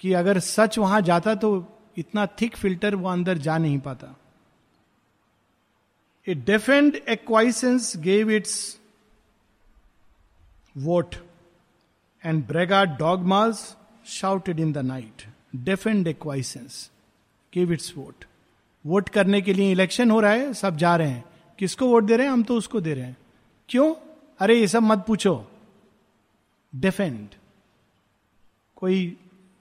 कि 0.00 0.12
अगर 0.12 0.38
सच 0.38 0.78
वहाँ 0.78 1.00
जाता 1.00 1.34
तो 1.34 1.50
इतना 1.98 2.26
थिक 2.40 2.56
फ़िल्टर 2.56 2.94
वो 2.94 3.08
अंदर 3.08 3.38
जा 3.38 3.58
नहीं 3.58 3.78
पाता। 3.78 4.14
A 6.26 6.34
deafened 6.34 6.96
acquiescence 7.08 7.96
gave 7.96 8.30
its 8.30 8.56
vote 10.76 11.14
and 12.24 12.46
braggart 12.46 12.84
dogmas 12.98 13.76
shouted 14.06 14.60
in 14.60 14.72
the 14.72 14.78
night 14.78 15.31
deafened 15.56 16.08
acquiescence 16.08 16.90
gave 17.54 17.72
its 17.72 17.96
vote 17.96 18.24
vote 18.86 19.08
करने 19.08 19.40
के 19.42 19.54
लिए 19.54 19.72
इलेक्शन 19.72 20.10
हो 20.10 20.20
रहा 20.20 20.32
है, 20.32 20.54
सब 20.54 20.76
जा 20.76 20.96
रहे 20.96 21.10
हैं। 21.10 21.24
किसको 21.58 21.86
वोट 21.86 22.04
दे 22.04 22.16
रहे 22.16 22.26
हैं? 22.26 22.32
हम 22.32 22.42
तो 22.42 22.56
उसको 22.56 22.80
दे 22.80 22.94
रहे 22.94 23.04
हैं। 23.04 23.16
क्यों? 23.68 23.94
अरे 24.38 24.60
ये 24.60 24.68
सब 24.68 24.82
मत 24.82 25.04
पूछो। 25.06 25.50
डिफेंड 26.74 27.28
कोई 28.76 29.16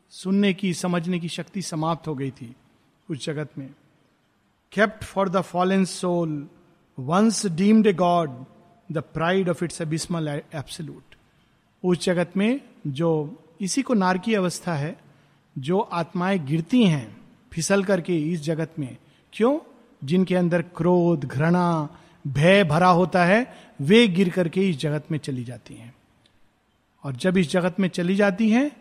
सुनने 0.10 0.54
की, 0.54 0.74
समझने 0.74 1.20
की 1.20 1.30
शक्ति 1.30 1.62
समाप्त 1.62 2.08
हो 2.08 2.16
गई 2.16 2.32
थी 2.32 2.56
उस 3.10 3.26
जगत 3.26 3.50
में। 3.58 3.70
Kept 4.72 5.04
for 5.04 5.30
the 5.30 5.42
fallen 5.42 5.86
soul 5.86 6.50
once 7.00 7.46
deemed 7.46 7.88
a 7.88 7.94
god 7.94 8.46
the 8.92 8.98
pride 8.98 9.50
of 9.50 9.64
its 9.64 9.82
abysmal 9.82 10.28
absolute 10.28 11.16
उस 11.84 11.98
जगत 11.98 12.38
में 12.38 12.62
जो 12.88 13.38
इसी 13.62 13.82
को 13.82 13.94
नारकी 13.94 14.34
अवस्था 14.34 14.76
है 14.76 15.11
जो 15.58 15.80
आत्माएँ 15.80 16.40
गिरती 16.40 16.84
हैं 16.84 17.18
फिसल 17.54 17.84
करके 17.84 18.18
इस 18.18 18.42
जगत 18.42 18.72
में, 18.80 18.98
क्यों? 19.34 19.60
जिनके 20.04 20.36
अंदर 20.36 20.62
क्रोध, 20.62 21.26
घृणा, 21.26 21.90
भय 22.28 22.64
भरा 22.64 22.90
होता 22.90 23.26
है, 23.26 23.54
वे 23.82 24.08
गिर 24.08 24.30
करके 24.30 24.70
इस 24.70 24.78
जगत 24.78 25.06
में 25.12 25.20
चली 25.20 25.44
जाती 25.44 25.74
हैं। 25.74 25.94
और 27.04 27.16
जब 27.16 27.38
इस 27.38 27.52
जगत 27.52 27.80
में 27.80 27.90
चली 27.90 28.16
जाती 28.16 28.50
हैं 28.50 28.72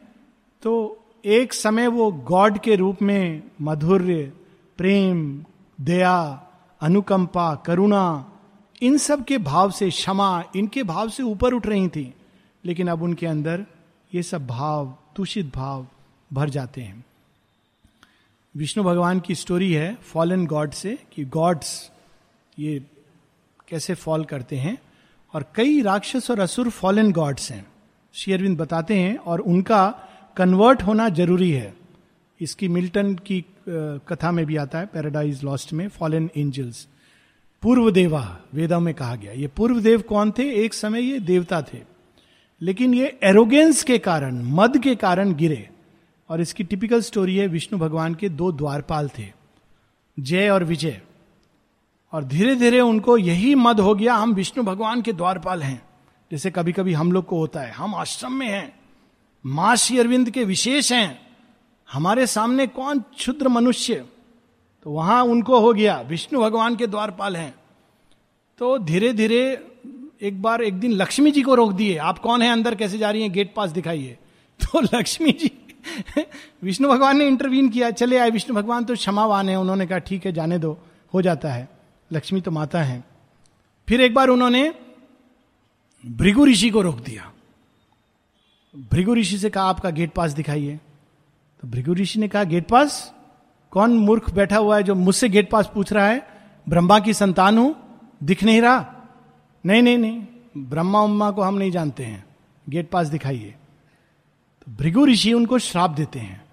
तो 0.62 0.98
एक 1.24 1.52
समय 1.52 1.86
वो 1.86 2.12
गॉड 2.12 2.58
के 2.58 2.76
रूप 2.76 3.02
में 3.02 3.42
मधुर्य, 3.60 4.32
प्रेम, 4.76 5.44
दया, 5.80 6.46
अनुकंपा, 6.80 7.54
करुणा, 7.54 8.32
इन 8.82 8.98
सब 8.98 9.24
के 9.24 9.38
भाव 9.38 9.70
से, 9.70 9.90
क्षमा, 9.90 10.44
इनके 10.56 10.82
भाव 10.82 11.08
से 11.08 11.22
ऊपर 11.22 11.52
उठ 11.52 11.66
रही 11.66 11.88
थी। 11.88 12.14
लेकिन 12.64 12.88
अब 12.88 13.02
उनके 13.02 13.26
अंदर 13.26 13.66
ये 14.14 14.22
सब 14.22 14.46
भाव, 14.46 14.96
दूषित 15.16 15.54
भाव 15.54 15.86
भर 16.32 16.50
जाते 16.50 16.80
हैं। 16.80 17.04
विष्णु 18.56 18.84
भगवान 18.84 19.20
की 19.20 19.34
स्टोरी 19.34 19.72
है 19.72 19.94
फॉल 19.94 20.02
फॉलन 20.02 20.46
गॉड 20.46 20.70
से 20.70 20.98
कि 21.12 21.24
गॉड्स 21.24 21.90
ये 22.58 22.86
कैसे 23.68 23.94
फॉल 23.94 24.24
करते 24.24 24.56
हैं 24.56 24.78
और 25.34 25.44
कई 25.54 25.80
राक्षस 25.82 26.30
और 26.30 26.40
असुर 26.40 26.70
फॉल 26.70 26.94
फॉलन 26.94 27.12
गॉड्स 27.12 27.50
हैं 27.50 27.66
शेयरविंद 28.14 28.58
बताते 28.58 28.98
हैं 28.98 29.16
और 29.16 29.40
उनका 29.40 29.88
कन्वर्ट 30.36 30.82
होना 30.82 31.08
ज़रूरी 31.08 31.50
है। 31.50 31.74
इसकी 32.40 32.68
मिल्टन 32.68 33.14
की 33.14 33.44
कथा 33.68 34.30
में 34.30 34.46
भी 34.46 34.56
आता 34.56 34.78
है 34.78 34.86
पैराडाइज 34.86 35.44
लॉस्ट 35.44 35.72
में 35.72 35.88
फॉल 35.88 36.10
फॉलन 36.10 36.30
एंजल्स 36.36 36.88
पूर्व 37.62 37.90
देवा 37.90 38.38
वेदा 38.54 38.78
में 38.78 38.94
कहा 38.94 39.14
गया, 39.16 39.32
ये 39.32 39.46
पूर्व 39.46 39.80
देव 39.80 40.02
कौन 40.02 40.30
थे? 40.30 40.64
एक 40.64 40.74
समय 40.74 41.02
ये 41.02 41.18
देवता 41.20 41.62
थे। 41.62 41.78
लेकिन 42.60 42.94
ये 42.94 43.18
एरोगेंस 43.22 43.82
के 43.84 43.98
कारण, 43.98 44.42
मद 44.42 44.78
के 44.78 44.94
कारण 44.94 45.34
गिरे। 45.34 45.68
और 46.30 46.40
इसकी 46.40 46.64
टिपिकल 46.64 47.02
स्टोरी 47.02 47.36
है, 47.36 47.46
विष्णु 47.46 47.78
भगवान 47.78 48.14
के 48.14 48.28
दो 48.28 48.52
द्वारपाल 48.52 49.10
थे, 49.18 49.32
जय 50.20 50.48
और 50.48 50.64
विजय। 50.64 51.00
और 52.12 52.24
धीरे 52.24 52.56
धीरे 52.56 52.80
उनको 52.80 53.18
यही 53.18 53.54
मद 53.54 53.80
हो 53.80 53.94
गया, 53.94 54.14
हम 54.14 54.34
विष्णु 54.34 54.64
भगवान 54.64 55.02
के 55.02 55.12
द्वारपाल 55.12 55.62
हैं। 55.62 55.82
जैसे 56.32 56.50
कभी 56.50 56.72
कभी 56.72 56.92
हम 56.92 57.12
लोग 57.12 57.26
को 57.26 57.38
होता 57.38 57.60
है, 57.60 57.70
हम 57.70 57.94
आश्रम 57.94 58.32
में 58.32 58.48
हैं, 58.48 58.80
माँ 59.46 59.76
श्री 59.76 59.98
अरविंद 59.98 60.30
के 60.30 60.44
विशेष 60.44 60.92
हैं, 60.92 61.26
हमारे 61.92 62.26
सामने 62.26 62.66
कौन 62.66 63.00
क्षुद्र 63.00 63.48
मनुष्य? 63.48 64.04
तो 64.82 64.90
वहाँ 64.90 65.24
उनको 65.24 65.60
हो 65.60 65.72
गया, 65.72 66.00
विष्णु 66.00 66.40
भगवान 66.40 66.76
के 66.76 66.86
द्वारपाल 66.86 67.36
हैं। 67.36 67.54
तो 68.58 68.78
धीरे 68.78 69.12
धीरे 69.12 69.66
एक 70.22 70.42
बार 70.42 70.62
एक 70.62 70.74
दिन 70.74 70.92
लक्ष्मी 70.92 71.30
जी 71.30 71.42
को 71.42 71.54
रोक 71.54 71.72
दिए, 71.72 71.96
आप 71.96 72.18
कौन 72.18 72.42
है 72.42 72.52
अंदर, 72.52 72.74
कैसे 72.74 72.98
जा 72.98 73.10
रही 73.10 73.22
हैं, 73.22 73.32
गेट 73.32 73.54
पास 73.54 73.70
दिखाइए। 73.70 74.18
तो 74.64 74.80
लक्ष्मी 74.80 75.32
जी 75.32 75.59
विष्णु 76.62 76.88
भगवान 76.88 77.18
ने 77.18 77.26
इंटरवीन 77.26 77.68
किया, 77.68 77.90
चले 77.90 78.18
आए 78.18 78.30
विष्णु 78.30 78.56
भगवान 78.56 78.84
तो 78.84 78.94
क्षमावान 78.94 79.48
है। 79.48 79.56
उन्होंने 79.56 79.86
कहा, 79.86 79.98
ठीक 79.98 80.26
है, 80.26 80.32
जाने 80.32 80.58
दो, 80.58 80.78
हो 81.14 81.22
जाता 81.22 81.52
है। 81.52 81.68
लक्ष्मी 82.12 82.40
तो 82.40 82.50
माता 82.50 82.82
है। 82.82 83.04
फिर 83.88 84.00
एक 84.00 84.14
बार 84.14 84.28
उन्होंने 84.28 84.74
भृगु 86.06 86.46
ऋषि 86.46 86.70
को 86.70 86.82
रोक 86.82 87.00
दिया। 87.00 87.32
भृगु 88.76 89.14
ऋषि 89.14 89.38
से 89.38 89.50
कहा, 89.50 89.64
आपका 89.64 89.90
गेट 89.90 90.12
पास 90.12 90.32
दिखाइए। 90.32 90.80
तो 91.60 91.68
भृगु 91.68 91.94
ऋषि 91.94 92.18
ने 92.18 92.28
कहा, 92.28 92.44
गेट 92.44 92.68
पास? 92.68 93.14
कौन 93.70 93.94
मूर्ख 93.94 94.30
बैठा 94.30 94.56
हुआ 94.56 94.76
है 94.76 94.82
जो 94.82 94.94
मुझसे 94.94 95.28
गेट 95.28 95.50
पास 95.50 95.70
पूछ 95.74 95.92
रहा 95.92 96.08
है? 96.08 96.26
ब्रह्मा 96.68 96.98
की 96.98 97.14
संतान 97.14 97.58
हूँ, 97.58 97.76
दिख 98.22 98.44
नहीं 98.44 98.62
रहा? 98.62 98.94
नहीं 99.66 99.82
नहीं 99.82 99.98
नहीं, 99.98 100.22
ब्रह्मा 100.56 101.00
उम्मा 101.00 101.30
को 101.30 101.42
हम 101.42 101.54
नहीं 101.54 101.70
जानते 101.70 102.04
हैं। 102.04 102.24
गेट 102.68 102.90
पास 102.90 103.06
दिखाइए। 103.06 103.54
भृगु 104.70 105.06
ऋषि 105.06 105.32
उनको 105.32 105.58
श्राप 105.58 105.90
देते 105.90 106.18
हैं। 106.18 106.44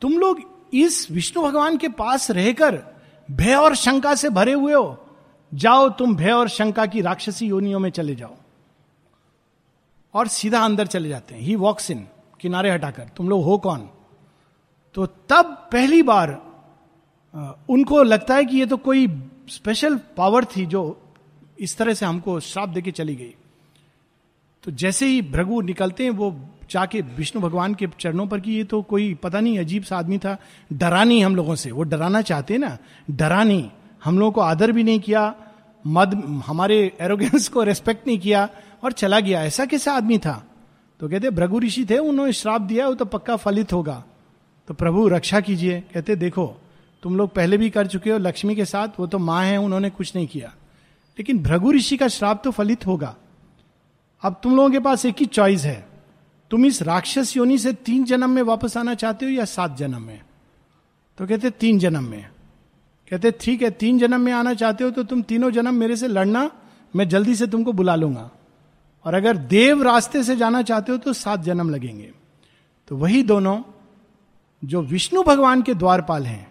तुम 0.00 0.12
लोग 0.12 0.40
इस 0.74 1.10
विष्णु 1.10 1.42
भगवान 1.42 1.76
के 1.76 1.88
पास 1.88 2.30
रहकर 2.30 2.82
भय 3.30 3.54
और 3.54 3.74
शंका 3.74 4.14
से 4.14 4.28
भरे 4.28 4.52
हुए 4.52 4.74
हो। 4.74 5.06
जाओ, 5.54 5.88
तुम 5.88 6.16
भय 6.16 6.30
और 6.30 6.48
शंका 6.48 6.86
की 6.86 7.00
राक्षसी 7.00 7.46
योनियों 7.46 7.78
में 7.78 7.90
चले 7.90 8.14
जाओ। 8.14 8.34
और 10.14 10.28
सीधा 10.28 10.60
अंदर 10.60 10.86
चले 10.86 11.08
जाते 11.08 11.34
हैं। 11.34 11.42
ही 11.42 11.54
वॉक्स 11.56 11.90
इन 11.90 12.08
किनारे 12.40 12.70
हटाकर। 12.70 13.02
तुम 13.02 13.28
लोग 13.28 13.44
हो 13.44 13.58
कौन? 13.58 13.88
तो 14.94 15.06
तब 15.06 15.68
पहली 15.72 16.02
बार 16.02 16.54
उनको 17.68 18.02
लगता 18.02 18.34
है 18.34 18.44
कि 18.44 18.56
ये 18.56 18.66
तो 18.66 18.76
कोई 18.76 19.08
स्पेशल 19.48 19.96
पावर 19.96 20.44
थी 20.44 20.66
जो 20.66 21.02
इस 21.60 21.76
तरह 21.76 21.94
से 21.94 22.06
हमको 22.06 22.40
श्राप 22.40 22.68
देके 22.68 22.90
चली 22.90 23.16
गई। 23.16 23.34
तो 24.62 24.70
जैसे 24.70 25.06
ही 25.06 25.22
भ्रगु 25.22 25.60
निकलते 25.60 26.04
हैं, 26.04 26.10
वो 26.10 26.30
जाके 26.74 27.00
विष्णु 27.00 27.42
भगवान 27.42 27.74
के 27.74 27.88
चरणों 28.00 28.26
पर 28.26 28.40
कि 28.40 28.52
ये 28.52 28.64
तो 28.64 28.82
कोई 28.82 29.14
पता 29.14 29.40
नहीं, 29.40 29.58
अजीब 29.58 29.82
सा 29.82 29.98
आदमी 29.98 30.18
था। 30.18 30.36
डरा 30.72 31.04
नहीं 31.04 31.24
हम 31.24 31.36
लोगों 31.36 31.54
से। 31.54 31.70
वो 31.70 31.82
डराना 31.82 32.22
चाहते 32.22 32.58
ना। 32.58 32.78
डरा 33.10 33.44
नहीं। 33.44 33.70
हम 34.04 34.18
लोगों 34.18 34.32
को 34.32 34.40
आदर 34.40 34.72
भी 34.72 34.82
नहीं 34.82 35.00
किया। 35.00 35.34
मद, 35.86 36.42
हमारे 36.46 36.96
एरोगेंस 37.00 37.48
को 37.48 37.62
रेस्पेक्ट 37.62 38.06
नहीं 38.06 38.18
किया 38.18 38.48
और 38.84 38.92
चला 38.92 39.20
गया। 39.20 39.44
ऐसा 39.44 39.64
कैसा 39.64 39.92
आदमी 39.92 40.18
था? 40.18 40.44
तो 41.00 41.08
कहते, 41.08 41.30
भृगु 41.30 41.58
ऋषि 41.58 41.86
थे, 41.90 41.98
उन्होंने 41.98 42.32
श्राप 42.32 42.60
दिया, 42.60 42.88
वो 42.88 42.94
तो 42.94 43.04
पक्का 43.04 43.36
फलित 43.36 43.72
होगा। 43.72 44.04
तो 44.68 44.74
प्रभु, 44.74 45.08
रक्षा 45.08 45.40
कीजिए। 45.40 45.80
कहते, 45.80 46.16
देखो, 46.16 46.60
तुम 47.02 47.16
लोग 47.16 47.34
पहले 47.34 47.56
भी 47.56 47.70
कर 47.70 47.86
चुके 47.86 48.10
हो, 48.10 48.18
लक्ष्मी 48.18 48.56
के 48.56 48.64
साथ, 48.64 48.88
वो 49.00 49.06
तो 49.06 49.18
माँ 49.18 49.44
है, 49.44 49.56
उन्होंने 49.56 49.90
कुछ 49.90 50.16
नहीं 50.16 50.26
किया। 50.26 50.48
लेकिन 51.18 51.42
भृगु 51.42 51.72
ऋषि 51.72 51.96
का 51.96 52.08
श्राप 52.08 52.44
तो 52.44 52.50
फलित 52.50 52.86
होगा। 52.86 53.16
अब 54.22 54.40
तुम 54.42 54.56
लोगों 54.56 54.70
के 54.70 54.78
पास 54.78 55.06
एक 55.06 55.14
ही 55.20 55.26
चॉइस 55.26 55.64
है। 55.64 55.93
तुम 56.50 56.66
इस 56.66 56.82
राक्षस 56.82 57.36
योनि 57.36 57.58
से 57.58 57.72
तीन 57.72 58.04
जन्म 58.04 58.30
में 58.30 58.42
वापस 58.42 58.76
आना 58.76 58.94
चाहते 58.94 59.26
हो 59.26 59.32
या 59.32 59.44
सात 59.44 59.76
जन्म 59.76 60.02
में? 60.02 60.20
तो 61.18 61.26
कहते, 61.26 61.50
तीन 61.50 61.78
जन्म 61.78 62.04
में। 62.04 62.26
कहते, 63.10 63.30
ठीक 63.30 63.62
है, 63.62 63.70
तीन 63.70 63.98
जन्म 63.98 64.20
में 64.20 64.32
आना 64.32 64.54
चाहते 64.54 64.84
हो 64.84 64.90
तो 64.90 65.02
तुम 65.02 65.22
तीनों 65.22 65.50
जन्म 65.50 65.74
मेरे 65.74 65.96
से 65.96 66.08
लड़ना, 66.08 66.50
मैं 66.96 67.08
जल्दी 67.08 67.34
से 67.34 67.46
तुमको 67.46 67.72
बुला 67.72 67.94
लूँगा। 67.94 68.30
और 69.04 69.14
अगर 69.14 69.36
देव 69.36 69.82
रास्ते 69.82 70.22
से 70.24 70.36
जाना 70.36 70.62
चाहते 70.62 70.92
हो 70.92 70.98
तो 70.98 71.12
सात 71.12 71.40
जन्म 71.40 71.70
लगेंगे। 71.70 72.12
तो 72.88 72.96
वही 72.96 73.22
दोनों 73.22 73.62
जो 74.64 74.82
विष्णु 74.82 75.22
भगवान 75.22 75.62
के 75.62 75.74
द्वारपाल 75.74 76.26
हैं, 76.26 76.46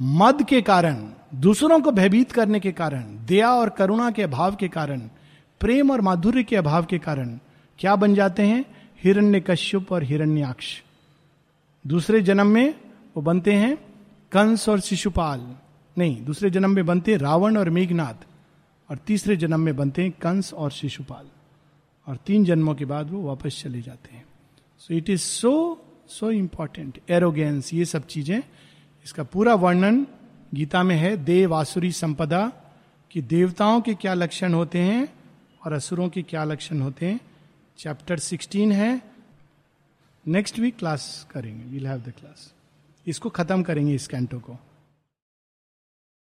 मद 0.00 0.42
के 0.42 0.62
कारण, 0.62 1.06
दूसरों 1.34 1.80
को 1.80 1.90
भयभीत 1.90 2.32
करने 2.32 2.60
के 2.60 2.72
कारण, 2.72 3.02
दया 3.26 3.52
और 3.52 3.70
करुणा 3.70 4.10
के 4.10 4.22
अभाव 4.22 4.54
के 4.54 4.68
कारण, 4.68 5.00
प्रेम 5.60 5.90
और 5.90 6.00
माधुर्य 6.00 6.42
के 6.42 6.56
अभाव 6.56 6.84
के 6.84 6.98
कारण 6.98 7.38
क्या 7.78 7.96
बन 7.96 8.14
जाते 8.14 8.42
हैं? 8.42 8.64
हिरण्य 9.02 9.40
कश्यप 9.40 9.92
और 9.92 10.02
हिरण्याक्ष। 10.02 10.82
दूसरे 11.84 12.20
जन्म 12.22 12.46
में 12.46 12.74
वो 13.16 13.22
बनते 13.22 13.52
हैं 13.52 13.76
कंस 14.32 14.68
और 14.68 14.80
शिशुपाल। 14.80 15.56
नहीं, 15.96 16.24
दूसरे 16.24 16.50
जन्म 16.50 16.70
में 16.70 16.86
बनते 16.86 17.12
हैं 17.12 17.18
रावण 17.18 17.56
और 17.56 17.70
मेघनाथ 17.70 18.26
और 18.90 18.96
तीसरे 18.96 19.36
जन्म 19.36 19.60
में 19.60 19.76
बनते 19.76 20.02
हैं 20.02 20.10
कंस 20.12 20.52
और 20.54 20.70
शिशुपाल। 20.70 21.26
और 22.06 22.16
तीन 22.16 22.44
जन्मों 22.44 22.74
के 22.74 22.84
बाद 22.84 23.10
वो 23.10 23.22
वापस 23.22 23.60
चले 23.62 23.82
जाते 23.82 24.14
हैं। 24.14 24.24
So 24.78 24.94
it 24.94 25.10
is 25.10 25.20
so 25.20 25.84
so 26.08 26.30
important 26.30 26.98
arrogance 27.10 27.74
ये 27.74 27.84
सब 27.84 28.06
चीज़ें। 28.06 28.38
इसका 29.04 29.22
पूरा 29.22 29.54
वर्णन 29.54 30.06
गीता 30.54 30.82
में 30.82 30.96
है 30.96 31.16
देव 31.16 31.54
आसुरी 31.54 31.92
संपदा, 31.92 32.52
कि 33.10 33.22
देवताओं 33.22 33.80
के 33.80 33.94
क्या 33.94 34.14
लक्षण 34.14 34.54
होते 34.54 34.78
हैं 34.78 35.08
और 35.64 35.72
असुरों 35.72 36.08
के 36.08 36.22
क्या 36.22 36.44
लक्षण 36.44 36.80
होते 36.80 37.06
हैं। 37.06 37.20
चैप्टर 37.82 38.18
सिक्सटीन 38.18 38.72
है। 38.72 38.90
नेक्स्ट 40.26 40.58
वीक 40.58 40.76
क्लास 40.78 41.26
करेंगे। 41.30 41.64
वील 41.64 41.86
हैव 41.86 42.00
द 42.00 42.12
क्लास 42.18 42.52
इसको 43.06 43.30
खत्म 43.30 43.62
करेंगे 43.62 43.94
इस 43.94 44.06
कैंटो 44.08 44.38
को। 44.38 44.56